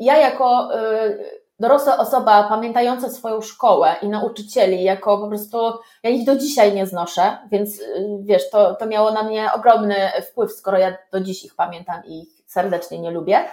[0.00, 5.58] ja jako yy, dorosła osoba pamiętająca swoją szkołę i nauczycieli, jako po prostu,
[6.02, 7.84] ja ich do dzisiaj nie znoszę, więc yy,
[8.22, 9.96] wiesz, to, to miało na mnie ogromny
[10.30, 13.44] wpływ, skoro ja do dziś ich pamiętam i ich serdecznie nie lubię,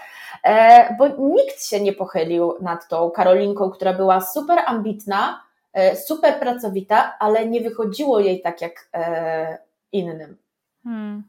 [0.43, 5.43] e, bo nikt się nie pochylił nad tą Karolinką, która była super ambitna,
[5.73, 9.57] e, super pracowita, ale nie wychodziło jej tak jak e,
[9.91, 10.37] innym.
[10.83, 11.23] Hmm.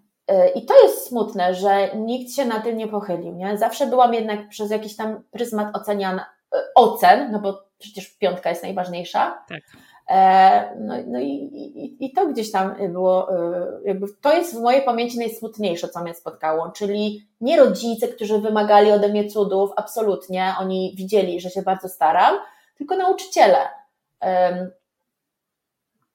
[0.54, 3.34] I to jest smutne, że nikt się na tym nie pochylił.
[3.34, 3.58] Nie?
[3.58, 6.26] Zawsze byłam jednak przez jakiś tam pryzmat oceniana,
[6.74, 9.44] ocen, no bo przecież piątka jest najważniejsza.
[9.48, 9.60] Tak.
[10.08, 14.62] E, no, no i, i, i, to gdzieś tam było, e, jakby to jest w
[14.62, 20.54] mojej pamięci najsmutniejsze, co mnie spotkało, czyli nie rodzice, którzy wymagali ode mnie cudów, absolutnie,
[20.58, 22.34] oni widzieli, że się bardzo staram,
[22.78, 23.58] tylko nauczyciele.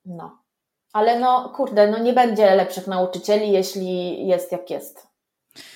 [0.06, 0.38] No,
[0.94, 5.08] ale no kurde, no nie będzie lepszych nauczycieli, jeśli jest jak jest.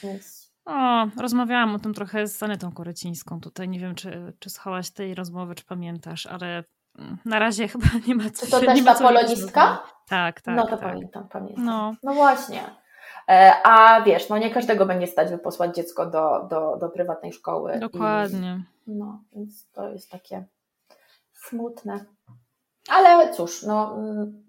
[0.03, 0.52] Więc...
[0.65, 3.69] O, rozmawiałam o tym trochę z Anetą Korecińską tutaj.
[3.69, 6.64] Nie wiem, czy, czy słuchałaś tej rozmowy, czy pamiętasz, ale
[7.26, 8.45] na razie chyba nie ma co.
[8.45, 9.84] Czy to też ta polonistka?
[10.10, 10.56] Tak, tak.
[10.56, 10.80] No to tak.
[10.80, 11.65] pamiętam, pamiętam.
[11.65, 11.95] No.
[12.03, 12.64] no właśnie.
[13.30, 17.34] E, a wiesz, no nie każdego będzie stać, by posłać dziecko do, do, do prywatnej
[17.34, 17.80] szkoły.
[17.80, 18.64] Dokładnie.
[18.88, 20.45] I, no, więc to jest takie
[21.34, 22.06] smutne.
[22.90, 24.44] Ale cóż, no mm,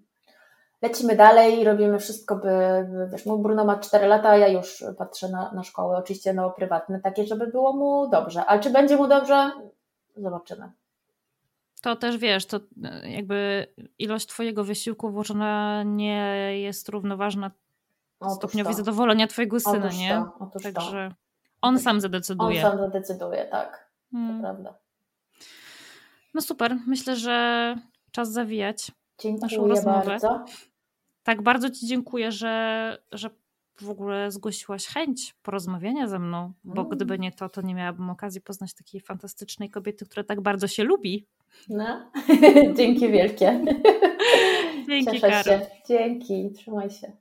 [0.81, 4.83] lecimy dalej i robimy wszystko, by, wiesz, mój Bruno ma 4 lata, a ja już
[4.97, 8.45] patrzę na, na szkoły, oczywiście no prywatne, takie, żeby było mu dobrze.
[8.45, 9.51] Ale czy będzie mu dobrze?
[10.15, 10.71] Zobaczymy
[11.81, 13.67] to też wiesz, to e, jakby
[13.99, 17.51] ilość Twojego wysiłku włożona nie jest równoważna
[18.19, 18.75] Otóż stopniowi to.
[18.75, 20.09] zadowolenia Twojego syna, Otóż nie?
[20.09, 20.45] To.
[20.45, 21.15] Otóż Także to.
[21.61, 22.65] on sam zadecyduje.
[22.65, 23.89] On sam zadecyduje, tak.
[24.11, 24.35] Hmm.
[24.35, 24.73] To prawda.
[26.33, 26.77] No super.
[26.87, 27.75] Myślę, że
[28.11, 30.05] czas zawijać dziękuję naszą rozmowę.
[30.05, 30.45] Bardzo.
[31.23, 33.29] Tak, bardzo Ci dziękuję, że, że
[33.81, 36.89] w ogóle zgłosiłaś chęć porozmawiania ze mną, bo mm.
[36.89, 40.83] gdyby nie to, to nie miałabym okazji poznać takiej fantastycznej kobiety, która tak bardzo się
[40.83, 41.27] lubi.
[41.69, 42.11] No,
[42.77, 43.65] dzięki wielkie.
[44.87, 45.61] Dzięki, Cieszę się.
[45.87, 47.11] Dzięki, trzymaj się.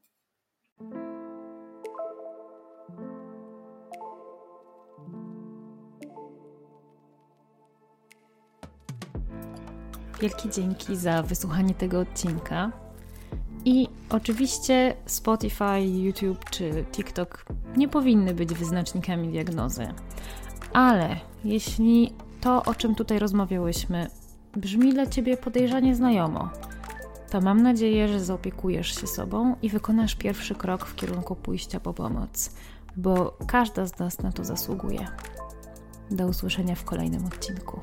[10.21, 12.73] Wielkie dzięki za wysłuchanie tego odcinka.
[13.65, 17.45] I oczywiście Spotify, YouTube czy TikTok
[17.77, 19.89] nie powinny być wyznacznikami diagnozy.
[20.73, 24.07] Ale jeśli to, o czym tutaj rozmawiałyśmy,
[24.59, 26.51] brzmi dla ciebie podejrzanie znajomo,
[27.31, 31.95] to mam nadzieję, że zaopiekujesz się sobą i wykonasz pierwszy krok w kierunku pójścia po
[31.95, 32.51] pomoc,
[32.97, 35.09] bo każda z nas na to zasługuje.
[36.11, 37.81] Do usłyszenia w kolejnym odcinku.